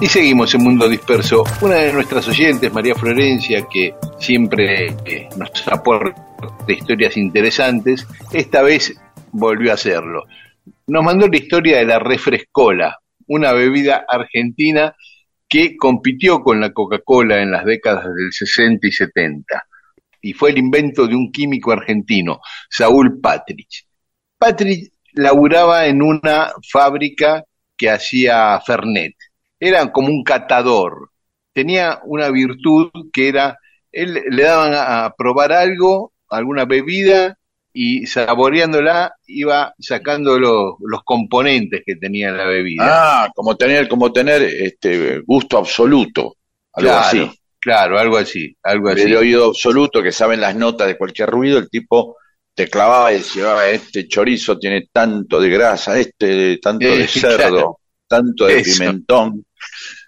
Y 0.00 0.06
seguimos 0.06 0.54
en 0.54 0.62
Mundo 0.62 0.88
Disperso. 0.88 1.42
Una 1.62 1.76
de 1.76 1.92
nuestras 1.92 2.28
oyentes, 2.28 2.72
María 2.72 2.94
Florencia, 2.94 3.66
que 3.68 3.94
siempre 4.20 4.94
eh, 5.04 5.28
nos 5.36 5.50
aporta 5.66 6.14
historias 6.68 7.16
interesantes, 7.16 8.06
esta 8.30 8.62
vez 8.62 8.94
volvió 9.32 9.72
a 9.72 9.74
hacerlo. 9.74 10.26
Nos 10.86 11.02
mandó 11.02 11.26
la 11.28 11.36
historia 11.36 11.78
de 11.78 11.86
la 11.86 11.98
refrescola, 11.98 12.98
una 13.26 13.52
bebida 13.52 14.04
argentina 14.06 14.94
que 15.48 15.76
compitió 15.76 16.42
con 16.42 16.60
la 16.60 16.72
Coca-Cola 16.72 17.40
en 17.40 17.52
las 17.52 17.64
décadas 17.64 18.04
del 18.04 18.32
60 18.32 18.86
y 18.86 18.92
70. 18.92 19.66
Y 20.20 20.32
fue 20.34 20.50
el 20.50 20.58
invento 20.58 21.06
de 21.06 21.14
un 21.14 21.32
químico 21.32 21.72
argentino, 21.72 22.40
Saúl 22.68 23.18
Patrich. 23.20 23.86
Patrich 24.36 24.92
laburaba 25.12 25.86
en 25.86 26.02
una 26.02 26.52
fábrica 26.70 27.44
que 27.76 27.90
hacía 27.90 28.60
Fernet. 28.60 29.14
Era 29.58 29.90
como 29.90 30.08
un 30.08 30.22
catador. 30.22 31.10
Tenía 31.52 32.00
una 32.04 32.30
virtud 32.30 32.90
que 33.12 33.28
era, 33.28 33.58
él 33.90 34.20
le 34.28 34.42
daban 34.42 34.74
a, 34.74 35.04
a 35.06 35.14
probar 35.14 35.52
algo, 35.52 36.12
alguna 36.28 36.66
bebida, 36.66 37.38
y 37.76 38.06
saboreándola 38.06 39.14
iba 39.26 39.74
sacando 39.78 40.38
los, 40.38 40.74
los 40.80 41.02
componentes 41.04 41.82
que 41.84 41.96
tenía 41.96 42.30
la 42.30 42.46
bebida. 42.46 43.24
Ah, 43.24 43.28
como 43.34 43.56
tener, 43.56 43.88
como 43.88 44.12
tener 44.12 44.42
este 44.42 45.18
gusto 45.26 45.58
absoluto, 45.58 46.36
algo 46.72 46.90
claro, 46.90 47.06
así. 47.06 47.30
claro, 47.60 47.98
algo 47.98 48.16
así, 48.16 48.56
algo 48.62 48.90
así. 48.90 49.02
El 49.02 49.16
oído 49.16 49.46
absoluto, 49.46 50.02
que 50.02 50.12
saben 50.12 50.40
las 50.40 50.54
notas 50.54 50.86
de 50.86 50.96
cualquier 50.96 51.28
ruido, 51.30 51.58
el 51.58 51.68
tipo 51.68 52.16
te 52.54 52.68
clavaba 52.68 53.12
y 53.12 53.16
decía, 53.16 53.58
"Ah, 53.58 53.68
este 53.68 54.06
chorizo 54.06 54.56
tiene 54.56 54.88
tanto 54.92 55.40
de 55.40 55.48
grasa, 55.50 55.98
este 55.98 56.58
tanto 56.58 56.86
de 56.86 57.08
cerdo, 57.08 57.36
claro. 57.36 57.78
tanto 58.06 58.46
de 58.46 58.60
Eso. 58.60 58.78
pimentón. 58.78 59.44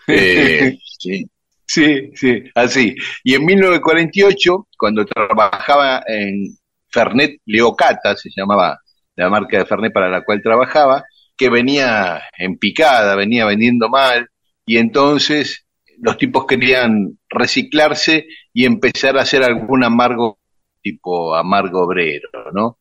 Eh, 0.09 0.79
sí. 1.01 1.27
Sí, 1.67 2.13
sí, 2.15 2.45
así. 2.55 2.95
Y 3.25 3.35
en 3.35 3.45
1948, 3.45 4.69
cuando 4.79 5.05
trabajaba 5.05 6.01
en 6.07 6.57
Fernet 6.97 7.41
Leocata, 7.45 8.17
se 8.17 8.31
llamaba 8.35 8.81
la 9.17 9.29
marca 9.29 9.59
de 9.59 9.67
Fernet 9.67 9.93
para 9.93 10.09
la 10.09 10.25
cual 10.25 10.41
trabajaba, 10.43 11.05
que 11.37 11.51
venía 11.51 12.23
en 12.39 12.57
picada, 12.57 13.15
venía 13.17 13.45
vendiendo 13.45 13.91
mal, 13.91 14.31
y 14.65 14.79
entonces 14.79 15.67
los 16.01 16.17
tipos 16.17 16.47
querían 16.47 17.19
reciclarse 17.29 18.27
y 18.55 18.65
empezar 18.65 19.19
a 19.19 19.23
hacer 19.23 19.43
algún 19.43 19.85
amargo 19.85 20.39
tipo 20.81 21.35
amargo 21.35 21.83
obrero, 21.83 22.31
¿no? 22.53 22.79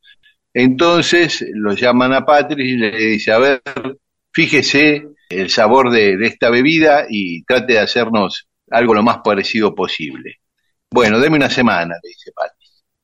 Entonces 0.54 1.46
lo 1.54 1.74
llaman 1.74 2.14
a 2.14 2.26
Patrick 2.26 2.66
y 2.66 2.78
le 2.78 2.92
dice, 2.96 3.34
a 3.34 3.40
ver, 3.40 3.62
fíjese 4.32 5.08
el 5.30 5.50
sabor 5.50 5.92
de, 5.92 6.16
esta 6.26 6.50
bebida 6.50 7.08
y 7.10 7.44
trate 7.44 7.74
de 7.74 7.80
hacernos 7.80 8.48
algo 8.72 8.94
lo 8.94 9.04
más 9.04 9.18
parecido 9.24 9.76
posible. 9.76 10.38
Bueno, 10.92 11.20
deme 11.20 11.36
una 11.38 11.50
semana, 11.50 11.96
le 12.02 12.10
dice 12.10 12.32
Patrick. 12.34 12.55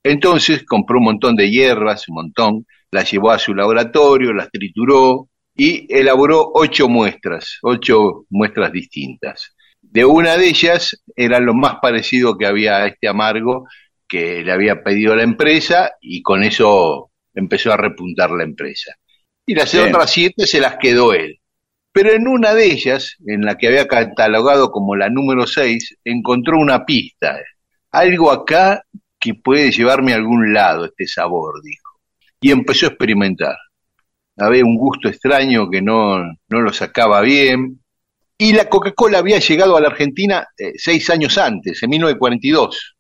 Entonces 0.03 0.63
compró 0.63 0.97
un 0.97 1.05
montón 1.05 1.35
de 1.35 1.49
hierbas, 1.49 2.07
un 2.09 2.15
montón, 2.15 2.65
las 2.91 3.11
llevó 3.11 3.31
a 3.31 3.39
su 3.39 3.53
laboratorio, 3.53 4.33
las 4.33 4.49
trituró 4.49 5.29
y 5.55 5.85
elaboró 5.93 6.51
ocho 6.53 6.89
muestras, 6.89 7.59
ocho 7.61 8.25
muestras 8.29 8.71
distintas. 8.71 9.55
De 9.81 10.05
una 10.05 10.37
de 10.37 10.47
ellas 10.47 11.01
era 11.15 11.39
lo 11.39 11.53
más 11.53 11.75
parecido 11.81 12.37
que 12.37 12.45
había 12.45 12.77
a 12.77 12.87
este 12.87 13.07
amargo 13.07 13.67
que 14.07 14.43
le 14.43 14.51
había 14.51 14.83
pedido 14.83 15.15
la 15.15 15.23
empresa 15.23 15.93
y 16.01 16.21
con 16.21 16.43
eso 16.43 17.11
empezó 17.33 17.71
a 17.71 17.77
repuntar 17.77 18.31
la 18.31 18.43
empresa. 18.43 18.93
Y 19.45 19.55
las 19.55 19.71
Bien. 19.71 19.87
otras 19.87 20.11
siete 20.11 20.47
se 20.47 20.59
las 20.59 20.77
quedó 20.77 21.13
él. 21.13 21.39
Pero 21.93 22.11
en 22.11 22.27
una 22.27 22.53
de 22.53 22.65
ellas, 22.65 23.17
en 23.25 23.41
la 23.41 23.57
que 23.57 23.67
había 23.67 23.87
catalogado 23.87 24.71
como 24.71 24.95
la 24.95 25.09
número 25.09 25.45
seis, 25.45 25.97
encontró 26.05 26.57
una 26.57 26.85
pista. 26.85 27.37
Algo 27.91 28.31
acá 28.31 28.83
que 29.21 29.35
puede 29.35 29.71
llevarme 29.71 30.13
a 30.13 30.15
algún 30.15 30.51
lado, 30.51 30.85
este 30.85 31.07
sabor, 31.07 31.61
dijo. 31.63 31.99
Y 32.41 32.51
empezó 32.51 32.87
a 32.87 32.89
experimentar. 32.89 33.55
Había 34.37 34.65
un 34.65 34.75
gusto 34.75 35.07
extraño 35.07 35.69
que 35.69 35.81
no, 35.81 36.19
no 36.23 36.61
lo 36.61 36.73
sacaba 36.73 37.21
bien. 37.21 37.79
Y 38.37 38.53
la 38.53 38.65
Coca-Cola 38.65 39.19
había 39.19 39.37
llegado 39.37 39.77
a 39.77 39.81
la 39.81 39.89
Argentina 39.89 40.47
eh, 40.57 40.73
seis 40.75 41.09
años 41.11 41.37
antes, 41.37 41.83
en 41.83 41.91
1942. 41.91 42.95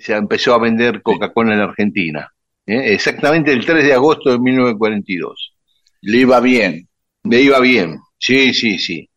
Se 0.00 0.14
empezó 0.14 0.54
a 0.54 0.60
vender 0.60 1.02
Coca-Cola 1.02 1.52
en 1.52 1.58
la 1.58 1.64
Argentina. 1.64 2.32
¿eh? 2.64 2.94
Exactamente 2.94 3.52
el 3.52 3.66
3 3.66 3.84
de 3.84 3.92
agosto 3.92 4.30
de 4.30 4.38
1942. 4.38 5.54
Le 6.02 6.18
iba 6.18 6.38
bien. 6.38 6.88
Le 7.24 7.40
iba 7.40 7.58
bien. 7.58 7.98
Sí, 8.18 8.54
sí, 8.54 8.78
sí. 8.78 9.08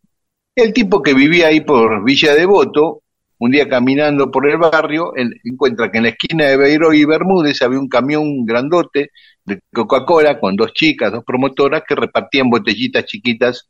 El 0.55 0.73
tipo 0.73 1.03
que 1.03 1.13
vivía 1.13 1.47
ahí 1.47 1.61
por 1.61 2.03
Villa 2.03 2.33
Devoto, 2.33 3.03
un 3.39 3.51
día 3.51 3.69
caminando 3.69 4.31
por 4.31 4.49
el 4.49 4.57
barrio, 4.57 5.13
él 5.15 5.39
encuentra 5.43 5.91
que 5.91 5.97
en 5.97 6.05
la 6.05 6.09
esquina 6.09 6.45
de 6.45 6.57
Beiro 6.57 6.93
y 6.93 7.05
Bermúdez 7.05 7.61
había 7.61 7.79
un 7.79 7.87
camión 7.87 8.45
grandote 8.45 9.11
de 9.45 9.59
Coca-Cola 9.71 10.39
con 10.39 10.55
dos 10.55 10.73
chicas, 10.73 11.11
dos 11.11 11.23
promotoras 11.23 11.83
que 11.87 11.95
repartían 11.95 12.49
botellitas 12.49 13.05
chiquitas 13.05 13.67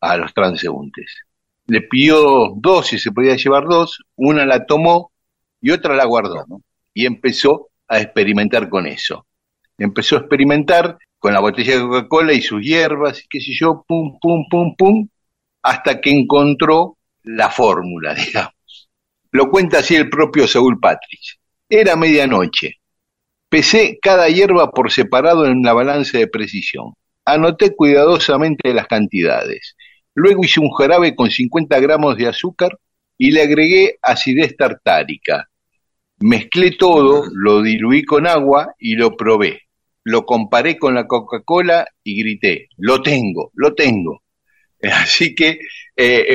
a 0.00 0.16
los 0.16 0.32
transeúntes. 0.32 1.14
Le 1.66 1.82
pidió 1.82 2.54
dos, 2.56 2.88
si 2.88 2.98
se 2.98 3.12
podía 3.12 3.36
llevar 3.36 3.64
dos, 3.64 4.02
una 4.16 4.46
la 4.46 4.64
tomó 4.66 5.12
y 5.60 5.70
otra 5.70 5.94
la 5.94 6.04
guardó, 6.04 6.44
¿no? 6.48 6.62
Y 6.94 7.06
empezó 7.06 7.68
a 7.88 8.00
experimentar 8.00 8.68
con 8.68 8.86
eso. 8.86 9.26
empezó 9.78 10.16
a 10.16 10.20
experimentar 10.20 10.98
con 11.18 11.32
la 11.32 11.40
botella 11.40 11.74
de 11.76 11.82
Coca-Cola 11.82 12.32
y 12.32 12.42
sus 12.42 12.62
hierbas 12.62 13.22
y 13.22 13.28
qué 13.28 13.40
sé 13.40 13.52
yo, 13.54 13.84
pum, 13.86 14.18
pum, 14.20 14.44
pum, 14.50 14.74
pum, 14.76 15.08
hasta 15.62 16.00
que 16.00 16.10
encontró 16.10 16.98
la 17.22 17.50
fórmula, 17.50 18.14
digamos. 18.26 18.54
Lo 19.32 19.50
cuenta 19.50 19.78
así 19.78 19.96
el 19.96 20.10
propio 20.10 20.46
Saúl 20.46 20.78
Patrick. 20.78 21.20
Era 21.68 21.96
medianoche. 21.96 22.76
Pesé 23.48 23.98
cada 24.00 24.28
hierba 24.28 24.70
por 24.70 24.92
separado 24.92 25.46
en 25.46 25.62
la 25.62 25.72
balanza 25.72 26.18
de 26.18 26.26
precisión. 26.26 26.92
Anoté 27.24 27.74
cuidadosamente 27.74 28.74
las 28.74 28.86
cantidades. 28.86 29.74
Luego 30.14 30.44
hice 30.44 30.60
un 30.60 30.70
jarabe 30.70 31.14
con 31.14 31.30
50 31.30 31.80
gramos 31.80 32.16
de 32.16 32.28
azúcar 32.28 32.78
y 33.16 33.30
le 33.30 33.42
agregué 33.42 33.96
acidez 34.02 34.54
tartárica. 34.54 35.48
Mezclé 36.18 36.72
todo, 36.72 37.24
lo 37.32 37.62
diluí 37.62 38.04
con 38.04 38.26
agua 38.26 38.74
y 38.78 38.96
lo 38.96 39.16
probé. 39.16 39.62
Lo 40.04 40.26
comparé 40.26 40.78
con 40.78 40.94
la 40.94 41.06
Coca-Cola 41.06 41.86
y 42.04 42.20
grité, 42.20 42.68
lo 42.76 43.00
tengo, 43.00 43.50
lo 43.54 43.74
tengo. 43.74 44.22
Así 44.82 45.34
que 45.34 45.60
eh, 45.96 46.26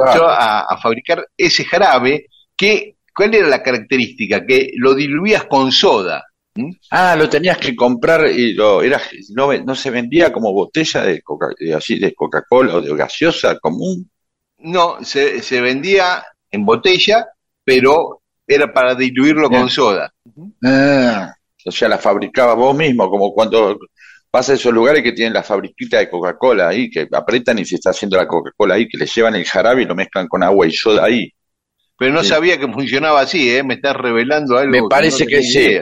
empezó 0.00 0.28
a, 0.28 0.60
a 0.62 0.78
fabricar 0.78 1.26
ese 1.36 1.64
jarabe 1.64 2.26
que, 2.56 2.96
¿cuál 3.14 3.34
era 3.34 3.48
la 3.48 3.62
característica? 3.62 4.44
Que 4.44 4.72
lo 4.76 4.94
diluías 4.94 5.44
con 5.44 5.72
soda. 5.72 6.24
Ah, 6.90 7.14
lo 7.16 7.28
tenías 7.28 7.58
que 7.58 7.76
comprar 7.76 8.26
y 8.28 8.54
lo 8.54 8.82
era 8.82 9.00
no, 9.34 9.52
no 9.52 9.74
se 9.74 9.90
vendía 9.90 10.32
como 10.32 10.52
botella 10.52 11.02
de 11.02 11.22
Coca, 11.22 11.48
de 11.58 11.74
así 11.74 11.98
de 11.98 12.12
Coca-Cola 12.12 12.74
o 12.74 12.80
de 12.80 12.94
gaseosa 12.94 13.58
común. 13.58 14.10
No, 14.58 15.02
se, 15.02 15.42
se 15.42 15.60
vendía 15.60 16.24
en 16.50 16.66
botella, 16.66 17.28
pero 17.64 18.22
era 18.46 18.72
para 18.72 18.94
diluirlo 18.94 19.48
Bien. 19.48 19.62
con 19.62 19.70
soda. 19.70 20.12
Ah, 20.64 21.32
o 21.64 21.70
sea, 21.70 21.88
la 21.88 21.98
fabricabas 21.98 22.56
vos 22.56 22.76
mismo, 22.76 23.08
como 23.08 23.32
cuando 23.32 23.78
vas 24.32 24.48
a 24.48 24.54
esos 24.54 24.72
lugares 24.72 25.02
que 25.02 25.12
tienen 25.12 25.34
la 25.34 25.42
fabriquita 25.42 25.98
de 25.98 26.08
Coca-Cola 26.08 26.68
ahí, 26.68 26.88
que 26.90 27.08
apretan 27.12 27.58
y 27.58 27.64
se 27.64 27.76
está 27.76 27.90
haciendo 27.90 28.16
la 28.16 28.26
Coca-Cola 28.28 28.74
ahí, 28.74 28.88
que 28.88 28.98
le 28.98 29.06
llevan 29.06 29.34
el 29.34 29.44
jarabe 29.44 29.82
y 29.82 29.86
lo 29.86 29.94
mezclan 29.94 30.28
con 30.28 30.42
agua 30.42 30.66
y 30.66 30.72
soda 30.72 31.04
ahí. 31.04 31.32
Pero 31.98 32.12
no 32.12 32.22
Sí. 32.22 32.28
sabía 32.30 32.58
que 32.58 32.68
funcionaba 32.68 33.20
así, 33.20 33.54
¿eh? 33.54 33.62
Me 33.62 33.74
estás 33.74 33.96
revelando 33.96 34.56
algo. 34.56 34.70
Me 34.70 34.82
parece 34.88 35.26
que 35.26 35.42
sí. 35.42 35.78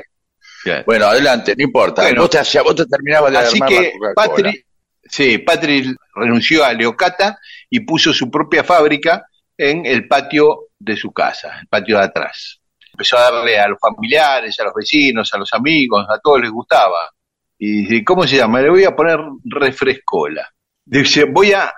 Claro. 0.64 0.82
Bueno, 0.86 1.06
adelante, 1.06 1.54
no 1.56 1.62
importa. 1.64 2.02
Bueno. 2.02 2.22
vos, 2.22 2.30
te 2.30 2.60
vos 2.60 2.74
te 2.74 2.86
terminabas 2.86 3.30
de 3.32 3.38
Así 3.38 3.60
que. 3.60 3.92
Patri, 4.14 4.64
sí, 5.04 5.38
Patri 5.38 5.94
renunció 6.14 6.64
a 6.64 6.72
Leocata 6.72 7.38
y 7.70 7.80
puso 7.80 8.12
su 8.12 8.28
propia 8.30 8.64
fábrica 8.64 9.24
en 9.56 9.86
el 9.86 10.08
patio 10.08 10.68
de 10.78 10.96
su 10.96 11.12
casa, 11.12 11.58
el 11.60 11.68
patio 11.68 11.98
de 11.98 12.04
atrás. 12.04 12.60
Empezó 12.92 13.16
a 13.18 13.30
darle 13.30 13.58
a 13.58 13.68
los 13.68 13.78
familiares, 13.78 14.58
a 14.58 14.64
los 14.64 14.74
vecinos, 14.74 15.32
a 15.32 15.38
los 15.38 15.52
amigos, 15.52 16.04
a 16.08 16.18
todos 16.18 16.40
les 16.40 16.50
gustaba. 16.50 17.08
Y 17.58 17.82
dice, 17.82 18.04
¿cómo 18.04 18.26
se 18.26 18.36
llama? 18.36 18.60
Le 18.60 18.70
voy 18.70 18.84
a 18.84 18.94
poner 18.94 19.18
refrescola. 19.44 20.48
Dice, 20.84 21.24
voy 21.24 21.52
a, 21.52 21.72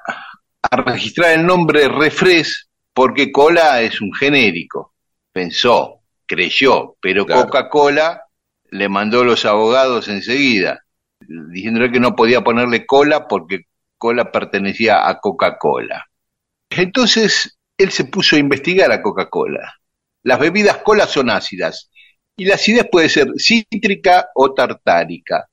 a 0.63 0.77
registrar 0.77 1.33
el 1.33 1.47
nombre 1.47 1.89
refres 1.89 2.69
porque 2.93 3.33
cola 3.33 3.81
es 3.81 4.01
un 4.01 4.13
genérico. 4.13 4.95
Pensó, 5.33 6.03
creyó, 6.27 6.97
pero 7.01 7.25
Claro. 7.25 7.45
Coca-Cola 7.47 8.23
le 8.71 8.89
mandó 8.89 9.25
los 9.25 9.45
abogados 9.45 10.09
enseguida 10.09 10.85
diciéndole 11.29 11.91
que 11.91 12.01
no 12.01 12.15
podía 12.15 12.43
ponerle 12.43 12.87
cola 12.87 13.27
porque 13.29 13.67
cola 13.99 14.31
pertenecía 14.33 15.09
a 15.09 15.19
Coca-Cola. 15.21 16.07
Entonces 16.71 17.59
él 17.77 17.91
se 17.91 18.05
puso 18.05 18.37
a 18.37 18.39
investigar 18.39 18.91
a 18.93 19.03
Coca-Cola. 19.03 19.75
Las 20.23 20.39
bebidas 20.39 20.79
cola 20.79 21.07
son 21.07 21.31
ácidas 21.31 21.91
y 22.37 22.45
la 22.45 22.55
acidez 22.55 22.87
puede 22.91 23.09
ser 23.09 23.29
cítrica 23.39 24.29
o 24.35 24.53
tartárica, 24.53 25.49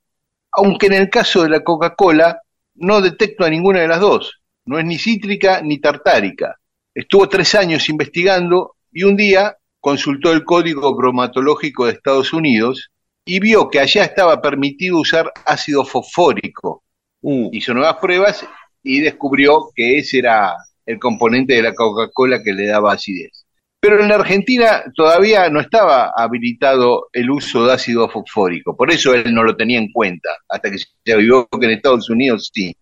aunque 0.57 0.87
en 0.87 0.93
el 0.93 1.09
caso 1.09 1.43
de 1.43 1.49
la 1.49 1.63
Coca-Cola 1.63 2.41
no 2.75 2.99
detecto 2.99 3.45
a 3.45 3.49
ninguna 3.49 3.81
de 3.81 3.87
las 3.87 3.99
dos, 3.99 4.41
no 4.65 4.79
es 4.79 4.85
ni 4.85 4.97
cítrica 4.97 5.61
ni 5.61 5.79
tartárica. 5.79 6.57
Estuvo 6.95 7.29
tres 7.29 7.53
años 7.53 7.87
investigando 7.89 8.75
y 8.91 9.03
un 9.03 9.15
día 9.15 9.55
consultó 9.79 10.33
el 10.33 10.43
Código 10.43 10.95
Bromatológico 10.95 11.85
de 11.85 11.93
Estados 11.93 12.33
Unidos 12.33 12.89
y 13.23 13.39
vio 13.39 13.69
que 13.69 13.79
allá 13.79 14.03
estaba 14.03 14.41
permitido 14.41 14.99
usar 14.99 15.31
ácido 15.45 15.85
fosfórico. 15.85 16.83
Uh, 17.21 17.49
Hizo 17.53 17.75
nuevas 17.75 17.97
pruebas 17.97 18.43
y 18.81 19.01
descubrió 19.01 19.69
que 19.75 19.99
ese 19.99 20.19
era 20.19 20.55
el 20.87 20.97
componente 20.97 21.53
de 21.53 21.61
la 21.61 21.75
Coca-Cola 21.75 22.41
que 22.43 22.53
le 22.53 22.65
daba 22.65 22.93
acidez. 22.93 23.45
Pero 23.79 24.01
en 24.01 24.09
la 24.09 24.15
Argentina 24.15 24.83
todavía 24.95 25.49
no 25.49 25.59
estaba 25.59 26.11
habilitado 26.15 27.09
el 27.13 27.29
uso 27.29 27.65
de 27.65 27.73
ácido 27.73 28.09
fosfórico, 28.09 28.75
por 28.75 28.91
eso 28.91 29.13
él 29.13 29.33
no 29.33 29.43
lo 29.43 29.55
tenía 29.55 29.77
en 29.77 29.91
cuenta, 29.91 30.29
hasta 30.49 30.71
que 30.71 30.77
se 30.79 31.15
vio 31.17 31.47
que 31.47 31.65
en 31.65 31.71
Estados 31.71 32.09
Unidos 32.09 32.49
sí. 32.53 32.75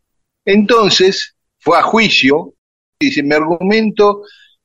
Entonces 0.46 1.36
fue 1.60 1.78
a 1.78 1.82
juicio 1.82 2.54
y 3.00 3.08
dice, 3.08 3.24
mi 3.24 3.34
argumento 3.34 4.22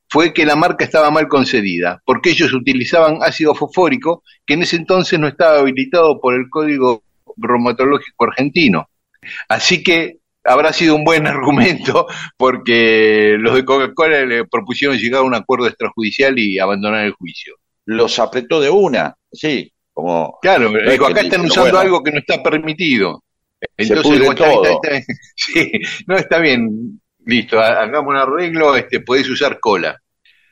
fue 0.08 0.32
que 0.32 0.44
la 0.44 0.56
marca 0.56 0.84
estaba 0.84 1.10
mal 1.10 1.28
concedida, 1.28 2.00
porque 2.04 2.30
ellos 2.30 2.52
utilizaban 2.52 3.18
ácido 3.22 3.54
fosfórico 3.54 4.22
que 4.44 4.54
en 4.54 4.62
ese 4.62 4.76
entonces 4.76 5.18
no 5.18 5.28
estaba 5.28 5.58
habilitado 5.60 6.20
por 6.20 6.34
el 6.34 6.48
Código 6.50 7.02
Bromatológico 7.36 8.24
Argentino. 8.24 8.88
Así 9.48 9.82
que 9.82 10.19
habrá 10.44 10.72
sido 10.72 10.94
un 10.96 11.04
buen 11.04 11.26
argumento 11.26 12.06
porque 12.36 13.36
los 13.38 13.54
de 13.54 13.64
Coca-Cola 13.64 14.24
le 14.24 14.44
propusieron 14.46 14.96
llegar 14.98 15.20
a 15.20 15.24
un 15.24 15.34
acuerdo 15.34 15.66
extrajudicial 15.66 16.38
y 16.38 16.58
abandonar 16.58 17.04
el 17.04 17.12
juicio. 17.12 17.54
los 17.86 18.18
apretó 18.18 18.60
de 18.60 18.70
una, 18.70 19.14
sí, 19.32 19.72
como 19.92 20.38
Claro, 20.40 20.70
digo, 20.90 21.06
acá 21.06 21.20
están 21.22 21.40
usando 21.42 21.62
bueno. 21.62 21.78
algo 21.78 22.02
que 22.02 22.12
no 22.12 22.18
está 22.20 22.42
permitido. 22.42 23.22
Se 23.76 23.94
pudre 23.96 24.20
digo, 24.20 24.32
está- 24.32 24.52
está- 24.52 24.70
está- 24.96 25.12
sí, 25.36 25.72
no, 26.06 26.16
está 26.16 26.38
bien, 26.38 27.00
listo, 27.26 27.58
ha- 27.60 27.82
hagamos 27.82 28.10
un 28.10 28.16
arreglo, 28.16 28.76
este, 28.76 29.00
podés 29.00 29.28
usar 29.28 29.58
cola. 29.60 29.98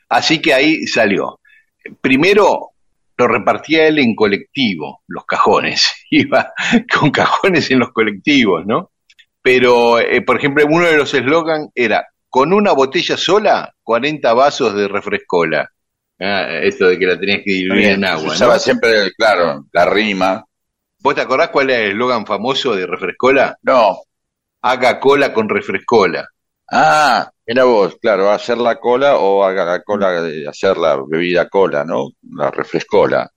Así 0.09 0.39
que 0.41 0.53
ahí 0.53 0.85
salió. 0.87 1.39
Primero 2.01 2.69
lo 3.17 3.27
repartía 3.27 3.87
él 3.87 3.99
en 3.99 4.15
colectivo, 4.15 5.01
los 5.07 5.25
cajones. 5.25 5.91
Iba 6.11 6.51
con 6.99 7.09
cajones 7.11 7.69
en 7.71 7.79
los 7.79 7.91
colectivos, 7.91 8.65
¿no? 8.65 8.91
Pero, 9.51 9.97
eh, 9.97 10.21
por 10.21 10.37
ejemplo, 10.37 10.63
uno 10.69 10.85
de 10.85 10.95
los 10.97 11.11
eslogan 11.11 11.69
era, 11.73 12.05
con 12.29 12.53
una 12.53 12.71
botella 12.71 13.17
sola, 13.17 13.73
40 13.81 14.31
vasos 14.35 14.75
de 14.75 14.87
refrescola. 14.87 15.67
Ah, 16.19 16.59
esto 16.61 16.87
de 16.87 16.99
que 16.99 17.07
la 17.07 17.19
tenías 17.19 17.39
que 17.43 17.53
diluir 17.53 17.85
en 17.87 18.05
agua, 18.05 18.27
usaba 18.33 18.53
¿no? 18.53 18.59
siempre, 18.59 19.11
claro, 19.17 19.65
la 19.71 19.85
rima. 19.85 20.45
¿Vos 20.99 21.15
te 21.15 21.21
acordás 21.21 21.49
cuál 21.49 21.71
era 21.71 21.79
el 21.79 21.91
eslogan 21.93 22.27
famoso 22.27 22.75
de 22.75 22.85
refrescola? 22.85 23.57
No, 23.63 23.97
Haga 24.61 24.99
cola 24.99 25.33
con 25.33 25.49
refrescola. 25.49 26.27
ah, 26.71 27.27
era 27.43 27.63
vos, 27.63 27.97
claro, 27.99 28.29
hacer 28.29 28.59
la 28.59 28.75
cola 28.75 29.17
o 29.17 29.43
haga 29.43 29.65
la 29.65 29.81
cola, 29.81 30.21
de 30.21 30.47
hacer 30.47 30.77
la 30.77 30.95
bebida 31.09 31.49
cola, 31.49 31.83
¿no? 31.83 32.09
La 32.35 32.51
refrescola. 32.51 33.27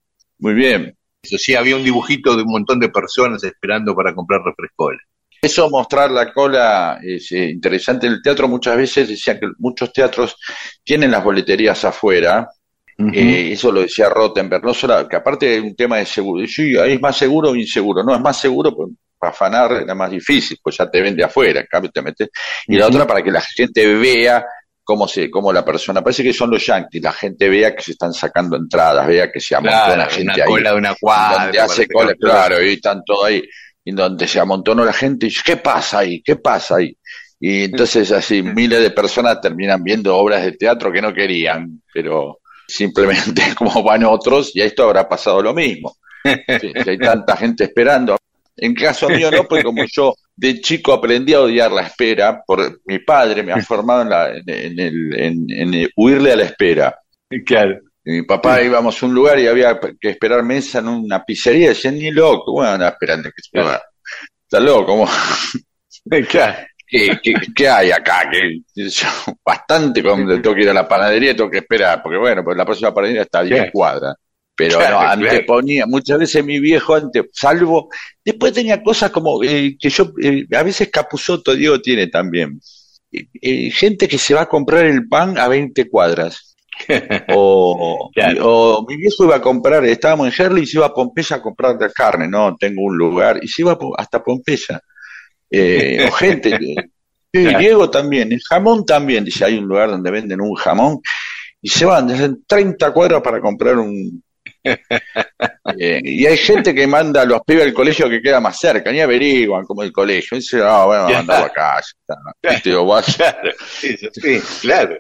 Muy 0.40 0.52
bien. 0.52 0.94
Eso 1.22 1.38
sí, 1.38 1.54
había 1.54 1.76
un 1.76 1.84
dibujito 1.84 2.36
de 2.36 2.42
un 2.42 2.50
montón 2.52 2.80
de 2.80 2.90
personas 2.90 3.42
esperando 3.44 3.94
para 3.94 4.14
comprar 4.14 4.42
refrescola. 4.42 4.98
Eso 5.45 5.68
mostrar 5.68 6.09
la 6.12 6.32
cola 6.32 7.01
es 7.03 7.32
eh, 7.32 7.51
interesante. 7.51 8.07
En 8.07 8.12
el 8.12 8.22
teatro 8.22 8.47
muchas 8.47 8.76
veces 8.76 9.09
decían 9.09 9.40
que 9.40 9.49
muchos 9.59 9.93
teatros 9.93 10.36
tienen 10.84 11.11
las 11.11 11.24
boleterías 11.24 11.84
afuera. 11.84 12.49
Eh, 13.12 13.51
eso 13.51 13.72
lo 13.72 13.80
decía 13.80 14.09
Rottenberg. 14.09 14.62
No 14.62 14.72
solo, 14.72 15.09
que 15.09 15.16
aparte 15.16 15.47
de 15.47 15.61
un 15.61 15.74
tema 15.74 15.97
de 15.97 16.07
seguro. 16.07 16.47
Sí, 16.47 16.76
ahí 16.76 16.93
es 16.93 17.01
más 17.01 17.16
seguro 17.16 17.51
o 17.51 17.57
inseguro. 17.57 18.05
No, 18.05 18.14
es 18.14 18.20
más 18.20 18.38
seguro 18.38 18.72
pues, 18.72 18.90
para 19.18 19.32
afanar 19.32 19.72
era 19.82 19.97
más 19.97 20.12
difícil, 20.12 20.59
pues 20.62 20.76
ya 20.76 20.88
te 20.88 21.03
vende 21.03 21.24
afuera. 21.24 21.59
En 21.59 21.66
cambio 21.66 21.90
te 21.90 22.03
metes. 22.03 22.28
Y 22.68 22.76
la 22.76 22.86
otra 22.86 23.05
para 23.05 23.20
que 23.20 23.32
la 23.32 23.40
gente 23.40 23.97
vea 23.97 24.47
cómo 24.84 25.09
se, 25.09 25.28
cómo 25.28 25.53
la 25.53 25.64
persona. 25.64 26.05
Parece 26.05 26.22
que 26.22 26.32
son 26.32 26.51
los 26.51 26.64
yankees. 26.64 27.03
La 27.03 27.12
gente 27.12 27.49
vea 27.49 27.74
que 27.74 27.82
se 27.82 27.93
están 27.93 28.12
sacando 28.12 28.57
entradas, 28.57 29.09
vea 29.09 29.32
que 29.32 29.40
se 29.40 29.57
amontona 29.57 29.95
Claro, 30.07 30.11
gente 30.11 30.22
una 30.22 30.34
ahí 30.34 30.49
cola 30.49 30.70
de 30.70 30.76
una 30.76 30.95
cuadra. 30.95 31.43
donde 31.45 31.61
hace 31.61 31.88
cola, 31.88 32.14
claro, 32.14 32.62
y 32.62 32.74
están 32.74 33.03
todo 33.05 33.24
ahí, 33.24 33.43
y 33.84 33.92
donde 33.92 34.26
se 34.26 34.40
amontonó 34.40 34.84
la 34.84 34.92
gente, 34.92 35.26
y 35.26 35.28
dice, 35.30 35.42
¿qué 35.44 35.56
pasa 35.56 36.00
ahí? 36.00 36.22
¿Qué 36.22 36.36
pasa 36.36 36.76
ahí? 36.76 36.96
Y 37.40 37.64
entonces 37.64 38.12
así 38.12 38.42
miles 38.42 38.80
de 38.80 38.90
personas 38.90 39.40
terminan 39.40 39.82
viendo 39.82 40.16
obras 40.16 40.44
de 40.44 40.52
teatro 40.52 40.92
que 40.92 41.02
no 41.02 41.12
querían, 41.12 41.82
pero 41.92 42.38
simplemente 42.68 43.42
como 43.56 43.82
van 43.82 44.04
otros, 44.04 44.54
y 44.54 44.60
a 44.60 44.64
esto 44.64 44.84
habrá 44.84 45.08
pasado 45.08 45.42
lo 45.42 45.52
mismo. 45.52 45.96
Sí, 46.24 46.72
si 46.84 46.90
hay 46.90 46.98
tanta 46.98 47.36
gente 47.36 47.64
esperando. 47.64 48.16
En 48.56 48.74
caso 48.74 49.08
mío 49.08 49.30
no, 49.30 49.44
porque 49.44 49.64
como 49.64 49.84
yo 49.90 50.14
de 50.36 50.60
chico 50.60 50.92
aprendí 50.92 51.34
a 51.34 51.40
odiar 51.40 51.72
la 51.72 51.82
espera, 51.82 52.42
por 52.46 52.80
mi 52.84 53.00
padre 53.00 53.42
me 53.42 53.52
ha 53.52 53.56
formado 53.62 54.02
en, 54.02 54.08
la, 54.08 54.36
en, 54.36 54.44
en 54.46 54.78
el, 54.78 55.50
en, 55.50 55.88
huirle 55.96 56.32
a 56.32 56.36
la 56.36 56.44
espera. 56.44 56.96
Claro. 57.44 57.80
Y 58.05 58.11
mi 58.12 58.22
papá 58.22 58.61
íbamos 58.62 59.00
a 59.00 59.07
un 59.07 59.14
lugar 59.14 59.38
y 59.38 59.46
había 59.46 59.78
que 60.00 60.11
esperar 60.11 60.42
mesa 60.42 60.80
en 60.80 60.88
una 60.88 61.24
pizzería, 61.24 61.68
decían, 61.68 61.94
ni 61.98 62.11
loco, 62.11 62.53
bueno, 62.53 62.72
anda 62.72 62.88
esperando 62.88 63.28
que 63.30 63.40
espera. 63.40 63.80
Está 64.44 64.59
loco. 64.61 65.09
¿Qué, 66.86 67.18
qué, 67.22 67.34
qué 67.55 67.68
hay 67.68 67.90
acá? 67.90 68.28
Que 68.30 68.61
bastante 69.44 70.03
cuando 70.03 70.34
tengo 70.40 70.55
que 70.55 70.62
ir 70.62 70.68
a 70.70 70.74
la 70.74 70.86
panadería 70.86 71.34
tengo 71.34 71.50
que 71.50 71.59
esperar, 71.59 72.03
porque 72.03 72.18
bueno, 72.18 72.44
pues 72.44 72.57
la 72.57 72.64
próxima 72.64 72.92
panadería 72.92 73.22
está 73.22 73.38
a 73.40 73.44
10 73.44 73.64
Sí. 73.64 73.70
cuadras. 73.72 74.14
Pero 74.55 74.78
Claro, 74.78 74.96
no, 74.96 75.00
claro. 75.00 75.12
anteponía, 75.22 75.86
muchas 75.86 76.18
veces 76.18 76.44
mi 76.44 76.61
viejo 76.61 76.94
ante, 76.94 77.24
salvo, 77.32 77.88
después 78.22 78.53
tenía 78.53 78.82
cosas 78.82 79.11
como 79.11 79.42
eh, 79.42 79.76
que 79.80 79.88
yo, 79.88 80.12
eh, 80.22 80.44
a 80.55 80.62
veces 80.62 80.90
Capuzoto, 80.90 81.55
Diego 81.55 81.80
tiene 81.80 82.09
también, 82.09 82.61
eh, 83.11 83.70
gente 83.70 84.07
que 84.07 84.18
se 84.18 84.34
va 84.34 84.42
a 84.42 84.48
comprar 84.48 84.84
el 84.84 85.09
pan 85.09 85.38
a 85.38 85.48
20 85.48 85.88
cuadras. 85.88 86.51
O, 87.34 88.10
Claro. 88.14 88.40
o 88.78 88.86
mi 88.88 88.96
viejo 88.96 89.24
iba 89.24 89.36
a 89.36 89.40
comprar, 89.40 89.84
estábamos 89.84 90.26
en 90.38 90.44
Herley 90.46 90.64
y 90.64 90.66
se 90.66 90.78
iba 90.78 90.86
a 90.86 90.94
Pompeya 90.94 91.36
a 91.36 91.42
comprar 91.42 91.76
la 91.80 91.90
carne, 91.90 92.28
no, 92.28 92.56
tengo 92.58 92.82
un 92.82 92.96
lugar, 92.96 93.38
y 93.42 93.48
se 93.48 93.62
iba 93.62 93.78
hasta 93.96 94.22
Pompeya. 94.22 94.80
Eh, 95.50 96.06
o 96.08 96.12
gente, 96.12 96.58
sí, 96.58 96.74
Claro. 97.32 97.58
Diego 97.60 97.90
también, 97.90 98.30
el 98.32 98.40
jamón 98.42 98.84
también, 98.84 99.24
dice, 99.24 99.44
hay 99.46 99.56
un 99.58 99.64
lugar 99.66 99.88
donde 99.90 100.10
venden 100.10 100.40
un 100.40 100.54
jamón, 100.54 101.00
y 101.62 101.68
se 101.68 101.84
van 101.86 102.06
desde 102.08 102.30
30 102.46 102.92
cuadras 102.92 103.22
para 103.22 103.40
comprar 103.40 103.78
un... 103.78 104.22
Eh, 105.78 106.00
y 106.04 106.26
hay 106.26 106.36
gente 106.36 106.74
que 106.74 106.86
manda 106.86 107.22
a 107.22 107.24
los 107.24 107.40
pibes 107.46 107.64
al 107.64 107.72
colegio 107.72 108.08
que 108.10 108.20
queda 108.20 108.40
más 108.40 108.58
cerca, 108.58 108.92
ni 108.92 109.00
averiguan 109.00 109.64
como 109.64 109.82
el 109.82 109.90
colegio, 109.92 110.36
dice, 110.36 110.60
ah, 110.62 110.84
bueno, 110.84 111.08
Ya. 111.08 111.16
mandarlo 111.18 111.46
acá, 111.46 111.76
ya 111.76 111.80
está. 111.80 112.16
Viste, 112.54 112.74
o 112.74 112.84
vas- 112.84 113.16
Claro, 113.16 113.52
sí, 113.80 114.40
claro. 114.60 114.96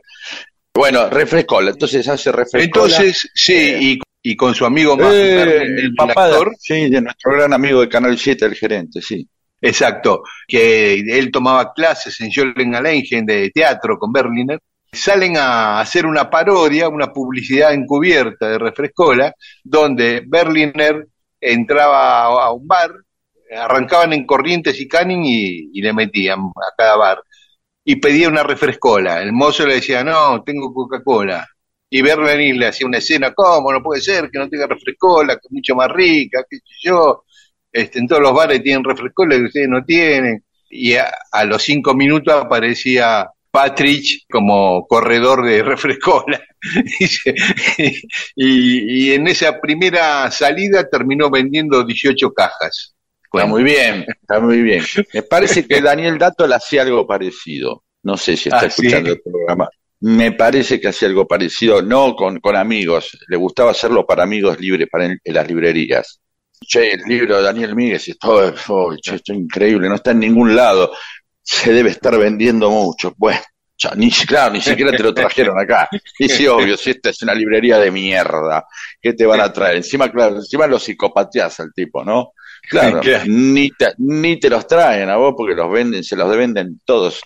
Bueno, 0.74 1.10
refrescola, 1.10 1.70
entonces 1.70 2.06
hace 2.08 2.32
refrescola. 2.32 2.64
Entonces, 2.64 3.30
sí, 3.34 3.76
y, 3.80 3.98
y 4.22 4.36
con 4.36 4.54
su 4.54 4.64
amigo 4.64 4.96
más 4.96 5.12
Eh, 5.12 5.62
el 5.62 5.94
papá 5.94 6.28
de, 6.28 6.32
actor, 6.34 6.54
sí, 6.58 6.88
de 6.88 7.00
nuestro 7.02 7.32
gran 7.32 7.52
amigo 7.52 7.80
de 7.80 7.88
Canal 7.88 8.16
7, 8.16 8.46
el 8.46 8.54
gerente, 8.54 9.02
sí. 9.02 9.28
exacto, 9.60 10.22
que 10.46 10.94
él 10.94 11.30
tomaba 11.30 11.72
clases 11.74 12.20
en 12.20 12.32
Jollen 12.32 12.74
Alleingen 12.74 13.26
de 13.26 13.50
teatro 13.50 13.98
con 13.98 14.12
Berliner, 14.12 14.58
salen 14.90 15.36
a 15.36 15.80
hacer 15.80 16.06
una 16.06 16.28
parodia, 16.30 16.88
una 16.88 17.12
publicidad 17.12 17.72
encubierta 17.74 18.48
de 18.48 18.58
Refrescola, 18.58 19.34
donde 19.62 20.22
Berliner 20.26 21.06
entraba 21.40 22.22
a, 22.22 22.46
a 22.46 22.52
un 22.52 22.66
bar, 22.66 22.92
arrancaban 23.54 24.12
en 24.14 24.24
Corrientes 24.24 24.80
y 24.80 24.88
Canning 24.88 25.24
y, 25.24 25.70
y 25.74 25.82
le 25.82 25.92
metían 25.92 26.40
a 26.40 26.74
cada 26.76 26.96
bar. 26.96 27.22
Y 27.84 27.96
pedía 27.96 28.28
una 28.28 28.42
refrescola. 28.42 29.22
El 29.22 29.32
mozo 29.32 29.66
le 29.66 29.74
decía, 29.74 30.04
no, 30.04 30.42
tengo 30.44 30.72
Coca-Cola. 30.72 31.46
Y 31.90 32.00
Berliner 32.00 32.56
le 32.56 32.66
hacía 32.68 32.86
una 32.86 32.98
escena, 32.98 33.34
¿cómo? 33.34 33.72
No 33.72 33.82
puede 33.82 34.00
ser 34.00 34.30
que 34.30 34.38
no 34.38 34.48
tenga 34.48 34.66
refrescola, 34.66 35.34
que 35.34 35.40
es 35.44 35.52
mucho 35.52 35.74
más 35.74 35.90
rica, 35.90 36.44
qué 36.48 36.56
sé 36.56 36.74
yo. 36.84 37.24
Este, 37.70 37.98
en 37.98 38.06
todos 38.06 38.22
los 38.22 38.32
bares 38.34 38.62
tienen 38.62 38.84
refrescola 38.84 39.36
que 39.36 39.44
ustedes 39.44 39.68
no 39.68 39.84
tienen. 39.84 40.44
Y 40.70 40.94
a, 40.94 41.10
los 41.44 41.62
cinco 41.62 41.94
minutos 41.94 42.32
aparecía 42.32 43.28
Patrick 43.50 44.24
como 44.30 44.86
corredor 44.86 45.44
de 45.44 45.62
refrescola. 45.64 46.40
Y 48.36 49.12
en 49.12 49.28
esa 49.28 49.60
primera 49.60 50.30
salida 50.30 50.88
terminó 50.88 51.30
vendiendo 51.30 51.84
18 51.84 52.32
cajas. 52.32 52.94
Está 53.32 53.46
muy 53.46 53.62
bien, 53.62 54.04
está 54.20 54.40
muy 54.40 54.60
bien. 54.62 54.84
Me 55.14 55.22
parece 55.22 55.66
que 55.66 55.80
Daniel 55.80 56.18
Dato 56.18 56.46
le 56.46 56.54
hacía 56.54 56.82
algo 56.82 57.06
parecido. 57.06 57.82
No 58.02 58.16
sé 58.16 58.36
si 58.36 58.48
está 58.48 58.66
Ah, 58.66 58.70
¿sí? 58.70 58.86
escuchando 58.86 59.10
el 59.12 59.20
programa. 59.22 59.68
Me 60.00 60.32
parece 60.32 60.80
que 60.80 60.88
hacía 60.88 61.08
algo 61.08 61.26
parecido, 61.26 61.80
no 61.80 62.14
con, 62.16 62.40
con 62.40 62.56
amigos. 62.56 63.16
Le 63.28 63.36
gustaba 63.36 63.70
hacerlo 63.70 64.04
para 64.04 64.24
amigos 64.24 64.58
libres, 64.60 64.88
para 64.90 65.06
en, 65.06 65.18
en 65.22 65.34
las 65.34 65.46
librerías. 65.46 66.20
Che, 66.60 66.92
el 66.92 67.02
libro 67.06 67.36
de 67.38 67.42
Daniel 67.42 67.74
Míguez, 67.74 68.08
esto, 68.08 68.54
oh, 68.68 68.96
che, 68.96 69.14
esto 69.16 69.32
es 69.32 69.38
increíble, 69.38 69.88
no 69.88 69.94
está 69.96 70.10
en 70.10 70.20
ningún 70.20 70.54
lado. 70.54 70.92
Se 71.40 71.72
debe 71.72 71.90
estar 71.90 72.16
vendiendo 72.18 72.70
mucho. 72.70 73.14
Bueno, 73.16 73.40
ya, 73.78 73.92
ni, 73.96 74.10
claro, 74.10 74.52
ni 74.52 74.60
siquiera 74.60 74.90
te 74.96 75.02
lo 75.02 75.14
trajeron 75.14 75.58
acá. 75.58 75.88
Y 76.18 76.28
sí, 76.28 76.46
obvio, 76.46 76.76
si 76.76 76.90
esta 76.90 77.10
es 77.10 77.22
una 77.22 77.34
librería 77.34 77.78
de 77.78 77.90
mierda, 77.90 78.64
¿qué 79.00 79.12
te 79.12 79.24
van 79.26 79.40
a 79.40 79.52
traer? 79.52 79.76
Encima, 79.76 80.10
claro, 80.10 80.36
encima 80.36 80.66
lo 80.66 80.78
psicopateás 80.78 81.60
al 81.60 81.72
tipo, 81.72 82.04
¿no? 82.04 82.32
Claro. 82.68 83.00
Ni, 83.26 83.70
te, 83.70 83.92
ni 83.98 84.38
te 84.38 84.48
los 84.48 84.66
traen 84.66 85.10
a 85.10 85.16
vos 85.16 85.34
porque 85.36 85.54
los 85.54 85.70
venden, 85.70 86.02
se 86.04 86.16
los 86.16 86.34
venden 86.34 86.80
todos 86.84 87.20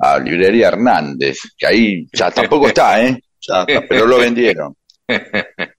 a 0.00 0.18
Librería 0.18 0.68
Hernández, 0.68 1.38
que 1.56 1.66
ahí 1.66 2.06
ya 2.12 2.30
tampoco 2.32 2.68
está, 2.68 3.00
¿eh? 3.02 3.22
Ya 3.40 3.60
está, 3.60 3.86
pero 3.88 4.06
lo 4.06 4.18
vendieron. 4.18 4.74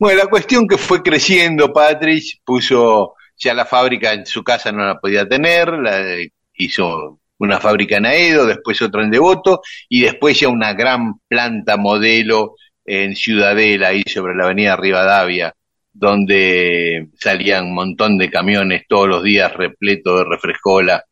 Bueno, 0.00 0.18
la 0.18 0.26
cuestión 0.26 0.68
que 0.68 0.78
fue 0.78 1.02
creciendo, 1.02 1.72
Patrick 1.72 2.40
puso 2.44 3.14
ya 3.36 3.52
la 3.52 3.64
fábrica 3.64 4.12
en 4.12 4.26
su 4.26 4.44
casa 4.44 4.70
no 4.70 4.84
la 4.84 4.98
podía 4.98 5.28
tener, 5.28 5.72
la, 5.72 6.18
hizo 6.54 7.20
una 7.38 7.60
fábrica 7.60 7.96
en 7.96 8.06
Aedo, 8.06 8.46
después 8.46 8.80
otra 8.82 9.02
en 9.02 9.10
Devoto 9.10 9.60
y 9.88 10.02
después 10.02 10.38
ya 10.38 10.48
una 10.48 10.72
gran 10.74 11.18
planta 11.28 11.76
modelo 11.76 12.56
en 12.84 13.14
Ciudadela, 13.14 13.88
ahí 13.88 14.02
sobre 14.06 14.34
la 14.34 14.44
avenida 14.44 14.76
Rivadavia, 14.76 15.54
donde 15.92 17.08
salían 17.18 17.66
un 17.66 17.74
montón 17.74 18.18
de 18.18 18.30
camiones 18.30 18.84
todos 18.88 19.08
los 19.08 19.22
días 19.22 19.52
repletos 19.54 20.18
de 20.18 20.24
refrescola. 20.24 21.04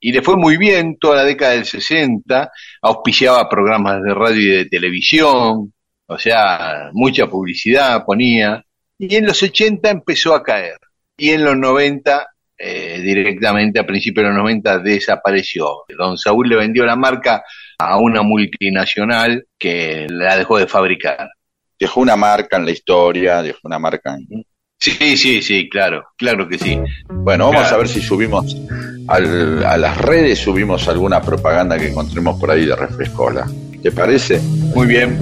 Y 0.00 0.12
le 0.12 0.22
fue 0.22 0.36
muy 0.36 0.56
bien 0.56 0.96
toda 0.98 1.16
la 1.16 1.24
década 1.24 1.52
del 1.52 1.64
60, 1.64 2.50
auspiciaba 2.82 3.48
programas 3.48 4.00
de 4.02 4.14
radio 4.14 4.40
y 4.40 4.56
de 4.58 4.64
televisión, 4.66 5.72
o 6.06 6.18
sea, 6.18 6.90
mucha 6.92 7.26
publicidad 7.26 8.04
ponía, 8.04 8.64
y 8.96 9.16
en 9.16 9.26
los 9.26 9.42
80 9.42 9.90
empezó 9.90 10.34
a 10.34 10.42
caer, 10.42 10.78
y 11.16 11.30
en 11.30 11.44
los 11.44 11.56
90, 11.56 12.28
eh, 12.56 13.00
directamente 13.02 13.80
a 13.80 13.86
principios 13.86 14.24
de 14.24 14.28
los 14.28 14.38
90, 14.38 14.78
desapareció. 14.78 15.84
Don 15.96 16.16
Saúl 16.16 16.48
le 16.48 16.56
vendió 16.56 16.84
la 16.84 16.96
marca 16.96 17.42
a 17.78 17.98
una 17.98 18.22
multinacional 18.22 19.46
que 19.58 20.06
la 20.08 20.36
dejó 20.36 20.58
de 20.58 20.66
fabricar. 20.66 21.28
Dejó 21.78 22.00
una 22.00 22.16
marca 22.16 22.56
en 22.56 22.64
la 22.64 22.70
historia, 22.72 23.42
dejó 23.42 23.60
una 23.64 23.78
marca 23.78 24.14
en... 24.14 24.44
Sí, 24.80 25.16
sí, 25.16 25.42
sí, 25.42 25.68
claro, 25.68 26.04
claro 26.16 26.48
que 26.48 26.56
sí. 26.58 26.78
Bueno, 27.08 27.46
vamos 27.46 27.62
Claro. 27.62 27.74
a 27.74 27.78
ver 27.78 27.88
si 27.88 28.00
subimos 28.00 28.56
al- 29.08 29.64
a 29.64 29.76
las 29.76 29.96
redes, 29.98 30.38
subimos 30.38 30.86
alguna 30.88 31.20
propaganda 31.20 31.76
que 31.78 31.88
encontremos 31.88 32.38
por 32.38 32.50
ahí 32.52 32.64
de 32.64 32.76
Refrescola. 32.76 33.46
¿Te 33.82 33.90
parece? 33.90 34.38
Muy 34.40 34.86
bien. 34.86 35.18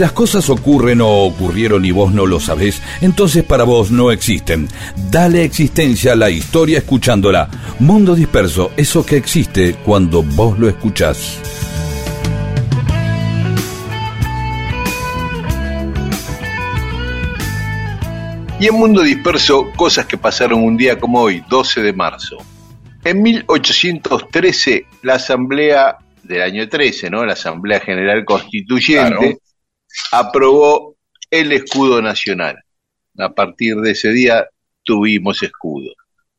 Si 0.00 0.02
las 0.02 0.12
cosas 0.12 0.48
ocurren 0.48 1.02
o 1.02 1.24
ocurrieron 1.26 1.84
y 1.84 1.90
vos 1.90 2.10
no 2.14 2.24
lo 2.24 2.40
sabés, 2.40 2.80
entonces 3.02 3.44
para 3.44 3.64
vos 3.64 3.90
no 3.90 4.10
existen. 4.10 4.66
Dale 5.10 5.44
existencia 5.44 6.14
a 6.14 6.16
la 6.16 6.30
historia 6.30 6.78
escuchándola. 6.78 7.50
Mundo 7.80 8.14
disperso, 8.14 8.70
eso 8.78 9.04
que 9.04 9.18
existe 9.18 9.74
cuando 9.84 10.22
vos 10.22 10.58
lo 10.58 10.70
escuchás. 10.70 11.38
Y 18.58 18.68
en 18.68 18.74
Mundo 18.76 19.02
Disperso, 19.02 19.70
cosas 19.76 20.06
que 20.06 20.16
pasaron 20.16 20.64
un 20.64 20.78
día 20.78 20.98
como 20.98 21.20
hoy, 21.20 21.44
12 21.46 21.82
de 21.82 21.92
marzo. 21.92 22.38
En 23.04 23.20
1813, 23.20 24.86
la 25.02 25.16
Asamblea 25.16 25.98
del 26.22 26.40
año 26.40 26.66
13, 26.66 27.10
¿no? 27.10 27.26
La 27.26 27.34
Asamblea 27.34 27.80
General 27.80 28.24
Constituyente 28.24 29.14
Claro. 29.14 29.49
Aprobó 30.12 30.96
el 31.30 31.52
escudo 31.52 32.02
nacional. 32.02 32.56
A 33.18 33.30
partir 33.34 33.76
de 33.76 33.92
ese 33.92 34.12
día 34.12 34.46
tuvimos 34.82 35.42
escudo. 35.42 35.92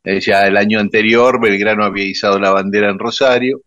Eh, 0.03 0.19
Ya 0.21 0.47
el 0.47 0.57
año 0.57 0.79
anterior, 0.79 1.39
Belgrano 1.39 1.83
había 1.85 2.05
izado 2.05 2.39
la 2.39 2.51
bandera 2.51 2.89
en 2.89 2.99
Rosario. 2.99 3.61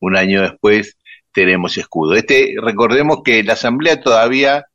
Un 0.00 0.16
año 0.16 0.42
después 0.42 0.96
tenemos 1.32 1.76
escudo. 1.78 2.14
Este, 2.14 2.54
recordemos 2.60 3.22
que 3.24 3.42
la 3.42 3.54
Asamblea 3.54 4.00
todavía 4.00 4.66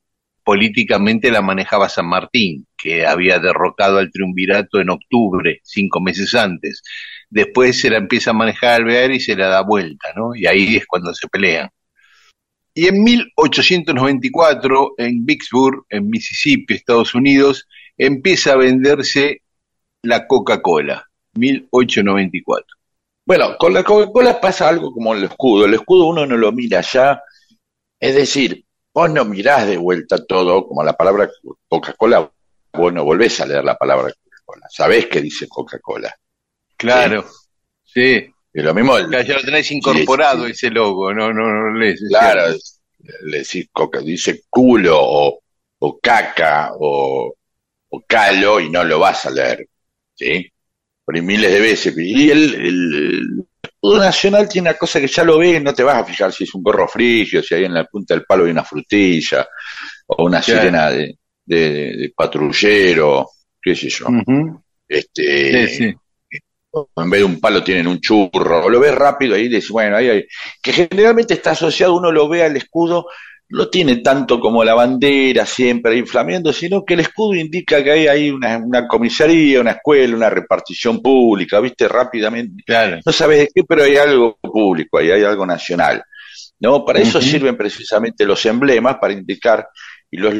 políticamente 0.44 1.30
la 1.30 1.42
manejaba 1.42 1.90
San 1.90 2.08
Martín, 2.08 2.66
que 2.78 3.06
había 3.06 3.38
derrocado 3.40 3.98
al 3.98 4.12
triunvirato 4.12 4.80
en 4.80 4.90
octubre, 4.90 5.60
cinco 5.64 6.00
meses 6.00 6.34
antes. 6.36 6.82
Después 7.30 7.80
se 7.82 7.90
la 7.90 7.98
empieza 7.98 8.32
a 8.32 8.34
manejar 8.34 8.76
Alvear 8.82 9.12
y 9.12 9.20
se 9.20 9.36
la 9.36 9.50
da 9.50 9.62
vuelta, 9.62 10.14
¿no? 10.16 10.34
Y 10.36 10.46
ahí 10.48 10.78
es 10.78 10.86
cuando 10.88 11.14
se 11.14 11.28
pelean. 11.28 11.70
Y 12.78 12.86
en 12.86 13.02
1894, 13.02 14.94
en 15.00 15.26
Vicksburg, 15.26 15.84
en 15.90 16.12
Mississippi, 16.12 16.76
Estados 16.76 17.16
Unidos, 17.16 17.68
empieza 17.98 18.52
a 18.52 18.58
venderse 18.58 19.42
la 20.04 20.28
Coca-Cola. 20.28 21.04
1894. 21.34 22.78
Bueno, 23.26 23.58
con 23.58 23.74
la 23.74 23.84
Coca-Cola 23.84 24.40
pasa 24.40 24.70
algo 24.70 24.92
como 24.92 25.16
el 25.16 25.24
escudo. 25.24 25.66
El 25.66 25.74
escudo 25.74 26.06
uno 26.06 26.28
no 26.28 26.38
lo 26.38 26.52
mira 26.52 26.82
ya. 26.82 27.20
Es 28.00 28.14
decir, 28.14 28.64
vos 28.94 29.10
no 29.10 29.26
mirás 29.26 29.66
de 29.66 29.78
vuelta 29.78 30.24
todo, 30.24 30.68
como 30.68 30.84
la 30.84 30.94
palabra 30.94 31.32
Coca-Cola, 31.68 32.32
vos 32.74 32.94
no 32.94 33.04
volvés 33.04 33.42
a 33.42 33.48
leer 33.48 33.64
la 33.64 33.76
palabra 33.76 34.14
Coca-Cola. 34.24 34.68
Sabés 34.70 35.08
que 35.08 35.20
dice 35.20 35.48
Coca-Cola. 35.48 36.16
Claro. 36.78 37.26
Sí. 37.84 38.32
Y 38.58 38.62
lo 38.64 38.74
mismo, 38.74 38.98
el- 38.98 39.12
Ya, 39.12 39.36
lo 39.36 39.42
tenés 39.44 39.72
incorporado 39.72 40.46
Sí, 40.46 40.52
ese 40.52 40.70
logo, 40.72 41.14
no, 41.14 41.32
no, 41.32 41.44
no 41.48 41.78
lees. 41.78 42.02
es 42.02 42.10
claro, 42.10 42.56
le 43.26 43.38
decís 43.38 43.68
coca, 43.72 44.00
dice 44.00 44.42
culo 44.50 44.98
o, 45.00 45.40
o 45.80 46.00
caca 46.00 46.72
o, 46.80 47.36
o 47.90 48.02
calo 48.08 48.60
y 48.60 48.70
no 48.72 48.84
lo 48.84 48.98
vas 48.98 49.28
a 49.28 49.30
leer. 49.30 49.68
¿Sí? 50.16 50.52
Hay 51.14 51.22
miles 51.22 51.52
de 51.52 51.60
veces. 51.60 51.94
Y 51.98 52.32
el, 52.32 52.56
el, 52.56 53.46
nacional 54.00 54.50
tiene 54.50 54.70
una 54.72 54.78
cosa 54.78 55.00
que 55.00 55.08
ya 55.08 55.24
lo 55.24 55.38
ves, 55.38 55.62
no 55.62 55.74
te 55.76 55.84
vas 55.84 55.98
a 56.02 56.04
fijar 56.06 56.34
si 56.34 56.44
es 56.44 56.54
un 56.56 56.64
gorro 56.64 56.88
frigio, 56.88 57.44
si 57.44 57.54
hay 57.54 57.66
en 57.66 57.76
la 57.76 57.86
punta 57.86 58.16
del 58.16 58.26
palo 58.26 58.46
hay 58.46 58.52
una 58.52 58.64
frutilla, 58.64 59.48
o 60.08 60.26
una 60.26 60.42
Claro. 60.42 60.62
sirena 60.62 60.90
de, 60.90 61.16
de, 61.46 61.60
de 61.96 62.14
patrullero, 62.16 63.30
qué 63.62 63.76
sé 63.76 63.88
yo. 63.90 64.08
Este, 64.88 65.68
Sí, 65.68 65.76
sí. 65.76 65.96
En 66.96 67.10
vez 67.10 67.22
de 67.22 67.26
un 67.26 67.40
palo 67.40 67.64
tienen 67.64 67.88
un 67.88 68.00
churro, 68.00 68.70
lo 68.70 68.80
ves 68.80 68.94
rápido 68.94 69.36
ahí 69.36 69.44
y 69.44 69.50
dices, 69.50 69.70
bueno, 69.70 69.98
ahí 69.98 70.10
hay, 70.10 70.26
que 70.62 70.74
generalmente 70.74 71.34
está 71.34 71.52
asociado, 71.52 71.96
uno 71.96 72.12
lo 72.12 72.28
ve 72.28 72.44
al 72.44 72.56
escudo, 72.58 73.08
no 73.50 73.70
tiene 73.70 73.98
tanto 73.98 74.40
como 74.40 74.64
la 74.64 74.74
bandera 74.74 75.46
siempre 75.46 75.94
ahí 75.94 76.04
flameando, 76.06 76.52
sino 76.52 76.84
que 76.84 76.96
el 76.96 77.02
escudo 77.02 77.36
indica 77.36 77.84
que 77.84 77.92
hay 77.92 78.08
ahí 78.08 78.30
una, 78.30 78.58
una 78.58 78.88
comisaría, 78.88 79.62
una 79.62 79.72
escuela, 79.72 80.16
una 80.16 80.30
repartición 80.30 81.02
pública, 81.02 81.60
viste, 81.60 81.88
rápidamente, 81.88 82.64
Claro. 82.66 83.00
no 83.06 83.12
sabes 83.14 83.40
de 83.40 83.50
qué, 83.54 83.64
pero 83.64 83.84
hay 83.84 83.96
algo 83.96 84.38
público 84.42 84.98
ahí, 84.98 85.12
hay 85.12 85.24
algo 85.24 85.46
nacional. 85.46 86.04
¿no? 86.60 86.84
Para 86.84 87.00
eso 87.00 87.22
sirven 87.22 87.56
precisamente 87.56 88.26
los 88.26 88.46
emblemas, 88.46 88.98
para 89.00 89.14
indicar, 89.14 89.68
y 90.10 90.18
los 90.18 90.34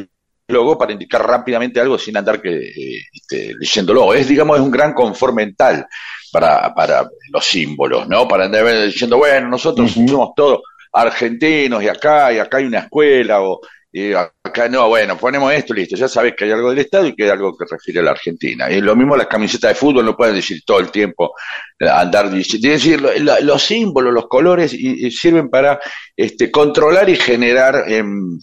logos 0.48 0.78
para 0.78 0.94
indicar 0.94 1.26
rápidamente 1.26 1.80
algo 1.80 1.98
sin 1.98 2.18
andar 2.18 2.42
que, 2.42 2.56
eh, 2.56 3.02
este, 3.12 3.54
leyéndolo. 3.60 4.14
Es, 4.14 4.28
digamos, 4.28 4.58
es 4.58 4.64
un 4.64 4.72
gran 4.72 4.94
confort 4.94 5.34
mental 5.34 5.86
para, 6.32 6.74
para 6.74 7.08
los 7.32 7.46
símbolos, 7.46 8.08
¿no? 8.08 8.28
Para 8.28 8.46
andar 8.46 8.86
diciendo, 8.86 9.18
bueno, 9.18 9.50
nosotros 9.50 9.92
somos 9.92 10.30
todos 10.36 10.62
argentinos 10.92 11.84
y 11.84 11.88
acá, 11.88 12.32
y 12.34 12.40
acá 12.40 12.58
hay 12.58 12.66
una 12.66 12.80
escuela, 12.80 13.42
o 13.42 13.62
y 13.92 14.14
acá 14.14 14.68
no, 14.70 14.90
bueno, 14.90 15.18
ponemos 15.18 15.52
esto, 15.54 15.74
listo, 15.74 15.96
ya 15.96 16.08
sabes 16.08 16.36
que 16.36 16.46
hay 16.46 16.52
algo 16.52 16.70
del 16.70 16.80
Estado 16.80 17.08
y 17.08 17.16
que 17.16 17.24
hay 17.24 17.30
algo 17.30 17.58
que 17.58 17.66
refiere 17.70 18.02
a 18.02 18.04
la 18.04 18.12
Argentina. 18.12 18.70
Y 18.70 18.82
lo 18.82 18.96
mismo 18.96 19.16
las 19.16 19.28
camisetas 19.28 19.72
de 19.72 19.76
fútbol, 19.76 20.06
no 20.06 20.16
pueden 20.16 20.36
decir 20.36 20.62
todo 20.66 20.80
el 20.80 20.92
tiempo, 20.92 21.34
eh, 21.80 21.88
andar 21.90 22.30
diciendo, 22.30 22.68
es 22.68 22.84
decir, 22.84 23.02
los 23.02 23.64
símbolos, 23.64 24.14
los 24.14 24.28
colores 24.28 24.74
y, 24.74 25.08
y 25.08 25.12
sirven 25.12 25.50
para 25.50 25.80
este, 26.16 26.52
controlar 26.52 27.10
y 27.10 27.16
generar 27.16 27.86
em, 27.88 28.38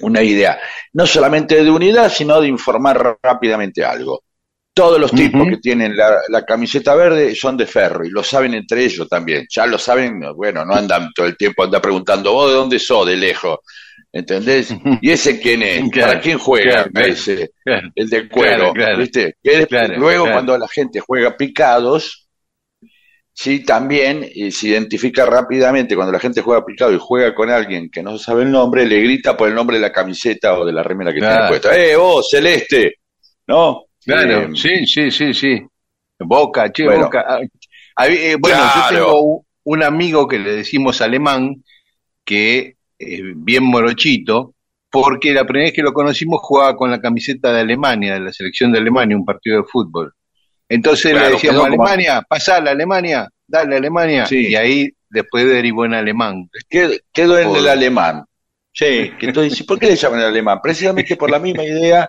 una 0.00 0.22
idea, 0.22 0.60
no 0.92 1.06
solamente 1.06 1.64
de 1.64 1.70
unidad, 1.70 2.12
sino 2.12 2.40
de 2.40 2.48
informar 2.48 3.18
rápidamente 3.22 3.84
algo. 3.84 4.22
Todos 4.74 4.98
los 4.98 5.10
tipos 5.10 5.48
que 5.48 5.58
tienen 5.58 5.94
la, 5.94 6.16
la 6.28 6.44
camiseta 6.46 6.94
verde 6.94 7.34
son 7.34 7.58
de 7.58 7.66
ferro 7.66 8.06
y 8.06 8.10
lo 8.10 8.22
saben 8.24 8.54
entre 8.54 8.84
ellos 8.84 9.06
también. 9.08 9.46
Ya 9.50 9.66
lo 9.66 9.76
saben, 9.78 10.20
bueno, 10.34 10.64
no 10.64 10.74
andan 10.74 11.10
todo 11.14 11.26
el 11.26 11.36
tiempo, 11.36 11.62
andan 11.62 11.82
preguntando, 11.82 12.32
¿vos 12.32 12.50
de 12.50 12.56
dónde 12.56 12.78
sos? 12.78 13.06
De 13.06 13.16
lejos. 13.16 13.58
¿Entendés? 14.12 14.74
¿Y 15.00 15.10
ese 15.10 15.40
quién 15.40 15.62
es? 15.62 15.82
Claro, 15.90 16.08
¿Para 16.08 16.20
quién 16.20 16.38
juega? 16.38 16.84
claro, 17.64 17.88
el 17.94 18.08
de 18.10 18.28
cuero. 18.28 18.72
¿viste? 18.98 19.36
Que 19.42 19.66
luego 19.96 20.30
cuando 20.30 20.56
la 20.58 20.68
gente 20.68 21.00
juega 21.00 21.36
picados, 21.36 22.28
sí, 23.32 23.64
también 23.64 24.24
eh, 24.24 24.50
se 24.50 24.68
identifica 24.68 25.24
rápidamente 25.24 25.94
cuando 25.94 26.12
la 26.12 26.20
gente 26.20 26.42
juega 26.42 26.64
picado 26.64 26.92
y 26.92 26.98
juega 27.00 27.34
con 27.34 27.50
alguien 27.50 27.90
que 27.90 28.02
no 28.02 28.18
sabe 28.18 28.42
el 28.42 28.50
nombre, 28.50 28.86
le 28.86 29.00
grita 29.00 29.36
por 29.36 29.48
el 29.48 29.54
nombre 29.54 29.76
de 29.76 29.82
la 29.82 29.92
camiseta 29.92 30.58
o 30.58 30.64
de 30.64 30.72
la 30.72 30.82
remera 30.82 31.12
que 31.12 31.20
tiene 31.20 31.48
puesta. 31.48 31.76
¡Eh, 31.76 31.96
vos, 31.96 32.28
Celeste! 32.30 32.96
¿No? 33.46 33.86
Claro, 34.04 34.42
Eh, 34.42 34.50
sí, 34.54 34.86
sí, 34.86 35.10
sí, 35.10 35.34
sí. 35.34 35.62
Boca, 36.18 36.70
che, 36.72 36.84
Bueno. 36.84 37.04
Boca. 37.04 37.24
Ah, 37.26 37.40
ah, 37.96 38.08
eh, 38.08 38.36
bueno, 38.38 38.56
Claro. 38.58 38.90
yo 38.90 38.96
tengo 38.96 39.44
un, 39.64 39.82
amigo 39.82 40.26
que 40.28 40.38
le 40.38 40.56
decimos 40.56 41.00
alemán, 41.00 41.62
que 42.24 42.76
es 42.98 43.20
bien 43.36 43.64
morochito, 43.64 44.54
porque 44.90 45.32
la 45.32 45.44
primera 45.44 45.66
vez 45.66 45.72
que 45.74 45.82
lo 45.82 45.92
conocimos 45.92 46.40
jugaba 46.42 46.76
con 46.76 46.90
la 46.90 47.00
camiseta 47.00 47.52
de 47.52 47.60
Alemania, 47.60 48.14
de 48.14 48.20
la 48.20 48.32
selección 48.32 48.72
de 48.72 48.78
Alemania, 48.78 49.16
un 49.16 49.24
partido 49.24 49.58
de 49.58 49.64
fútbol. 49.64 50.12
Entonces 50.68 51.12
Claro, 51.12 51.26
le 51.28 51.32
decíamos, 51.34 51.60
quedó 51.62 51.70
como- 51.70 51.84
Alemania, 51.84 52.22
pasala, 52.28 52.70
Alemania, 52.70 53.28
dale, 53.46 53.76
Alemania. 53.76 54.26
Sí. 54.26 54.48
Y 54.48 54.54
ahí 54.54 54.90
después 55.10 55.46
derivó 55.46 55.84
en 55.84 55.94
alemán. 55.94 56.48
Qued- 56.70 57.00
Quedó 57.12 57.38
en 57.38 57.54
el 57.54 57.68
alemán. 57.68 58.24
Sí, 58.72 59.12
que 59.18 59.26
entonces, 59.26 59.60
¿y 59.60 59.64
¿por 59.64 59.78
qué 59.78 59.86
le 59.86 59.96
llaman 59.96 60.20
el 60.20 60.26
alemán? 60.26 60.58
Precisamente 60.62 61.16
por 61.16 61.30
la 61.30 61.38
misma 61.38 61.62
idea 61.64 62.08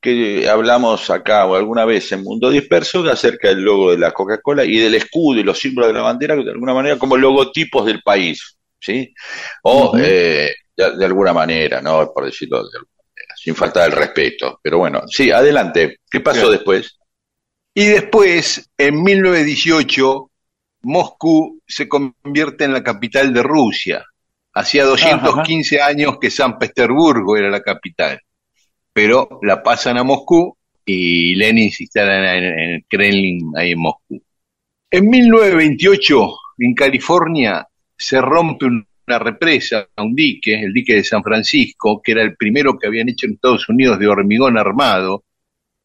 que 0.00 0.48
hablamos 0.48 1.10
acá 1.10 1.44
o 1.46 1.54
alguna 1.54 1.84
vez 1.84 2.10
en 2.12 2.22
Mundo 2.22 2.50
Disperso 2.50 3.08
acerca 3.10 3.48
del 3.48 3.62
logo 3.62 3.90
de 3.90 3.98
la 3.98 4.12
Coca-Cola 4.12 4.64
y 4.64 4.76
del 4.78 4.94
escudo 4.94 5.40
y 5.40 5.42
los 5.42 5.58
símbolos 5.58 5.88
de 5.88 5.94
la 5.94 6.02
bandera, 6.02 6.36
que 6.36 6.44
de 6.44 6.52
alguna 6.52 6.74
manera 6.74 6.98
como 6.98 7.16
logotipos 7.16 7.84
del 7.84 8.02
país, 8.02 8.56
¿sí? 8.78 9.12
O 9.62 9.96
eh, 9.98 10.54
de, 10.76 10.96
de 10.96 11.04
alguna 11.04 11.32
manera, 11.32 11.82
¿no? 11.82 12.10
Por 12.12 12.24
decirlo 12.24 12.58
de 12.58 12.78
alguna 12.78 13.02
manera, 13.14 13.34
sin 13.36 13.54
falta 13.54 13.82
del 13.82 13.92
respeto. 13.92 14.58
Pero 14.62 14.78
bueno, 14.78 15.02
sí, 15.06 15.30
adelante. 15.30 15.98
¿Qué 16.10 16.20
pasó 16.20 16.50
después? 16.50 16.98
Y 17.74 17.86
después, 17.86 18.70
en 18.78 19.02
1918, 19.02 20.30
Moscú 20.82 21.60
se 21.66 21.88
convierte 21.88 22.64
en 22.64 22.72
la 22.72 22.82
capital 22.82 23.32
de 23.32 23.42
Rusia. 23.42 24.04
Hacía 24.52 24.84
215 24.84 25.80
años 25.80 26.18
que 26.20 26.30
San 26.30 26.58
Petersburgo 26.58 27.36
era 27.36 27.50
la 27.50 27.60
capital, 27.60 28.20
pero 28.92 29.40
la 29.42 29.62
pasan 29.62 29.98
a 29.98 30.04
Moscú 30.04 30.56
y 30.84 31.34
Lenin 31.34 31.70
se 31.70 31.84
instala 31.84 32.36
en, 32.36 32.44
el 32.44 32.84
Kremlin 32.88 33.52
ahí 33.56 33.72
en 33.72 33.78
Moscú. 33.78 34.22
En 34.90 35.08
1928, 35.08 36.30
en 36.58 36.74
California, 36.74 37.66
se 37.96 38.20
rompe 38.20 38.66
una 38.66 39.18
represa, 39.18 39.88
un 39.98 40.14
dique, 40.14 40.60
el 40.60 40.72
dique 40.72 40.94
de 40.94 41.04
San 41.04 41.22
Francisco, 41.22 42.00
que 42.02 42.12
era 42.12 42.22
el 42.22 42.36
primero 42.36 42.76
que 42.76 42.88
habían 42.88 43.08
hecho 43.08 43.26
en 43.26 43.34
Estados 43.34 43.68
Unidos 43.68 43.98
de 43.98 44.08
hormigón 44.08 44.58
armado, 44.58 45.24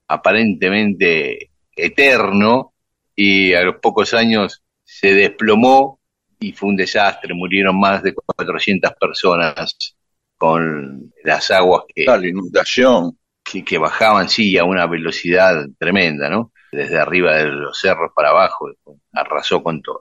aparentemente 0.07 1.51
eterno, 1.75 2.73
y 3.15 3.53
a 3.53 3.61
los 3.61 3.75
pocos 3.75 4.13
años 4.13 4.63
se 4.83 5.13
desplomó 5.13 5.99
y 6.39 6.51
fue 6.51 6.69
un 6.69 6.75
desastre, 6.75 7.33
murieron 7.33 7.79
más 7.79 8.03
de 8.03 8.13
400 8.13 8.91
personas 8.99 9.95
con 10.37 11.11
las 11.23 11.49
aguas 11.51 11.83
que, 11.93 12.05
la 12.05 12.27
inundación. 12.27 13.17
que, 13.43 13.63
que 13.63 13.77
bajaban, 13.77 14.27
sí, 14.29 14.57
a 14.57 14.63
una 14.63 14.85
velocidad 14.87 15.65
tremenda, 15.77 16.29
¿no? 16.29 16.51
Desde 16.71 16.97
arriba 16.99 17.35
de 17.37 17.45
los 17.45 17.79
cerros 17.79 18.11
para 18.15 18.29
abajo, 18.29 18.69
arrasó 19.13 19.63
con 19.63 19.81
todo. 19.81 19.99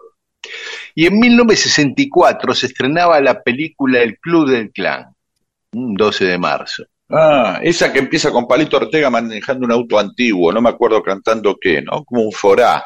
Y 0.95 1.07
en 1.07 1.19
1964 1.19 2.55
se 2.55 2.67
estrenaba 2.67 3.21
la 3.21 3.43
película 3.43 4.01
El 4.01 4.19
Club 4.19 4.51
del 4.51 4.71
Clan. 4.73 5.07
un 5.73 5.95
12 5.95 6.25
de 6.27 6.39
marzo. 6.39 6.85
Ah, 7.11 7.59
esa 7.63 7.93
que 7.93 7.99
empieza 7.99 8.31
con 8.31 8.47
Palito 8.47 8.77
Ortega 8.77 9.11
manejando 9.11 9.67
un 9.67 9.73
auto 9.73 9.99
antiguo, 9.99 10.53
no 10.53 10.61
me 10.63 10.71
acuerdo 10.71 11.03
cantando 11.03 11.57
qué, 11.61 11.83
¿no? 11.83 12.05
Como 12.05 12.23
un 12.23 12.33
forá. 12.33 12.85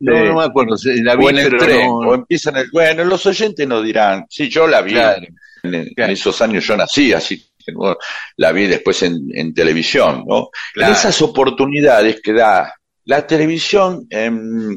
No, 0.00 0.12
Sí. 0.16 0.24
no 0.28 0.34
me 0.36 0.44
acuerdo, 0.44 0.76
la 1.02 1.16
vi, 1.16 1.24
o 1.24 1.30
en 1.30 1.38
el 1.38 1.56
tren, 1.56 1.86
no- 1.86 1.94
o 1.96 2.14
empieza 2.14 2.50
en 2.50 2.56
el... 2.58 2.66
Bueno, 2.72 3.04
los 3.04 3.24
oyentes 3.26 3.66
nos 3.66 3.82
dirán, 3.84 4.26
sí, 4.28 4.48
yo 4.48 4.66
la 4.68 4.80
vi, 4.82 4.92
Claro. 4.92 5.26
En, 5.62 6.10
esos 6.10 6.40
años 6.40 6.66
yo 6.66 6.76
nací, 6.76 7.12
así 7.12 7.38
que 7.64 7.72
bueno, 7.72 7.96
la 8.36 8.52
vi 8.52 8.66
después 8.66 9.02
en, 9.02 9.28
en 9.32 9.52
televisión, 9.52 10.24
¿no? 10.26 10.48
Claro. 10.72 10.92
En 10.92 10.98
esas 10.98 11.20
oportunidades 11.22 12.20
que 12.22 12.32
da 12.32 12.74
la 13.04 13.26
televisión, 13.26 14.06
em, 14.10 14.76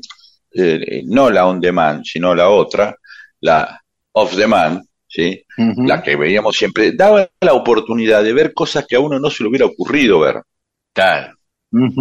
eh, 0.54 1.04
no 1.06 1.30
la 1.30 1.46
on 1.46 1.60
demand, 1.60 2.04
sino 2.04 2.34
la 2.34 2.50
otra, 2.50 2.96
la 3.42 3.82
off 4.14 4.36
demand, 4.36 4.82
¿sí? 5.08 5.44
La 5.58 6.02
que 6.02 6.16
veíamos 6.16 6.56
siempre, 6.56 6.94
daba 6.94 7.30
la 7.42 7.54
oportunidad 7.54 8.24
de 8.24 8.34
ver 8.34 8.54
cosas 8.54 8.86
que 8.88 8.96
a 8.96 9.00
uno 9.00 9.20
no 9.20 9.30
se 9.30 9.44
le 9.44 9.50
hubiera 9.50 9.66
ocurrido 9.66 10.20
ver. 10.20 10.42
Claro. 10.94 11.36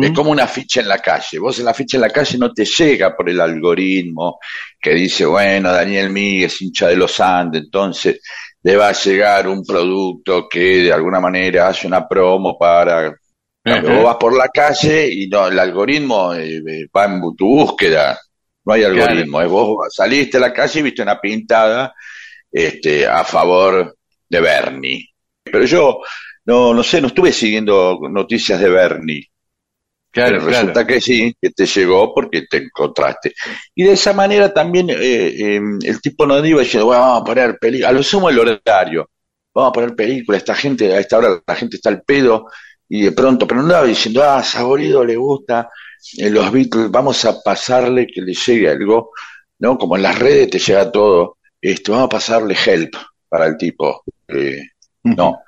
Es 0.02 0.10
como 0.10 0.32
una 0.32 0.48
ficha 0.48 0.80
en 0.80 0.88
la 0.88 0.98
calle. 0.98 1.38
Vos 1.38 1.58
en 1.60 1.64
la 1.64 1.74
ficha 1.74 1.96
en 1.96 2.00
la 2.00 2.10
calle 2.10 2.38
no 2.38 2.52
te 2.52 2.64
llega 2.64 3.16
por 3.16 3.30
el 3.30 3.40
algoritmo 3.40 4.40
que 4.80 4.94
dice, 4.94 5.24
bueno, 5.26 5.72
Daniel 5.72 6.10
Míguez, 6.10 6.60
hincha 6.60 6.88
de 6.88 6.96
los 6.96 7.20
Andes, 7.20 7.62
entonces 7.64 8.20
le 8.62 8.76
va 8.76 8.88
a 8.88 8.92
llegar 8.92 9.48
un 9.48 9.64
producto 9.64 10.48
que 10.48 10.82
de 10.82 10.92
alguna 10.92 11.20
manera 11.20 11.68
hace 11.68 11.86
una 11.86 12.06
promo 12.06 12.58
para... 12.58 13.14
Vos 13.62 14.04
vas 14.04 14.16
por 14.16 14.36
la 14.36 14.48
calle 14.48 15.08
y 15.12 15.28
no, 15.28 15.46
el 15.46 15.58
algoritmo 15.58 16.32
eh, 16.32 16.62
eh, 16.66 16.86
va 16.96 17.04
en 17.04 17.20
tu 17.36 17.46
búsqueda. 17.46 18.18
No 18.64 18.72
hay 18.72 18.84
algoritmo. 18.84 19.40
Es 19.42 19.48
vos 19.50 19.94
saliste 19.94 20.38
a 20.38 20.40
la 20.40 20.52
calle 20.52 20.80
y 20.80 20.82
viste 20.82 21.02
una 21.02 21.20
pintada 21.20 21.94
este, 22.50 23.06
a 23.06 23.22
favor 23.22 23.96
de 24.28 24.40
Bernie. 24.40 25.10
Pero 25.44 25.64
yo 25.66 26.00
no, 26.46 26.72
no 26.72 26.82
sé, 26.82 27.00
no 27.00 27.08
estuve 27.08 27.32
siguiendo 27.32 27.98
noticias 28.10 28.58
de 28.58 28.68
Bernie. 28.70 29.30
Claro, 30.12 30.38
Pero 30.38 30.46
resulta 30.46 30.72
claro. 30.72 30.86
que 30.88 31.00
sí, 31.00 31.36
que 31.40 31.50
te 31.50 31.66
llegó 31.66 32.12
porque 32.12 32.42
te 32.50 32.56
encontraste. 32.56 33.32
Y 33.74 33.84
de 33.84 33.92
esa 33.92 34.12
manera 34.12 34.52
también 34.52 34.90
eh, 34.90 34.96
eh, 34.98 35.60
el 35.82 36.00
tipo 36.00 36.26
no 36.26 36.44
iba 36.44 36.60
diciendo, 36.60 36.86
bueno, 36.86 37.02
vamos 37.02 37.22
a 37.22 37.24
poner 37.24 37.58
película, 37.58 37.88
a 37.90 37.92
lo 37.92 38.02
sumo 38.02 38.28
el 38.28 38.38
horario, 38.38 39.08
vamos 39.54 39.70
a 39.70 39.72
poner 39.72 39.94
película, 39.94 40.36
esta 40.36 40.54
gente, 40.54 40.92
a 40.92 40.98
esta 40.98 41.18
hora 41.18 41.40
la 41.46 41.54
gente 41.54 41.76
está 41.76 41.90
al 41.90 42.02
pedo, 42.02 42.46
y 42.88 43.02
de 43.02 43.12
pronto, 43.12 43.46
pero 43.46 43.60
no 43.60 43.68
andaba 43.68 43.86
diciendo, 43.86 44.24
ah, 44.24 44.42
Saborido 44.42 45.04
le 45.04 45.14
gusta 45.14 45.70
eh, 46.18 46.28
los 46.28 46.50
Beatles, 46.50 46.90
vamos 46.90 47.24
a 47.24 47.40
pasarle 47.40 48.08
que 48.08 48.20
le 48.20 48.34
llegue 48.34 48.68
algo, 48.68 49.12
¿no? 49.60 49.78
Como 49.78 49.96
en 49.96 50.02
las 50.02 50.18
redes 50.18 50.50
te 50.50 50.58
llega 50.58 50.90
todo, 50.90 51.38
esto, 51.60 51.92
vamos 51.92 52.06
a 52.06 52.08
pasarle 52.08 52.56
help 52.66 52.94
para 53.28 53.46
el 53.46 53.56
tipo. 53.56 54.02
Eh, 54.26 54.60
no, 55.04 55.40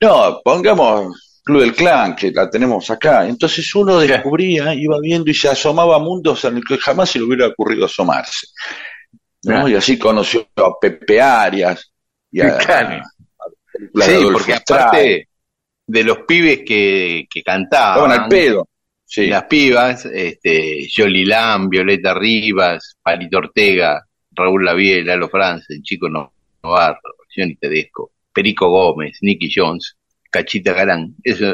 no, 0.00 0.40
pongamos 0.42 1.31
Club 1.44 1.60
del 1.60 1.74
Clan, 1.74 2.14
que 2.14 2.30
la 2.30 2.48
tenemos 2.48 2.88
acá. 2.90 3.26
Entonces 3.26 3.74
uno 3.74 3.98
descubría, 3.98 4.74
iba 4.74 4.98
viendo 5.00 5.30
y 5.30 5.34
se 5.34 5.48
asomaba 5.48 5.96
a 5.96 5.98
mundos 5.98 6.44
en 6.44 6.56
el 6.58 6.62
que 6.64 6.78
jamás 6.78 7.10
se 7.10 7.18
le 7.18 7.24
hubiera 7.24 7.48
ocurrido 7.48 7.86
asomarse. 7.86 8.46
¿no? 9.44 9.68
Y 9.68 9.74
así 9.74 9.98
conoció 9.98 10.46
a 10.56 10.70
Pepe 10.80 11.20
Arias 11.20 11.92
y 12.30 12.40
a, 12.40 12.56
Claro. 12.58 13.02
a 13.02 14.02
Sí, 14.04 14.12
porque 14.32 14.54
aparte 14.54 15.28
de 15.86 16.04
los 16.04 16.18
pibes 16.28 16.60
que, 16.64 17.26
que 17.28 17.42
cantaban, 17.42 18.04
Estaban 18.10 18.22
al 18.24 18.28
pedo. 18.28 18.68
Sí. 19.04 19.26
las 19.26 19.42
pibas, 19.44 20.06
este, 20.06 20.86
Yoli 20.88 21.24
Lam, 21.26 21.68
Violeta 21.68 22.14
Rivas, 22.14 22.96
Palito 23.02 23.38
Ortega, 23.38 24.00
Raúl 24.30 24.64
Lavie, 24.64 25.02
Lalo 25.04 25.28
France, 25.28 25.66
el 25.74 25.82
chico 25.82 26.08
No- 26.08 26.32
Novarro, 26.62 27.00
Johnny 27.36 27.56
Tedesco, 27.56 28.12
Perico 28.32 28.70
Gómez, 28.70 29.18
Nicky 29.22 29.50
Jones, 29.54 29.96
Cachita 30.32 30.72
Galán. 30.72 31.14
Eso, 31.22 31.52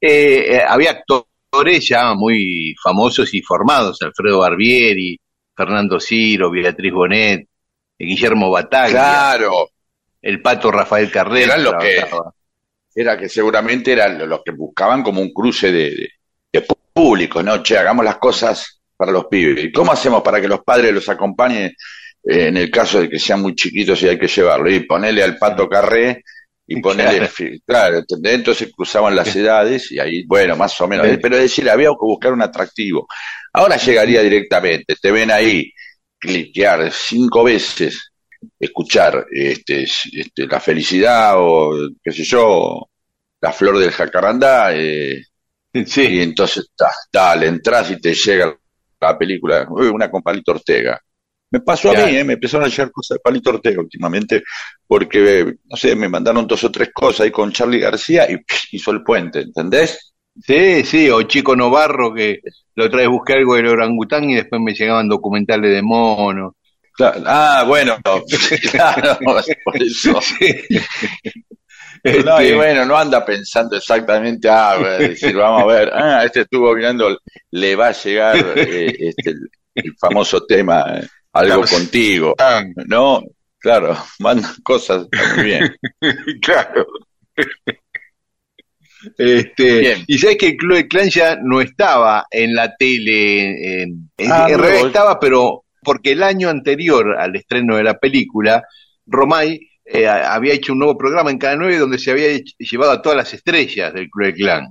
eh, 0.00 0.56
eh, 0.56 0.62
había 0.66 0.90
actores 0.92 1.86
ya 1.88 2.14
muy 2.14 2.74
famosos 2.82 3.32
y 3.34 3.42
formados, 3.42 4.02
Alfredo 4.02 4.40
Barbieri, 4.40 5.16
Fernando 5.56 6.00
Ciro, 6.00 6.50
Beatriz 6.50 6.92
Bonet, 6.92 7.40
eh, 7.42 7.46
Guillermo 8.04 8.50
Bataglia, 8.50 8.98
Claro, 9.00 9.68
el 10.22 10.42
pato 10.42 10.70
Rafael 10.72 11.10
Carrera. 11.10 11.54
Eran 11.54 11.64
los 11.64 11.74
que- 11.76 12.02
era 12.96 13.18
que 13.18 13.28
seguramente 13.28 13.92
eran 13.92 14.28
los 14.28 14.40
que 14.44 14.52
buscaban 14.52 15.02
como 15.02 15.20
un 15.20 15.32
cruce 15.32 15.70
de, 15.72 15.90
de, 15.90 16.08
de 16.52 16.66
público, 16.92 17.42
¿no? 17.42 17.60
Che, 17.62 17.76
hagamos 17.76 18.04
las 18.04 18.18
cosas 18.18 18.80
para 18.96 19.10
los 19.10 19.26
pibes. 19.26 19.64
¿Y 19.64 19.72
cómo 19.72 19.90
hacemos 19.92 20.22
para 20.22 20.40
que 20.40 20.46
los 20.46 20.62
padres 20.62 20.92
los 20.94 21.08
acompañen 21.08 21.66
eh, 22.22 22.46
en 22.48 22.56
el 22.56 22.70
caso 22.70 23.00
de 23.00 23.08
que 23.08 23.18
sean 23.18 23.42
muy 23.42 23.54
chiquitos 23.56 24.00
y 24.02 24.08
hay 24.08 24.16
que 24.18 24.28
llevarlo? 24.28 24.70
Y 24.70 24.80
ponerle 24.86 25.24
al 25.24 25.36
pato 25.36 25.68
carré 25.68 26.22
y 26.66 26.76
ponerle, 26.80 27.28
Claro. 27.28 27.60
claro, 27.66 27.98
¿entendés? 27.98 28.34
entonces 28.34 28.72
cruzaban 28.74 29.14
las 29.16 29.34
edades 29.36 29.90
y 29.92 29.98
ahí, 29.98 30.24
bueno, 30.26 30.56
más 30.56 30.80
o 30.80 30.88
menos. 30.88 31.06
Pero 31.20 31.36
es 31.36 31.42
decir, 31.42 31.68
había 31.70 31.88
que 31.88 31.94
buscar 32.00 32.32
un 32.32 32.42
atractivo. 32.42 33.06
Ahora 33.52 33.76
llegaría 33.76 34.22
directamente, 34.22 34.96
te 35.00 35.10
ven 35.12 35.30
ahí, 35.30 35.70
cliquear 36.18 36.90
cinco 36.92 37.44
veces, 37.44 38.12
escuchar 38.58 39.26
este, 39.30 39.84
este, 39.84 40.46
la 40.46 40.60
felicidad 40.60 41.34
o 41.36 41.72
qué 42.02 42.12
sé 42.12 42.24
yo, 42.24 42.88
la 43.40 43.52
flor 43.52 43.78
del 43.78 43.92
jacarandá, 43.92 44.74
eh, 44.74 45.22
y 45.72 45.84
Sí, 45.86 46.22
entonces 46.22 46.68
ta, 46.76 46.90
dale, 47.12 47.46
entras 47.48 47.90
y 47.90 48.00
te 48.00 48.14
llega 48.14 48.56
la 49.00 49.18
película, 49.18 49.66
una 49.70 50.10
con 50.10 50.22
Palito 50.22 50.52
Ortega. 50.52 51.00
Me 51.54 51.60
pasó 51.60 51.90
a 51.90 51.92
mí, 51.92 52.16
eh, 52.16 52.24
me 52.24 52.32
empezaron 52.32 52.66
a 52.66 52.68
llegar 52.68 52.90
cosas 52.90 53.14
de 53.14 53.20
Palito 53.20 53.50
Ortega 53.50 53.80
últimamente, 53.80 54.42
porque, 54.88 55.54
no 55.66 55.76
sé, 55.76 55.94
me 55.94 56.08
mandaron 56.08 56.48
dos 56.48 56.64
o 56.64 56.70
tres 56.72 56.90
cosas 56.92 57.20
ahí 57.20 57.30
con 57.30 57.52
Charlie 57.52 57.78
García 57.78 58.28
y 58.28 58.38
pff, 58.38 58.74
hizo 58.74 58.90
el 58.90 59.04
puente, 59.04 59.42
¿entendés? 59.42 60.12
sí, 60.44 60.82
sí, 60.82 61.08
o 61.10 61.22
Chico 61.22 61.54
Novarro 61.54 62.12
que 62.12 62.40
lo 62.74 62.90
traes 62.90 63.08
busqué 63.08 63.34
algo 63.34 63.54
del 63.54 63.68
orangután 63.68 64.28
y 64.28 64.34
después 64.34 64.60
me 64.60 64.74
llegaban 64.74 65.08
documentales 65.08 65.70
de 65.70 65.80
mono. 65.80 66.56
Claro, 66.92 67.22
ah, 67.24 67.64
bueno, 67.68 67.98
claro, 68.72 69.16
por 69.64 69.80
eso. 69.80 70.12
No, 72.24 72.42
y 72.42 72.46
Este, 72.46 72.56
bueno, 72.56 72.84
no 72.84 72.96
anda 72.96 73.24
pensando 73.24 73.76
exactamente, 73.76 74.48
ah, 74.48 74.76
decir, 74.98 75.36
vamos 75.36 75.62
a 75.62 75.66
ver, 75.66 75.90
ah, 75.94 76.24
este 76.24 76.40
estuvo 76.40 76.74
mirando, 76.74 77.16
le 77.52 77.76
va 77.76 77.86
a 77.86 77.92
llegar 77.92 78.44
eh, 78.56 78.92
este, 78.98 79.30
el, 79.30 79.48
el 79.76 79.96
famoso 79.96 80.44
tema, 80.44 80.98
eh, 80.98 81.06
algo 81.34 81.62
Claro. 81.62 81.76
contigo, 81.76 82.34
¿no? 82.86 83.22
Claro, 83.58 83.96
mandan 84.20 84.50
cosas 84.62 85.06
muy 85.36 85.44
bien. 85.44 85.76
claro. 86.42 86.86
Este, 89.18 89.80
Bien. 89.80 90.04
y 90.06 90.18
sabes 90.18 90.38
que 90.38 90.46
el 90.48 90.56
Club 90.56 90.76
de 90.76 90.88
Clan 90.88 91.10
ya 91.10 91.36
no 91.42 91.60
estaba 91.60 92.24
en 92.30 92.54
la 92.54 92.74
tele, 92.74 93.82
en, 93.82 94.10
Ah, 94.30 94.46
en 94.48 94.58
realidad 94.58 94.86
estaba, 94.86 95.20
pero 95.20 95.64
porque 95.82 96.12
el 96.12 96.22
año 96.22 96.48
anterior 96.48 97.14
al 97.18 97.36
estreno 97.36 97.76
de 97.76 97.82
la 97.84 97.98
película, 97.98 98.64
Romay 99.06 99.60
eh, 99.84 100.08
había 100.08 100.54
hecho 100.54 100.72
un 100.72 100.78
nuevo 100.78 100.96
programa 100.96 101.30
en 101.30 101.36
Canal 101.36 101.58
9 101.58 101.76
donde 101.76 101.98
se 101.98 102.12
había 102.12 102.28
llevado 102.58 102.92
a 102.92 103.02
todas 103.02 103.16
las 103.18 103.34
estrellas 103.34 103.92
del 103.92 104.08
Club 104.08 104.28
de 104.28 104.34
Clan. 104.34 104.68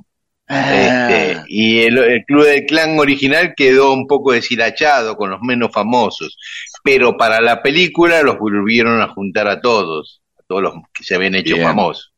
Este, 0.47 1.35
Ah, 1.35 1.45
y 1.47 1.79
el, 1.79 1.97
el 1.97 2.25
Club 2.25 2.43
del 2.45 2.65
Clan 2.65 2.99
original 2.99 3.53
quedó 3.55 3.93
un 3.93 4.05
poco 4.07 4.33
deshilachado 4.33 5.15
con 5.15 5.29
los 5.29 5.39
menos 5.41 5.71
famosos, 5.71 6.37
pero 6.83 7.15
para 7.17 7.39
la 7.41 7.61
película 7.61 8.21
los 8.23 8.37
volvieron 8.37 9.01
a 9.01 9.07
juntar 9.07 9.47
a 9.47 9.61
todos, 9.61 10.21
a 10.37 10.43
todos 10.47 10.61
los 10.61 10.73
que 10.93 11.03
se 11.03 11.15
habían 11.15 11.35
hecho 11.35 11.55
Bien. 11.55 11.67
famosos. 11.67 12.13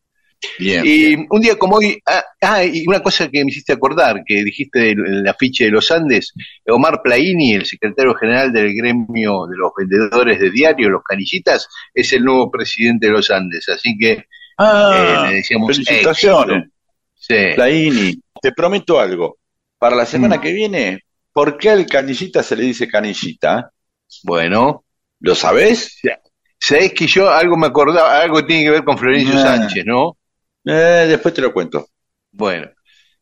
bien. 0.60 0.84
Y 0.86 1.16
un 1.30 1.40
día 1.42 1.56
como 1.56 1.78
hoy, 1.78 2.00
ah, 2.08 2.24
ah, 2.42 2.64
y 2.64 2.86
una 2.88 3.00
cosa 3.02 3.30
que 3.30 3.44
me 3.46 3.52
hiciste 3.52 3.74
acordar, 3.74 4.24
que 4.26 4.44
dijiste 4.44 4.90
en 4.92 5.06
el 5.06 5.28
afiche 5.28 5.66
de 5.66 5.72
los 5.72 5.90
Andes, 5.92 6.34
Omar 6.68 7.02
Plaini, 7.04 7.54
el 7.54 7.66
secretario 7.66 8.16
general 8.16 8.52
del 8.52 8.74
gremio 8.76 9.46
de 9.46 9.56
los 9.56 9.72
vendedores 9.78 10.40
de 10.40 10.50
diario, 10.50 10.90
los 10.90 11.04
canillitas, 11.04 11.68
es 11.94 12.12
el 12.14 12.24
nuevo 12.26 12.50
presidente 12.50 13.06
de 13.08 13.14
los 13.14 13.30
Andes, 13.30 13.70
así 13.70 13.96
que 14.00 14.26
Ah, 14.58 15.26
eh, 15.26 15.30
le 15.30 15.36
decíamos 15.38 15.76
felicitaciones, 15.76 16.58
éxito. 16.58 16.75
Sí. 17.28 17.54
Plaini. 17.56 18.20
Te 18.42 18.52
prometo 18.52 19.00
algo, 19.00 19.38
para 19.78 19.96
la 19.96 20.06
semana 20.06 20.38
Mm. 20.38 20.42
que 20.42 20.54
viene, 20.54 21.00
¿por 21.34 21.58
qué 21.58 21.70
al 21.72 21.86
canillita 21.86 22.44
se 22.44 22.56
le 22.56 22.64
dice 22.64 22.88
canillita? 22.88 23.72
Bueno, 24.24 24.84
¿Lo 25.22 25.34
sabés? 25.34 26.00
sabés 26.60 26.94
que 26.94 27.08
yo 27.08 27.30
algo 27.32 27.58
me 27.58 27.68
acordaba, 27.68 28.20
algo 28.22 28.46
tiene 28.46 28.64
que 28.66 28.70
ver 28.72 28.84
con 28.84 28.98
Florencio 28.98 29.34
Ah. 29.38 29.42
Sánchez, 29.58 29.86
¿no? 29.86 30.18
Eh, 30.66 31.06
después 31.08 31.34
te 31.34 31.42
lo 31.42 31.52
cuento. 31.54 31.88
Bueno, 32.32 32.70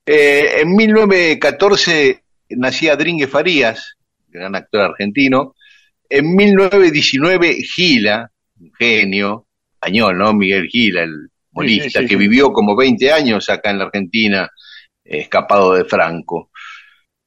eh, 0.05 0.55
en 0.61 0.75
1914 0.75 2.23
nacía 2.49 2.95
Dringue 2.95 3.27
Farías, 3.27 3.95
gran 4.27 4.55
actor 4.55 4.81
argentino. 4.81 5.55
En 6.09 6.35
1919 6.35 7.55
Gila, 7.63 8.29
un 8.59 8.71
genio, 8.77 9.47
español, 9.73 10.17
¿no? 10.17 10.33
Miguel 10.33 10.67
Gila, 10.67 11.03
el 11.03 11.29
molista, 11.53 11.85
Sí, 11.85 11.89
sí, 11.91 11.99
sí, 11.99 12.07
que 12.07 12.15
vivió 12.15 12.51
como 12.51 12.75
20 12.75 13.11
años 13.11 13.49
acá 13.49 13.69
en 13.71 13.79
la 13.79 13.85
Argentina, 13.85 14.49
eh, 15.05 15.19
escapado 15.19 15.73
de 15.73 15.85
Franco. 15.85 16.49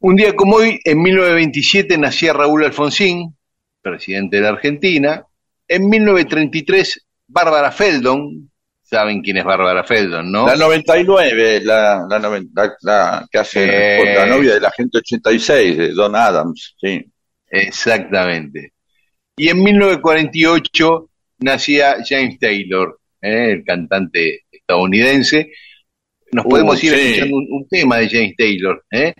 Un 0.00 0.16
día 0.16 0.34
como 0.36 0.56
hoy, 0.56 0.78
en 0.84 1.00
1927 1.02 1.96
nacía 1.98 2.32
Raúl 2.32 2.64
Alfonsín, 2.64 3.36
presidente 3.80 4.36
de 4.36 4.42
la 4.42 4.48
Argentina. 4.50 5.24
En 5.68 5.88
1933, 5.88 7.06
Bárbara 7.28 7.72
Feldon, 7.72 8.50
saben 8.82 9.20
quién 9.20 9.38
es 9.38 9.44
Bárbara 9.44 9.82
Feldon, 9.82 10.30
¿no? 10.30 10.46
La 10.46 10.54
99, 10.54 11.60
la, 11.64 12.06
la, 12.08 12.18
noven- 12.20 12.50
la- 12.54 12.72
la 12.82 13.26
que 13.30 13.38
hace 13.38 13.64
Eh. 14.12 14.14
la 14.16 14.26
novia 14.26 14.54
de 14.54 14.60
la 14.60 14.70
gente 14.70 14.98
86, 14.98 15.76
de 15.76 15.88
Don 15.92 16.14
Adams, 16.14 16.76
sí. 16.80 17.04
Exactamente. 17.48 18.72
Y 19.36 19.48
en 19.48 19.62
1948 19.62 21.10
nacía 21.40 21.96
James 22.08 22.38
Taylor, 22.38 22.98
¿eh? 23.22 23.52
el 23.52 23.64
cantante 23.64 24.42
estadounidense. 24.50 25.50
Nos 26.32 26.44
Uh, 26.44 26.48
podemos 26.48 26.82
ir 26.82 26.92
sí. 26.92 27.00
escuchando 27.00 27.36
un, 27.36 27.46
un 27.50 27.68
tema 27.68 27.98
de 27.98 28.08
James 28.08 28.34
Taylor. 28.36 28.84
¿eh? 28.90 29.14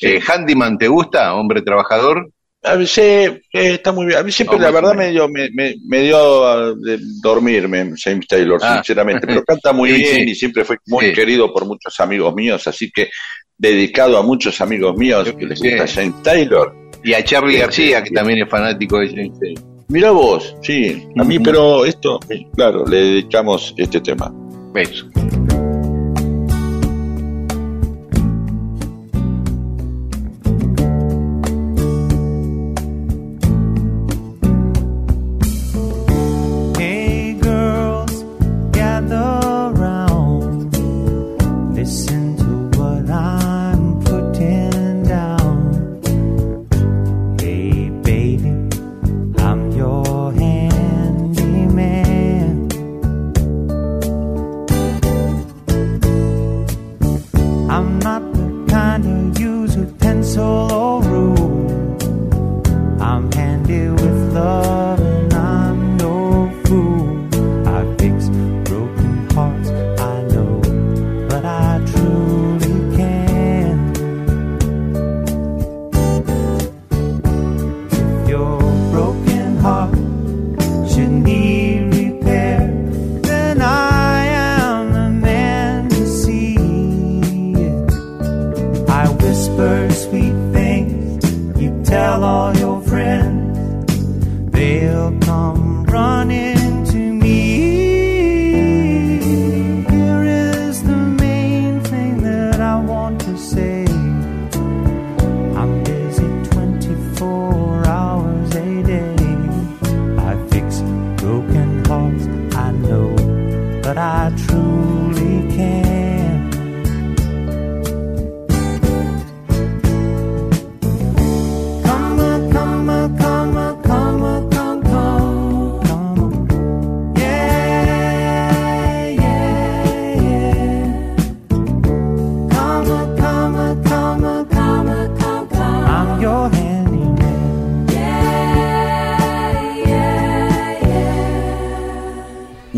Eh, 0.00 0.20
Handyman, 0.26 0.76
¿te 0.78 0.88
gusta? 0.88 1.34
Hombre 1.34 1.62
trabajador. 1.62 2.30
A 2.62 2.76
sí, 2.84 3.00
eh, 3.00 3.38
está 3.52 3.90
muy 3.92 4.04
bien. 4.06 4.18
A 4.18 4.22
mí 4.22 4.30
siempre, 4.30 4.58
No, 4.58 4.64
la 4.64 4.70
verdad, 4.70 4.94
me 4.94 5.10
dio, 5.10 5.26
me, 5.30 5.48
me, 5.54 5.74
me 5.88 6.02
dio 6.02 6.46
ah, 6.46 6.74
de 6.78 6.98
dormirme 7.22 7.92
James 7.96 8.26
Taylor, 8.28 8.58
Ah. 8.62 8.74
sinceramente. 8.74 9.26
Pero 9.26 9.42
canta 9.46 9.72
muy 9.72 9.90
Sí, 9.92 9.96
bien 9.96 10.14
sí. 10.16 10.30
y 10.30 10.34
siempre 10.34 10.64
fue 10.66 10.76
muy 10.86 11.06
Sí. 11.06 11.12
querido 11.14 11.50
por 11.52 11.64
muchos 11.66 11.98
amigos 12.00 12.34
míos. 12.34 12.66
Así 12.66 12.90
que, 12.90 13.08
dedicado 13.56 14.18
a 14.18 14.22
muchos 14.22 14.60
amigos 14.60 14.94
míos 14.98 15.32
que 15.38 15.46
les 15.46 15.58
Sí. 15.58 15.70
gusta 15.70 15.86
James 15.86 16.22
Taylor. 16.22 16.74
Y 17.02 17.14
a 17.14 17.24
Charlie 17.24 17.54
Sí, 17.54 17.60
García, 17.60 17.96
sí, 17.98 18.02
que 18.02 18.08
sí. 18.10 18.14
también 18.14 18.42
es 18.42 18.48
fanático 18.50 18.98
de 18.98 19.08
James 19.08 19.38
Taylor. 19.40 19.64
Mira 19.90 20.12
vos, 20.12 20.54
sí, 20.62 21.04
a 21.18 21.24
mí, 21.24 21.36
Ujú. 21.36 21.44
pero 21.44 21.84
esto, 21.84 22.20
claro, 22.54 22.84
le 22.86 22.96
dedicamos 22.96 23.74
este 23.76 24.00
tema. 24.00 24.32
Beso. 24.72 25.06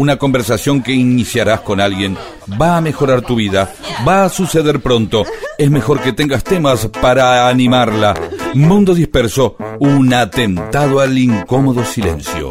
Una 0.02 0.16
conversación 0.16 0.82
que 0.82 0.90
iniciarás 0.90 1.60
con 1.60 1.80
alguien 1.80 2.18
va 2.60 2.76
a 2.76 2.80
mejorar 2.80 3.22
tu 3.22 3.36
vida, 3.36 3.72
va 4.06 4.24
a 4.24 4.28
suceder 4.28 4.80
pronto. 4.80 5.24
Es 5.56 5.70
mejor 5.70 6.00
que 6.00 6.12
tengas 6.12 6.42
temas 6.42 6.88
para 7.00 7.48
animarla. 7.48 8.12
Mundo 8.54 8.96
disperso, 8.96 9.56
un 9.78 10.12
atentado 10.12 10.98
al 10.98 11.16
incómodo 11.16 11.84
silencio. 11.84 12.48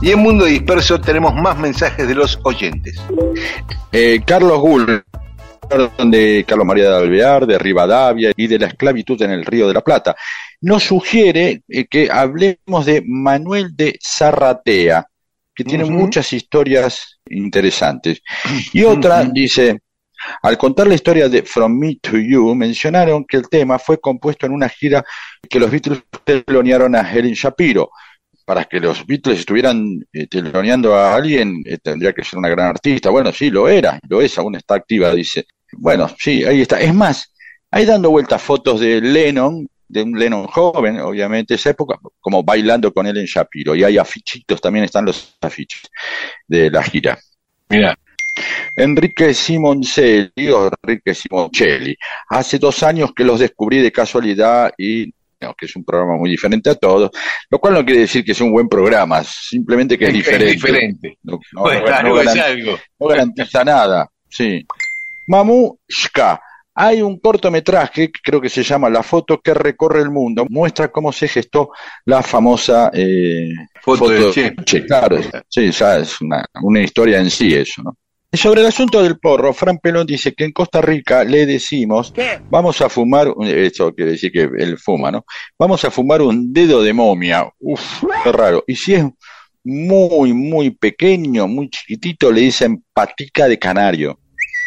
Y 0.00 0.10
en 0.10 0.20
Mundo 0.20 0.46
Disperso 0.46 0.98
tenemos 0.98 1.34
más 1.34 1.58
mensajes 1.58 2.08
de 2.08 2.14
los 2.14 2.40
oyentes. 2.44 2.98
Eh, 3.92 4.22
Carlos 4.24 4.58
Gull, 4.60 5.04
de 5.68 6.44
Carlos 6.46 6.66
María 6.66 6.90
de 6.90 6.96
Alvear, 6.96 7.46
de 7.46 7.58
Rivadavia 7.58 8.32
y 8.34 8.46
de 8.46 8.58
la 8.58 8.66
esclavitud 8.68 9.20
en 9.22 9.32
el 9.32 9.44
Río 9.44 9.68
de 9.68 9.74
la 9.74 9.82
Plata, 9.82 10.16
nos 10.62 10.84
sugiere 10.84 11.62
eh, 11.68 11.86
que 11.86 12.08
hablemos 12.10 12.86
de 12.86 13.02
Manuel 13.06 13.76
de 13.76 13.98
Zarratea, 14.02 15.06
que 15.54 15.64
tiene 15.64 15.84
muchas 15.84 16.32
historias 16.32 17.18
interesantes. 17.28 18.22
Y 18.72 18.84
otra 18.84 19.24
dice, 19.24 19.80
al 20.42 20.56
contar 20.56 20.86
la 20.86 20.94
historia 20.94 21.28
de 21.28 21.42
From 21.42 21.78
Me 21.78 21.96
to 21.96 22.16
You, 22.16 22.54
mencionaron 22.54 23.24
que 23.24 23.36
el 23.36 23.48
tema 23.48 23.78
fue 23.78 24.00
compuesto 24.00 24.46
en 24.46 24.52
una 24.52 24.68
gira 24.68 25.04
que 25.48 25.58
los 25.60 25.70
Beatles 25.70 26.02
telonearon 26.24 26.94
a 26.94 27.12
Helen 27.12 27.34
Shapiro. 27.34 27.90
Para 28.44 28.64
que 28.64 28.80
los 28.80 29.06
Beatles 29.06 29.40
estuvieran 29.40 30.02
eh, 30.10 30.26
teloneando 30.26 30.94
a 30.94 31.14
alguien, 31.14 31.62
eh, 31.66 31.76
tendría 31.82 32.14
que 32.14 32.24
ser 32.24 32.38
una 32.38 32.48
gran 32.48 32.68
artista. 32.68 33.10
Bueno, 33.10 33.30
sí, 33.30 33.50
lo 33.50 33.68
era, 33.68 34.00
lo 34.08 34.22
es, 34.22 34.38
aún 34.38 34.54
está 34.54 34.74
activa, 34.76 35.14
dice. 35.14 35.44
Bueno, 35.72 36.08
sí, 36.18 36.44
ahí 36.44 36.62
está. 36.62 36.80
Es 36.80 36.94
más, 36.94 37.32
hay 37.70 37.84
dando 37.84 38.10
vueltas 38.10 38.40
fotos 38.42 38.80
de 38.80 39.00
Lennon, 39.00 39.66
de 39.88 40.02
un 40.02 40.18
Lennon 40.18 40.46
joven, 40.46 41.00
obviamente, 41.00 41.54
esa 41.54 41.70
época, 41.70 41.98
como 42.20 42.42
bailando 42.42 42.92
con 42.92 43.06
Ellen 43.06 43.24
Shapiro. 43.26 43.74
Y 43.74 43.84
hay 43.84 43.98
afichitos, 43.98 44.60
también 44.60 44.84
están 44.84 45.04
los 45.04 45.36
afiches 45.40 45.82
de 46.46 46.70
la 46.70 46.82
gira. 46.82 47.18
Mira, 47.68 47.94
Enrique 48.76 49.34
Simoncelli, 49.34 50.48
o 50.50 50.70
Enrique 50.82 51.14
Simoncelli. 51.14 51.96
Hace 52.30 52.58
dos 52.58 52.82
años 52.82 53.12
que 53.14 53.24
los 53.24 53.40
descubrí 53.40 53.78
de 53.78 53.92
casualidad 53.92 54.72
y 54.78 55.12
no, 55.40 55.54
que 55.54 55.66
es 55.66 55.76
un 55.76 55.84
programa 55.84 56.16
muy 56.16 56.30
diferente 56.30 56.68
a 56.68 56.74
todos, 56.74 57.10
lo 57.48 57.58
cual 57.60 57.74
no 57.74 57.84
quiere 57.84 58.00
decir 58.00 58.24
que 58.24 58.34
sea 58.34 58.44
un 58.44 58.52
buen 58.52 58.68
programa, 58.68 59.22
simplemente 59.22 59.96
que 59.96 60.06
es 60.06 60.12
diferente. 60.12 60.52
diferente. 60.54 61.18
No, 61.22 61.38
no- 61.52 61.62
Pues 61.62 61.80
es 62.34 62.40
algo. 62.42 62.78
no 62.98 63.06
garantiza 63.06 63.64
nada. 63.64 64.10
Sí. 64.28 64.66
Mamushka. 65.28 66.40
Hay 66.74 67.02
un 67.02 67.18
cortometraje, 67.18 68.10
que 68.10 68.20
creo 68.22 68.40
que 68.40 68.48
se 68.48 68.62
llama 68.62 68.88
La 68.88 69.02
foto 69.02 69.40
que 69.40 69.52
recorre 69.52 70.00
el 70.00 70.10
mundo, 70.10 70.46
muestra 70.48 70.88
cómo 70.92 71.12
se 71.12 71.26
gestó 71.26 71.70
la 72.04 72.22
famosa 72.22 72.90
eh, 72.92 73.50
Foto 73.82 74.08
de 74.08 74.30
Che. 74.30 74.54
Che, 74.64 74.84
claro, 74.84 75.18
sí, 75.48 75.70
ya 75.72 75.98
es 75.98 76.20
una, 76.20 76.44
una 76.62 76.80
historia 76.80 77.18
en 77.18 77.30
sí 77.30 77.52
eso, 77.54 77.82
¿no? 77.82 77.96
Y 78.30 78.36
Sobre 78.36 78.60
el 78.60 78.66
asunto 78.66 79.02
del 79.02 79.18
porro, 79.18 79.54
Fran 79.54 79.78
Pelón 79.78 80.06
dice 80.06 80.34
que 80.34 80.44
en 80.44 80.52
Costa 80.52 80.82
Rica 80.82 81.24
le 81.24 81.46
decimos, 81.46 82.12
vamos 82.50 82.80
a 82.82 82.90
fumar, 82.90 83.32
eso 83.42 83.94
quiere 83.94 84.12
decir 84.12 84.30
que 84.30 84.42
él 84.42 84.76
fuma, 84.78 85.10
¿no? 85.10 85.24
Vamos 85.58 85.82
a 85.84 85.90
fumar 85.90 86.20
un 86.20 86.52
dedo 86.52 86.82
de 86.82 86.92
momia. 86.92 87.50
Uf, 87.58 88.04
qué 88.22 88.30
raro. 88.30 88.62
Y 88.66 88.76
si 88.76 88.94
es 88.94 89.04
muy, 89.64 90.34
muy 90.34 90.70
pequeño, 90.70 91.48
muy 91.48 91.70
chiquitito, 91.70 92.30
le 92.30 92.42
dicen 92.42 92.84
patica 92.92 93.48
de 93.48 93.58
canario. 93.58 94.18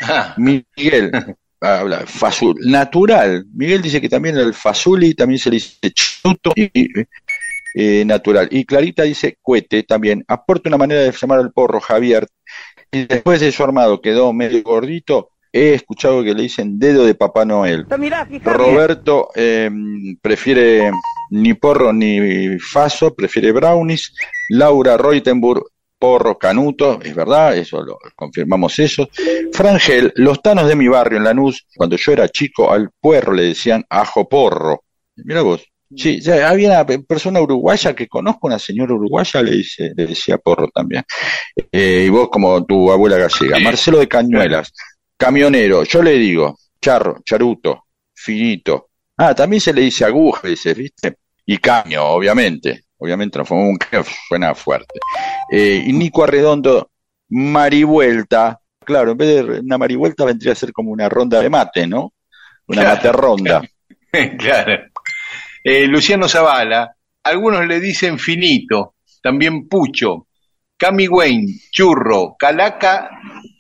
Ah, 0.02 0.34
Miguel, 0.38 1.12
habla, 1.60 2.06
fazul, 2.06 2.56
natural. 2.66 3.46
Miguel 3.54 3.82
dice 3.82 4.02
que 4.02 4.10
también 4.10 4.38
el 4.38 4.54
fazuli 4.54 5.14
también 5.14 5.40
se 5.40 5.50
le 5.50 5.56
dice 5.56 5.92
chuto 5.92 6.54
y, 6.56 6.72
y, 6.74 6.90
eh, 7.74 8.04
natural. 8.06 8.48
Y 8.52 8.66
Clarita 8.66 9.04
dice 9.04 9.38
cuete 9.42 9.84
también. 9.84 10.24
Aporta 10.28 10.70
una 10.70 10.78
manera 10.78 11.02
de 11.02 11.12
llamar 11.12 11.40
al 11.40 11.52
porro, 11.52 11.80
Javier. 11.80 12.28
Y 12.92 13.06
después 13.06 13.40
de 13.40 13.52
su 13.52 13.64
armado 13.64 14.02
quedó 14.02 14.34
medio 14.34 14.62
gordito. 14.64 15.30
He 15.54 15.74
escuchado 15.74 16.24
que 16.24 16.34
le 16.34 16.44
dicen 16.44 16.80
dedo 16.80 17.06
de 17.06 17.14
Papá 17.14 17.44
Noel. 17.44 17.86
Roberto 18.44 19.30
eh, 19.36 19.70
prefiere 20.22 20.92
ni 21.30 21.54
porro 21.56 21.92
ni 21.92 22.58
faso, 22.58 23.14
prefiere 23.14 23.52
brownies. 23.52 24.14
Laura 24.50 24.98
Reutenburg, 24.98 25.64
porro 26.02 26.36
canuto, 26.40 27.00
es 27.00 27.14
verdad, 27.14 27.56
eso 27.56 27.84
lo 27.84 28.00
confirmamos 28.16 28.80
eso. 28.80 29.08
Frangel, 29.54 30.12
los 30.16 30.42
tanos 30.42 30.68
de 30.68 30.76
mi 30.76 30.88
barrio 30.88 31.20
en 31.20 31.26
Lanús, 31.26 31.68
cuando 31.76 31.96
yo 31.96 32.12
era 32.12 32.28
chico, 32.28 32.72
al 32.74 32.90
puerro 33.00 33.34
le 33.34 33.44
decían 33.44 33.86
ajo 33.88 34.28
porro. 34.28 34.84
Mira 35.18 35.44
vos. 35.44 35.64
Sí, 35.96 36.20
ya 36.22 36.50
había 36.50 36.70
una 36.70 36.86
pe- 36.86 37.00
persona 37.00 37.40
uruguaya 37.42 37.94
que 37.94 38.08
conozco, 38.08 38.48
una 38.48 38.58
señora 38.58 38.94
uruguaya, 38.96 39.44
le, 39.44 39.52
dice, 39.52 39.92
le 39.96 40.08
decía 40.08 40.38
porro 40.40 40.68
también. 40.74 41.04
Eh, 41.72 42.06
y 42.08 42.10
vos 42.10 42.30
como 42.30 42.66
tu 42.66 42.92
abuela 42.92 43.18
gallega. 43.18 43.60
Marcelo 43.60 44.00
de 44.00 44.08
Cañuelas, 44.08 44.72
camionero, 45.18 45.84
yo 45.84 46.02
le 46.02 46.14
digo, 46.14 46.58
charro, 46.82 47.22
charuto, 47.24 47.84
finito. 48.14 48.88
Ah, 49.18 49.36
también 49.36 49.62
se 49.62 49.74
le 49.74 49.82
dice 49.82 50.06
aguja, 50.06 50.48
dice, 50.48 50.74
¿viste? 50.74 51.18
Y 51.46 51.58
caño, 51.58 52.04
obviamente. 52.06 52.86
Obviamente 53.04 53.40
no 53.40 53.46
fue 53.46 53.58
un 53.58 53.78
que 53.78 54.02
suena 54.28 54.54
fuerte. 54.54 55.00
Eh, 55.52 55.84
y 55.88 55.92
Nico 55.94 56.24
Arredondo, 56.24 56.92
marivuelta. 57.30 58.60
Claro, 58.84 59.12
en 59.12 59.18
vez 59.18 59.36
de 59.46 59.60
una 59.62 59.78
marivuelta 59.78 60.24
vendría 60.26 60.52
a 60.54 60.56
ser 60.56 60.72
como 60.72 60.92
una 60.92 61.10
ronda 61.10 61.42
de 61.42 61.50
mate, 61.50 61.88
¿no? 61.88 62.14
Una 62.68 62.82
Claro, 62.82 62.96
mate 62.96 63.12
ronda. 63.12 63.62
claro. 64.38 64.84
Eh, 65.64 65.88
Luciano 65.88 66.28
Zavala, 66.28 66.96
algunos 67.24 67.66
le 67.68 67.80
dicen 67.80 68.18
finito, 68.20 68.96
también 69.22 69.68
pucho, 69.68 70.28
Cami 70.78 71.08
Wayne, 71.08 71.48
churro, 71.72 72.36
calaca, 72.38 73.10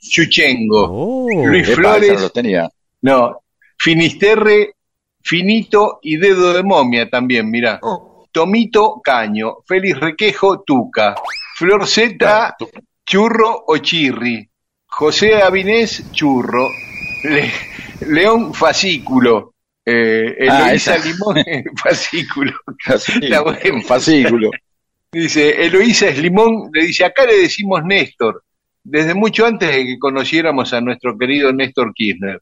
chuchengo, 0.01 0.87
Oh. 0.89 1.27
Luis 1.47 1.67
Epa, 1.69 1.71
esa 1.73 1.81
no 1.81 1.87
Flores, 1.97 2.21
lo 2.21 2.29
tenía. 2.31 2.69
no, 3.01 3.43
finisterre, 3.77 4.75
finito 5.23 5.99
y 6.01 6.17
dedo 6.17 6.53
de 6.53 6.63
momia 6.63 7.09
también, 7.09 7.49
mirá. 7.49 7.79
Tomito, 8.31 9.01
caño, 9.03 9.57
Félix 9.67 9.99
Requejo, 9.99 10.61
tuca, 10.63 11.15
Flor 11.55 11.87
Z, 11.87 12.55
churro 13.05 13.63
o 13.67 13.77
chirri, 13.77 14.47
José 14.87 15.41
Avinés, 15.41 16.11
churro, 16.11 16.69
Le- 17.23 17.51
León, 18.07 18.53
fascículo, 18.53 19.53
eh, 19.85 20.35
Ah, 20.49 20.67
Eloísa. 20.69 20.97
Limón, 20.97 21.35
fascículo. 21.83 22.53
Un 23.73 23.83
fascículo. 23.83 24.51
Dice, 25.11 25.65
Eloísa 25.65 26.07
es 26.07 26.17
limón, 26.19 26.69
le 26.71 26.85
dice, 26.85 27.03
acá 27.03 27.25
le 27.25 27.37
decimos 27.37 27.81
Néstor, 27.83 28.43
desde 28.83 29.13
mucho 29.13 29.45
antes 29.45 29.69
de 29.69 29.85
que 29.85 29.99
conociéramos 29.99 30.73
a 30.73 30.79
nuestro 30.81 31.17
querido 31.17 31.51
Néstor 31.51 31.93
Kirchner. 31.93 32.41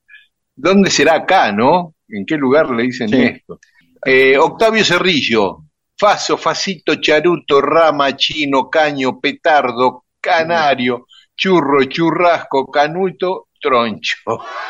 ¿Dónde 0.55 0.89
será 0.91 1.15
acá, 1.15 1.51
no? 1.51 1.95
¿En 2.07 2.25
qué 2.25 2.35
lugar 2.37 2.69
le 2.69 2.83
dicen 2.83 3.09
Sí. 3.09 3.15
Néstor? 3.17 3.59
Eh, 4.05 4.37
Octavio 4.37 4.83
Cerrillo, 4.85 5.63
Faso, 5.99 6.37
Facito, 6.37 6.95
Charuto, 6.95 7.59
Rama, 7.59 8.15
Chino, 8.15 8.69
Caño, 8.69 9.19
Petardo, 9.19 10.05
Canario, 10.21 11.05
Churro, 11.35 11.83
Churrasco, 11.83 12.71
Canuto, 12.71 13.47
Troncho. 13.61 14.15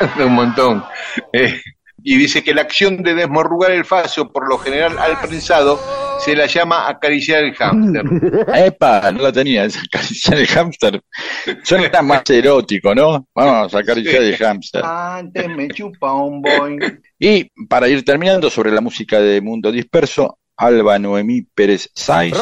Un 0.18 0.34
montón. 0.34 0.84
Eh, 1.32 1.60
y 2.02 2.16
dice 2.16 2.42
que 2.42 2.52
la 2.52 2.62
acción 2.62 3.02
de 3.04 3.14
desmorrugar 3.14 3.70
el 3.70 3.84
faso, 3.84 4.32
por 4.32 4.48
lo 4.48 4.58
general 4.58 4.98
al 4.98 5.20
prensado, 5.20 5.78
se 6.18 6.34
la 6.34 6.46
llama 6.46 6.88
acariciar 6.88 7.44
el 7.44 7.54
hámster. 7.54 8.04
Epa, 8.54 9.12
no 9.12 9.22
la 9.22 9.32
tenía, 9.32 9.64
acariciar 9.64 10.38
el 10.38 10.46
hámster. 10.48 11.00
Suena 11.62 12.02
más 12.02 12.28
erótico, 12.28 12.94
¿no? 12.94 13.26
Vamos 13.34 13.72
a 13.74 13.78
acariciar 13.78 14.22
el 14.22 14.36
hámster. 14.36 14.82
Antes 14.84 15.48
me 15.48 15.68
chupa 15.68 16.12
un 16.14 16.42
boing. 16.42 17.00
Y 17.18 17.44
para 17.68 17.88
ir 17.88 18.04
terminando 18.04 18.50
sobre 18.50 18.72
la 18.72 18.80
música 18.80 19.20
de 19.20 19.40
Mundo 19.40 19.70
Disperso, 19.70 20.39
Alba 20.60 20.98
Noemí 20.98 21.40
Pérez 21.40 21.90
Sáiz, 21.94 22.34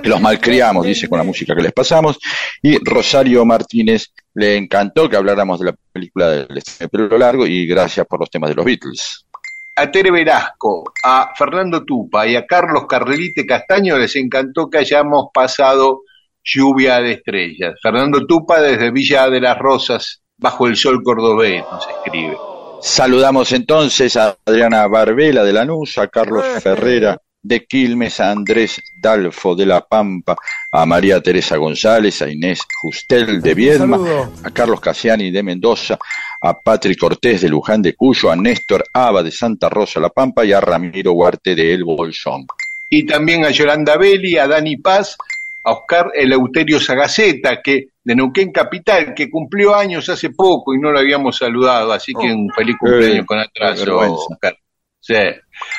que 0.00 0.08
los 0.08 0.20
malcriamos, 0.20 0.86
dice, 0.86 1.08
con 1.08 1.18
la 1.18 1.24
música 1.24 1.56
que 1.56 1.62
les 1.62 1.72
pasamos, 1.72 2.16
y 2.62 2.78
Rosario 2.84 3.44
Martínez, 3.44 4.12
le 4.34 4.56
encantó 4.56 5.08
que 5.08 5.16
habláramos 5.16 5.58
de 5.58 5.66
la 5.66 5.74
película 5.92 6.28
del 6.28 6.46
de 6.46 6.88
pelo 6.88 7.18
largo 7.18 7.48
y 7.48 7.66
gracias 7.66 8.06
por 8.06 8.20
los 8.20 8.30
temas 8.30 8.50
de 8.50 8.54
los 8.54 8.64
Beatles. 8.64 9.26
A 9.74 9.90
Tere 9.90 10.12
Velasco, 10.12 10.84
a 11.02 11.32
Fernando 11.36 11.84
Tupa 11.84 12.28
y 12.28 12.36
a 12.36 12.46
Carlos 12.46 12.84
Carrelite 12.88 13.44
Castaño 13.44 13.98
les 13.98 14.14
encantó 14.14 14.70
que 14.70 14.78
hayamos 14.78 15.26
pasado 15.34 16.02
lluvia 16.44 17.00
de 17.00 17.14
estrellas. 17.14 17.74
Fernando 17.82 18.24
Tupa 18.24 18.60
desde 18.60 18.92
Villa 18.92 19.28
de 19.28 19.40
las 19.40 19.58
Rosas, 19.58 20.22
bajo 20.36 20.68
el 20.68 20.76
sol 20.76 21.02
cordobés, 21.02 21.64
nos 21.72 21.88
escribe. 21.88 22.36
Saludamos 22.80 23.50
entonces 23.50 24.16
a 24.16 24.36
Adriana 24.44 24.86
Barbela 24.86 25.42
de 25.42 25.52
Lanús, 25.52 25.98
a 25.98 26.06
Carlos 26.06 26.44
Ferrera 26.62 27.20
de 27.48 27.64
Quilmes, 27.64 28.20
a 28.20 28.30
Andrés 28.30 28.80
Dalfo 29.00 29.54
de 29.56 29.66
La 29.66 29.80
Pampa, 29.80 30.36
a 30.70 30.86
María 30.86 31.20
Teresa 31.20 31.56
González, 31.56 32.22
a 32.22 32.30
Inés 32.30 32.60
Justel 32.82 33.40
de 33.40 33.54
Viedma, 33.54 33.98
a 34.44 34.50
Carlos 34.50 34.80
Casiani 34.80 35.30
de 35.30 35.42
Mendoza, 35.42 35.98
a 36.42 36.58
Patrick 36.60 36.98
Cortés 36.98 37.40
de 37.40 37.48
Luján 37.48 37.82
de 37.82 37.94
Cuyo, 37.94 38.30
a 38.30 38.36
Néstor 38.36 38.84
Aba 38.92 39.22
de 39.22 39.30
Santa 39.32 39.68
Rosa 39.68 39.98
La 39.98 40.10
Pampa 40.10 40.44
y 40.44 40.52
a 40.52 40.60
Ramiro 40.60 41.12
Huarte 41.12 41.54
de 41.54 41.72
El 41.74 41.84
Bolsón. 41.84 42.46
y 42.90 43.04
también 43.04 43.44
a 43.44 43.50
Yolanda 43.50 43.96
Belli, 43.96 44.38
a 44.38 44.46
Dani 44.46 44.76
Paz, 44.76 45.16
a 45.64 45.72
Oscar 45.72 46.10
Eleuterio 46.14 46.78
Sagaceta, 46.80 47.60
que 47.62 47.88
de 48.02 48.14
Neuquén 48.14 48.50
Capital, 48.52 49.12
que 49.14 49.28
cumplió 49.28 49.74
años 49.74 50.08
hace 50.08 50.30
poco 50.30 50.74
y 50.74 50.78
no 50.78 50.90
lo 50.90 50.98
habíamos 50.98 51.36
saludado, 51.36 51.92
así 51.92 52.12
que 52.14 52.32
un 52.32 52.48
feliz 52.56 52.76
cumpleaños 52.78 53.24
Eh, 53.24 53.26
con 53.26 53.38
atraso. 53.38 53.98
Oscar. 53.98 54.56
Sí. 55.00 55.14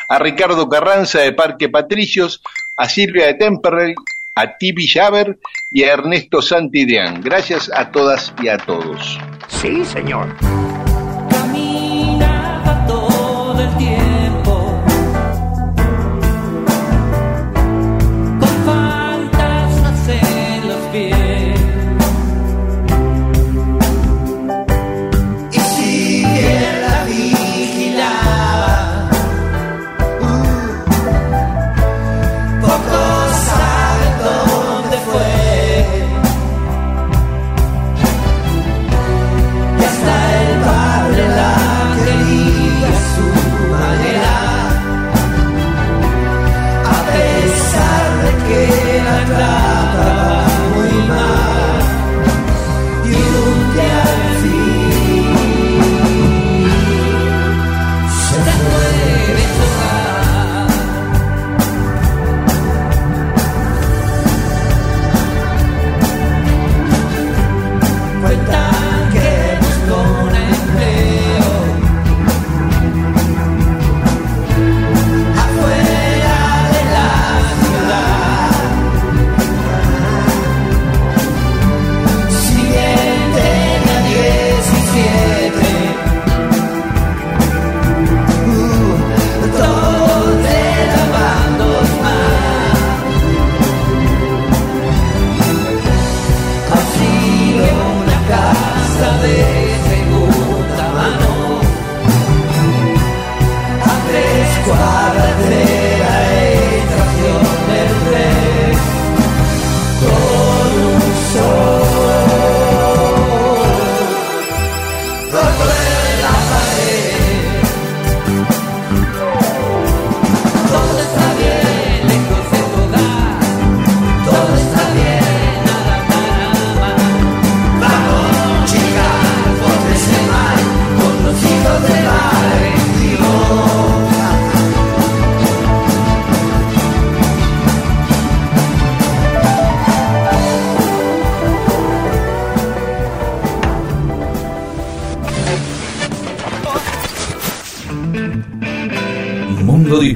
A 0.08 0.20
Ricardo 0.20 0.68
Carranza 0.68 1.20
de 1.20 1.34
Parque 1.34 1.70
Patricios, 1.70 2.42
a 2.78 2.88
Silvia 2.88 3.28
de 3.28 3.36
Temperley, 3.36 3.96
a 4.36 4.58
Tibi 4.58 4.88
Javer 4.88 5.38
y 5.72 5.84
a 5.84 5.94
Ernesto 5.94 6.42
Santideán. 6.42 7.22
Gracias 7.22 7.70
a 7.74 7.92
todas 7.92 8.34
y 8.42 8.48
a 8.48 8.58
todos. 8.58 9.20
Sí, 9.50 9.84
señor. 9.86 10.36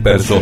Disperso 0.04 0.42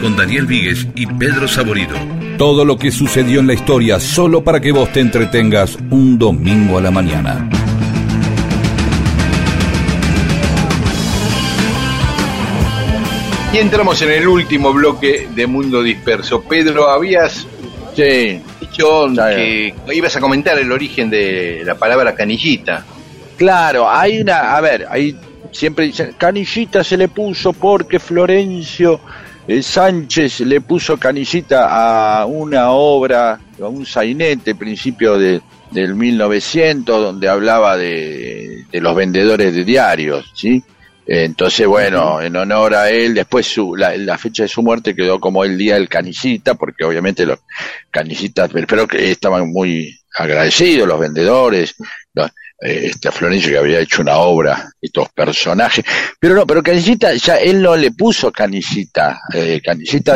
con 0.00 0.16
Daniel 0.16 0.46
Víguez 0.46 0.84
y 0.96 1.06
Pedro 1.06 1.46
Saborido. 1.46 1.94
Todo 2.38 2.64
lo 2.64 2.76
que 2.76 2.90
sucedió 2.90 3.38
en 3.38 3.46
la 3.46 3.54
historia 3.54 4.00
solo 4.00 4.42
para 4.42 4.60
que 4.60 4.72
vos 4.72 4.92
te 4.92 4.98
entretengas 4.98 5.78
un 5.90 6.18
domingo 6.18 6.76
a 6.76 6.80
la 6.80 6.90
mañana. 6.90 7.48
Y 13.52 13.58
entramos 13.58 14.02
en 14.02 14.10
el 14.10 14.26
último 14.26 14.72
bloque 14.72 15.28
de 15.34 15.46
Mundo 15.46 15.84
Disperso. 15.84 16.42
Pedro, 16.42 16.90
habías 16.90 17.46
Sí, 17.94 18.40
dicho 18.60 19.06
que 19.14 19.72
ibas 19.94 20.16
a 20.16 20.20
comentar 20.20 20.58
el 20.58 20.70
origen 20.70 21.08
de 21.08 21.62
la 21.64 21.76
palabra 21.76 22.12
canillita. 22.14 22.84
claro, 23.38 23.88
hay 23.88 24.20
una, 24.20 24.54
a 24.56 24.60
ver, 24.60 24.84
hay 24.90 25.16
siempre 25.52 25.86
dicen, 25.86 26.14
canillita 26.18 26.82
se 26.84 26.96
le 26.96 27.08
puso 27.08 27.52
porque 27.52 27.98
Florencio 27.98 29.00
eh, 29.48 29.62
Sánchez 29.62 30.40
le 30.40 30.60
puso 30.60 30.96
canillita 30.98 32.20
a 32.20 32.26
una 32.26 32.70
obra, 32.70 33.38
a 33.60 33.66
un 33.68 33.86
sainete, 33.86 34.54
principio 34.54 35.18
de, 35.18 35.40
del 35.70 35.94
1900, 35.94 37.00
donde 37.02 37.28
hablaba 37.28 37.76
de, 37.76 38.64
de 38.70 38.80
los 38.80 38.94
vendedores 38.96 39.54
de 39.54 39.64
diarios, 39.64 40.30
¿sí? 40.34 40.62
Entonces, 41.08 41.64
bueno, 41.68 42.20
en 42.20 42.34
honor 42.34 42.74
a 42.74 42.90
él, 42.90 43.14
después 43.14 43.46
su, 43.46 43.76
la, 43.76 43.96
la 43.96 44.18
fecha 44.18 44.42
de 44.42 44.48
su 44.48 44.60
muerte 44.62 44.96
quedó 44.96 45.20
como 45.20 45.44
el 45.44 45.56
día 45.56 45.74
del 45.74 45.88
canillita, 45.88 46.54
porque 46.54 46.84
obviamente 46.84 47.24
los 47.24 47.38
canillitas, 47.92 48.50
pero 48.66 48.88
que 48.88 49.12
estaban 49.12 49.48
muy 49.52 50.00
agradecidos 50.18 50.88
los 50.88 50.98
vendedores, 50.98 51.76
los- 52.12 52.30
este 52.58 53.08
a 53.08 53.12
Florencio 53.12 53.50
que 53.50 53.58
había 53.58 53.80
hecho 53.80 54.02
una 54.02 54.16
obra, 54.16 54.70
estos 54.80 55.08
personajes, 55.10 55.84
pero 56.18 56.34
no, 56.34 56.46
pero 56.46 56.62
Canillita 56.62 57.14
ya 57.14 57.36
él 57.36 57.60
no 57.62 57.76
le 57.76 57.92
puso 57.92 58.32
Canillita, 58.32 59.20
eh, 59.34 59.60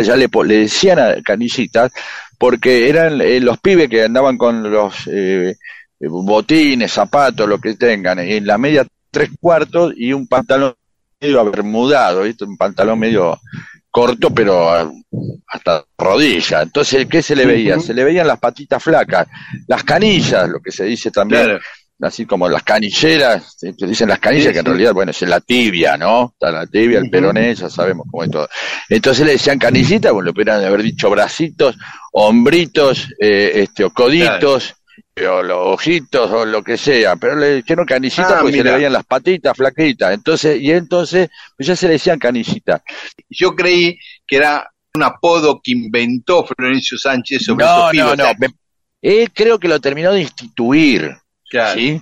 ya 0.03 0.17
le, 0.17 0.29
le 0.45 0.57
decían 0.57 0.99
a 0.99 1.17
porque 2.39 2.89
eran 2.89 3.21
eh, 3.21 3.41
los 3.41 3.59
pibes 3.59 3.89
que 3.91 4.05
andaban 4.05 4.39
con 4.39 4.71
los 4.71 4.95
eh, 5.07 5.55
botines, 6.01 6.91
zapatos, 6.91 7.47
lo 7.47 7.61
que 7.61 7.75
tengan, 7.75 8.19
en 8.19 8.47
la 8.47 8.57
media 8.57 8.87
tres 9.11 9.31
cuartos 9.39 9.93
y 9.97 10.13
un 10.13 10.27
pantalón 10.27 10.75
medio 11.21 11.41
abermudado, 11.41 12.23
¿viste? 12.23 12.45
un 12.45 12.57
pantalón 12.57 12.99
medio 12.99 13.39
corto, 13.91 14.33
pero 14.33 14.71
ah, 14.71 14.91
hasta 15.49 15.85
rodilla. 15.99 16.63
Entonces, 16.63 17.07
¿qué 17.07 17.23
se 17.23 17.37
le 17.37 17.45
veía? 17.45 17.79
Se 17.81 17.93
le 17.93 18.05
veían 18.05 18.27
las 18.27 18.39
patitas 18.39 18.83
flacas, 18.83 19.27
las 19.67 19.85
canillas, 19.85 20.49
lo 20.49 20.61
que 20.61 20.71
se 20.71 20.85
dice 20.85 21.11
también, 21.11 21.43
Claro. 21.43 21.61
Así 22.03 22.27
como 22.27 22.49
las 22.49 22.63
canilleras, 22.63 23.55
se 23.59 23.73
dicen 23.87 24.09
las 24.09 24.19
canillas, 24.19 24.47
Sí, 24.49 24.53
que 24.53 24.59
en 24.61 24.65
sí. 24.65 24.71
realidad, 24.71 24.93
bueno, 24.95 25.11
es 25.11 25.23
la 25.23 25.41
tibia, 25.41 25.97
¿no? 25.97 26.31
Está 26.33 26.51
la 26.51 26.67
tibia, 26.67 26.99
el 26.99 27.11
peroné, 27.11 27.55
ya 27.55 27.69
sabemos 27.69 28.07
cómo 28.11 28.25
es 28.25 28.31
todo. 28.31 28.49
Entonces 28.89 29.27
le 29.27 29.33
decían 29.33 29.59
canillita, 29.59 30.11
bueno, 30.13 30.27
le 30.27 30.33
pudieran 30.33 30.65
haber 30.65 30.83
dicho 30.83 31.11
bracitos, 31.11 31.77
hombritos, 32.13 33.09
eh, 33.19 33.53
este, 33.63 33.85
o 33.85 33.91
coditos, 33.91 34.75
o 35.29 35.43
los 35.43 35.59
ojitos, 35.75 36.31
o 36.31 36.45
lo 36.47 36.63
que 36.63 36.77
sea, 36.79 37.17
pero 37.17 37.37
le 37.37 37.57
dijeron 37.57 37.85
canillita 37.85 38.39
Ah, 38.39 38.41
porque 38.43 38.59
se 38.59 38.65
le 38.65 38.73
veían 38.73 38.93
las 38.93 39.05
patitas 39.05 39.57
flaquitas. 39.57 40.15
Entonces, 40.15 40.61
y 40.61 40.71
entonces, 40.71 41.29
pues 41.57 41.67
ya 41.67 41.77
se 41.77 41.87
le 41.87 41.95
decían 41.95 42.19
canillita. 42.19 42.83
Yo 43.29 43.55
creí 43.55 43.99
que 44.27 44.37
era 44.37 44.67
un 44.95 45.03
apodo 45.03 45.61
que 45.63 45.73
inventó 45.73 46.45
Florencio 46.47 46.97
Sánchez 46.99 47.43
sobre 47.45 47.65
No, 47.65 47.93
no, 47.93 48.17
no. 48.17 48.25
me- 48.39 48.49
él 49.03 49.31
creo 49.33 49.59
que 49.59 49.69
lo 49.69 49.81
terminó 49.81 50.13
de 50.13 50.23
instituir, 50.23 51.17
Claro, 51.51 51.79
¿sí? 51.79 52.01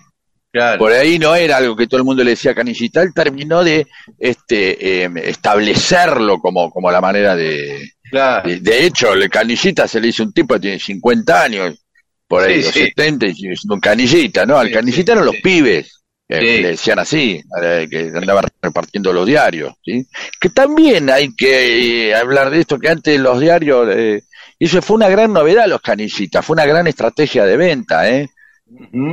claro. 0.53 0.79
Por 0.79 0.93
ahí 0.93 1.19
no 1.19 1.35
era 1.35 1.57
algo 1.57 1.75
que 1.75 1.87
todo 1.87 1.99
el 1.99 2.05
mundo 2.05 2.23
le 2.23 2.31
decía 2.31 2.55
canillita, 2.55 3.03
él 3.03 3.13
terminó 3.15 3.65
de 3.65 3.87
este 4.19 5.05
eh, 5.05 5.11
establecerlo 5.25 6.39
como, 6.39 6.71
como 6.71 6.91
la 6.91 7.01
manera 7.01 7.35
de, 7.35 7.91
claro. 8.11 8.49
de, 8.49 8.61
de 8.61 8.85
hecho, 8.87 9.15
el 9.15 9.29
canillita 9.29 9.89
se 9.89 10.01
le 10.01 10.09
hizo 10.09 10.23
un 10.23 10.33
tipo 10.33 10.55
que 10.55 10.61
tiene 10.61 10.79
50 10.79 11.43
años, 11.43 11.85
por 12.27 12.45
ahí, 12.45 12.59
Sí, 12.59 12.63
los 12.63 12.75
sí. 12.75 12.81
70, 12.81 13.27
y 13.35 13.49
es 13.53 13.65
un 13.65 13.81
canillita, 13.81 14.45
¿no? 14.47 14.59
Al 14.59 14.71
canillita 14.71 15.13
eran 15.13 15.25
los 15.25 15.37
pibes, 15.37 16.03
que 16.29 16.41
le 16.41 16.69
decían 16.69 16.99
así, 16.99 17.43
que 17.91 18.13
andaban 18.15 18.45
repartiendo 18.61 19.15
los 19.15 19.27
diarios, 19.27 19.73
¿sí? 19.83 20.07
Que 20.39 20.51
también 20.51 21.09
hay 21.09 21.35
que 21.35 22.11
eh, 22.11 22.15
hablar 22.15 22.51
de 22.51 22.61
esto, 22.61 22.79
que 22.79 22.91
antes 22.91 23.19
los 23.19 23.41
diarios, 23.41 23.89
eh, 23.97 24.23
y 24.59 24.67
eso 24.67 24.83
fue 24.83 24.97
una 24.97 25.09
gran 25.09 25.33
novedad 25.33 25.67
los 25.67 25.81
canillitas, 25.81 26.45
fue 26.45 26.55
una 26.55 26.67
gran 26.67 26.87
estrategia 26.87 27.47
de 27.47 27.57
venta, 27.57 28.11
¿eh? 28.11 28.29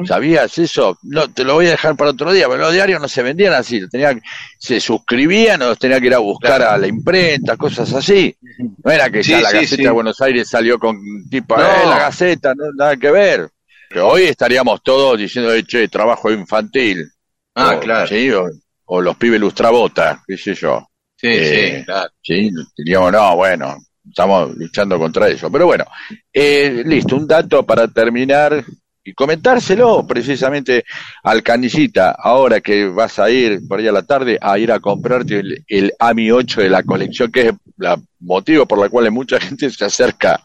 ¿Sabías 0.05 0.57
eso? 0.57 0.97
No, 1.03 1.29
te 1.31 1.43
lo 1.43 1.53
voy 1.55 1.67
a 1.67 1.71
dejar 1.71 1.95
para 1.95 2.11
otro 2.11 2.31
día, 2.33 2.47
pero 2.47 2.59
los 2.63 2.73
diarios 2.73 3.01
no 3.01 3.07
se 3.07 3.23
vendían 3.23 3.53
así, 3.53 3.87
tenía, 3.89 4.13
se 4.59 4.79
suscribían 4.79 5.61
o 5.61 5.67
los 5.69 5.79
tenía 5.79 5.99
que 6.01 6.07
ir 6.07 6.13
a 6.13 6.19
buscar 6.19 6.57
Claro. 6.57 6.71
a 6.73 6.77
la 6.77 6.87
imprenta, 6.87 7.55
cosas 7.55 7.93
así. 7.93 8.35
No 8.83 8.91
era 8.91 9.09
que 9.09 9.23
Sí, 9.23 9.31
ya 9.31 9.41
la 9.41 9.49
sí, 9.49 9.55
Gaceta 9.57 9.75
sí. 9.77 9.83
de 9.83 9.89
Buenos 9.91 10.21
Aires 10.21 10.49
salió 10.49 10.77
con 10.77 10.97
tipo, 11.29 11.55
No. 11.57 11.63
eh, 11.63 11.85
la 11.87 11.99
Gaceta, 11.99 12.53
no, 12.53 12.65
nada 12.75 12.97
que 12.97 13.11
ver. 13.11 13.49
Que 13.89 13.99
hoy 13.99 14.23
estaríamos 14.23 14.83
todos 14.83 15.17
diciendo, 15.17 15.53
eh, 15.53 15.63
che, 15.63 15.87
trabajo 15.87 16.31
infantil. 16.31 17.07
Ah, 17.55 17.75
o, 17.77 17.79
claro. 17.79 18.07
¿sí? 18.07 18.29
o, 18.31 18.49
o 18.85 19.01
los 19.01 19.15
pibes 19.15 19.39
lustrabota, 19.39 20.21
qué 20.27 20.37
sé 20.37 20.53
yo. 20.53 20.85
Sí, 21.15 21.27
Eh, 21.29 21.77
sí, 21.79 21.85
claro. 21.85 22.09
Sí, 22.21 22.51
diríamos, 22.77 23.11
no, 23.13 23.35
bueno, 23.37 23.77
estamos 24.05 24.53
luchando 24.57 24.99
contra 24.99 25.29
eso. 25.29 25.49
Pero 25.49 25.65
bueno, 25.67 25.85
eh, 26.33 26.83
listo, 26.85 27.15
un 27.15 27.25
dato 27.25 27.63
para 27.63 27.87
terminar 27.87 28.63
y 29.05 29.13
comentárselo 29.13 30.05
precisamente 30.07 30.83
al 31.23 31.43
canillita, 31.43 32.11
ahora 32.11 32.59
que 32.59 32.87
vas 32.87 33.19
a 33.19 33.29
ir 33.29 33.65
por 33.67 33.79
ahí 33.79 33.87
a 33.87 33.91
la 33.91 34.01
tarde 34.01 34.39
a 34.41 34.57
ir 34.57 34.71
a 34.71 34.79
comprarte 34.79 35.39
el, 35.39 35.63
el 35.67 35.93
AMI 35.99 36.31
8 36.31 36.61
de 36.61 36.69
la 36.69 36.81
colección, 36.81 37.31
que 37.31 37.41
es 37.41 37.47
el 37.47 37.95
motivo 38.19 38.65
por 38.65 38.83
el 38.83 38.89
cual 38.89 39.11
mucha 39.11 39.39
gente 39.39 39.69
se 39.69 39.85
acerca 39.85 40.41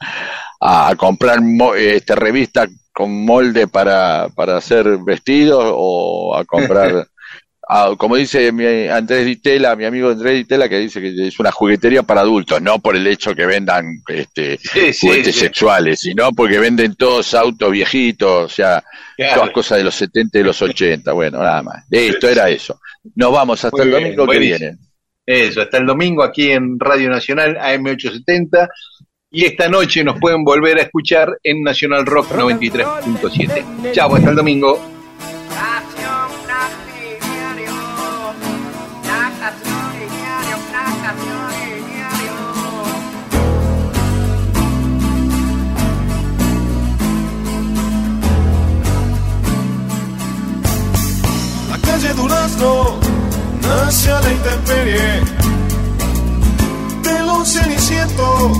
a, 0.60 0.94
comprar 0.96 1.40
este, 1.78 2.14
revista 2.14 2.68
con 2.92 3.24
molde 3.24 3.66
para, 3.66 4.28
para 4.34 4.58
hacer 4.58 4.98
vestidos 4.98 5.64
o 5.66 6.36
a 6.36 6.44
comprar 6.44 7.06
a- 7.72 7.94
como 7.96 8.16
dice 8.16 8.50
mi 8.52 8.64
Andrés 8.88 9.24
Ditela, 9.26 9.76
mi 9.76 9.84
amigo 9.84 10.10
Andrés 10.10 10.34
Ditela, 10.34 10.68
que 10.68 10.78
dice 10.78 11.00
que 11.00 11.28
es 11.28 11.38
una 11.38 11.52
juguetería 11.52 12.02
para 12.02 12.22
adultos, 12.22 12.60
no 12.60 12.78
por 12.80 12.96
el 12.96 13.06
hecho 13.06 13.34
que 13.34 13.46
vendan 13.46 13.86
este, 14.08 14.58
Sí, 14.58 14.92
juguetes 15.06 15.34
sí. 15.34 15.40
sexuales, 15.42 16.00
sino 16.00 16.32
porque 16.32 16.58
venden 16.58 16.94
todos 16.96 17.32
autos 17.34 17.70
viejitos, 17.70 18.44
o 18.44 18.48
sea, 18.48 18.82
Claro. 19.16 19.34
todas 19.34 19.50
cosas 19.50 19.78
de 19.78 19.84
los 19.84 19.94
70 19.94 20.38
y 20.38 20.42
los 20.42 20.60
80, 20.60 21.12
bueno, 21.12 21.38
nada 21.38 21.62
más. 21.62 21.84
Listo, 21.90 22.28
era 22.28 22.48
eso. 22.50 22.80
Nos 23.14 23.32
vamos 23.32 23.64
hasta 23.64 23.76
Muy 23.76 23.86
el 23.86 23.88
bien, 23.90 24.02
domingo 24.16 24.26
que 24.32 24.38
viene. 24.38 24.76
Eso, 25.26 25.62
hasta 25.62 25.78
el 25.78 25.86
domingo 25.86 26.22
aquí 26.24 26.50
en 26.50 26.78
Radio 26.80 27.08
Nacional 27.08 27.56
AM870 27.56 28.68
y 29.30 29.44
esta 29.44 29.68
noche 29.68 30.02
nos 30.02 30.18
pueden 30.18 30.42
volver 30.42 30.78
a 30.78 30.82
escuchar 30.82 31.30
en 31.44 31.62
Nacional 31.62 32.04
Rock 32.04 32.32
93.7. 32.32 33.92
Chao, 33.92 34.16
hasta 34.16 34.30
el 34.30 34.36
domingo. 34.36 34.84
Durazno 52.56 52.98
nace 53.62 54.10
a 54.10 54.20
la 54.20 54.32
intemperie 54.32 55.22
del 57.02 57.28
un 57.28 57.46
ceniciento, 57.46 58.52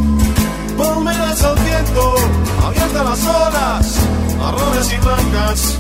palmeras 0.76 1.42
al 1.42 1.54
viento, 1.56 2.14
abiertas 2.66 3.04
las 3.04 3.26
olas, 3.26 3.98
marrones 4.38 4.92
y 4.92 4.96
blancas. 4.96 5.78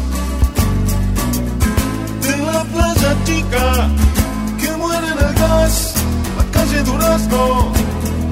De 2.22 2.36
la 2.38 2.64
playa 2.64 3.16
chica 3.24 3.88
que 4.58 4.72
muere 4.76 5.06
en 5.06 5.18
el 5.28 5.34
gas, 5.34 5.94
la 6.36 6.44
calle 6.50 6.82
Durazno 6.82 7.72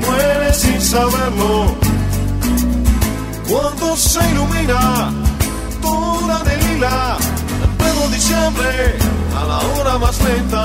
muere 0.01 0.55
sin 0.55 0.81
saberlo. 0.81 1.77
Cuando 3.49 3.97
se 3.97 4.31
ilumina 4.31 5.13
toda 5.81 6.43
de 6.45 6.57
lila, 6.57 7.18
diciembre, 8.19 8.99
a 9.41 9.45
la 9.45 9.59
hora 9.59 9.99
más 9.99 10.21
lenta. 10.21 10.65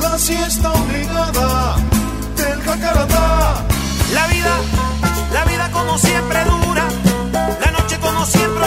La 0.00 0.18
siesta 0.18 0.72
obligada 0.72 1.76
del 2.38 2.58
jacaratá. 2.62 3.64
La 4.14 4.26
vida, 4.28 4.54
la 5.34 5.44
vida 5.44 5.70
como 5.72 5.98
siempre 5.98 6.38
dura, 6.44 6.86
la 7.64 7.70
noche 7.70 7.98
como 8.00 8.24
siempre 8.24 8.59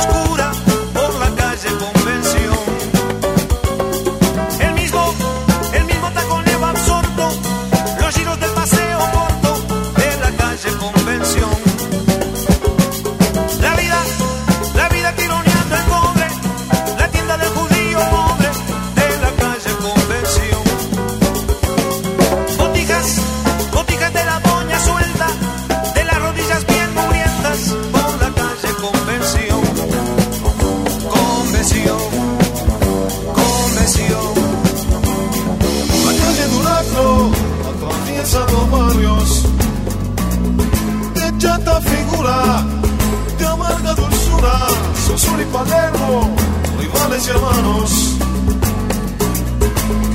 Azul 45.23 45.41
y 45.41 45.45
Palermo, 45.45 46.35
rivales 46.77 47.27
y 47.27 47.29
hermanos, 47.29 48.17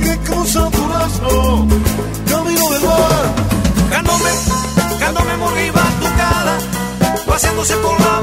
que 0.03 0.17
cruzan 0.19 0.69
Durazno, 0.69 1.67
camino 2.29 2.69
del 2.69 2.83
mar. 2.83 3.25
Canome, 3.89 4.29
Canome 4.99 5.37
Morriba, 5.37 5.81
Ducada, 5.99 6.59
paseándose 7.25 7.75
por 7.77 7.99
la 7.99 8.18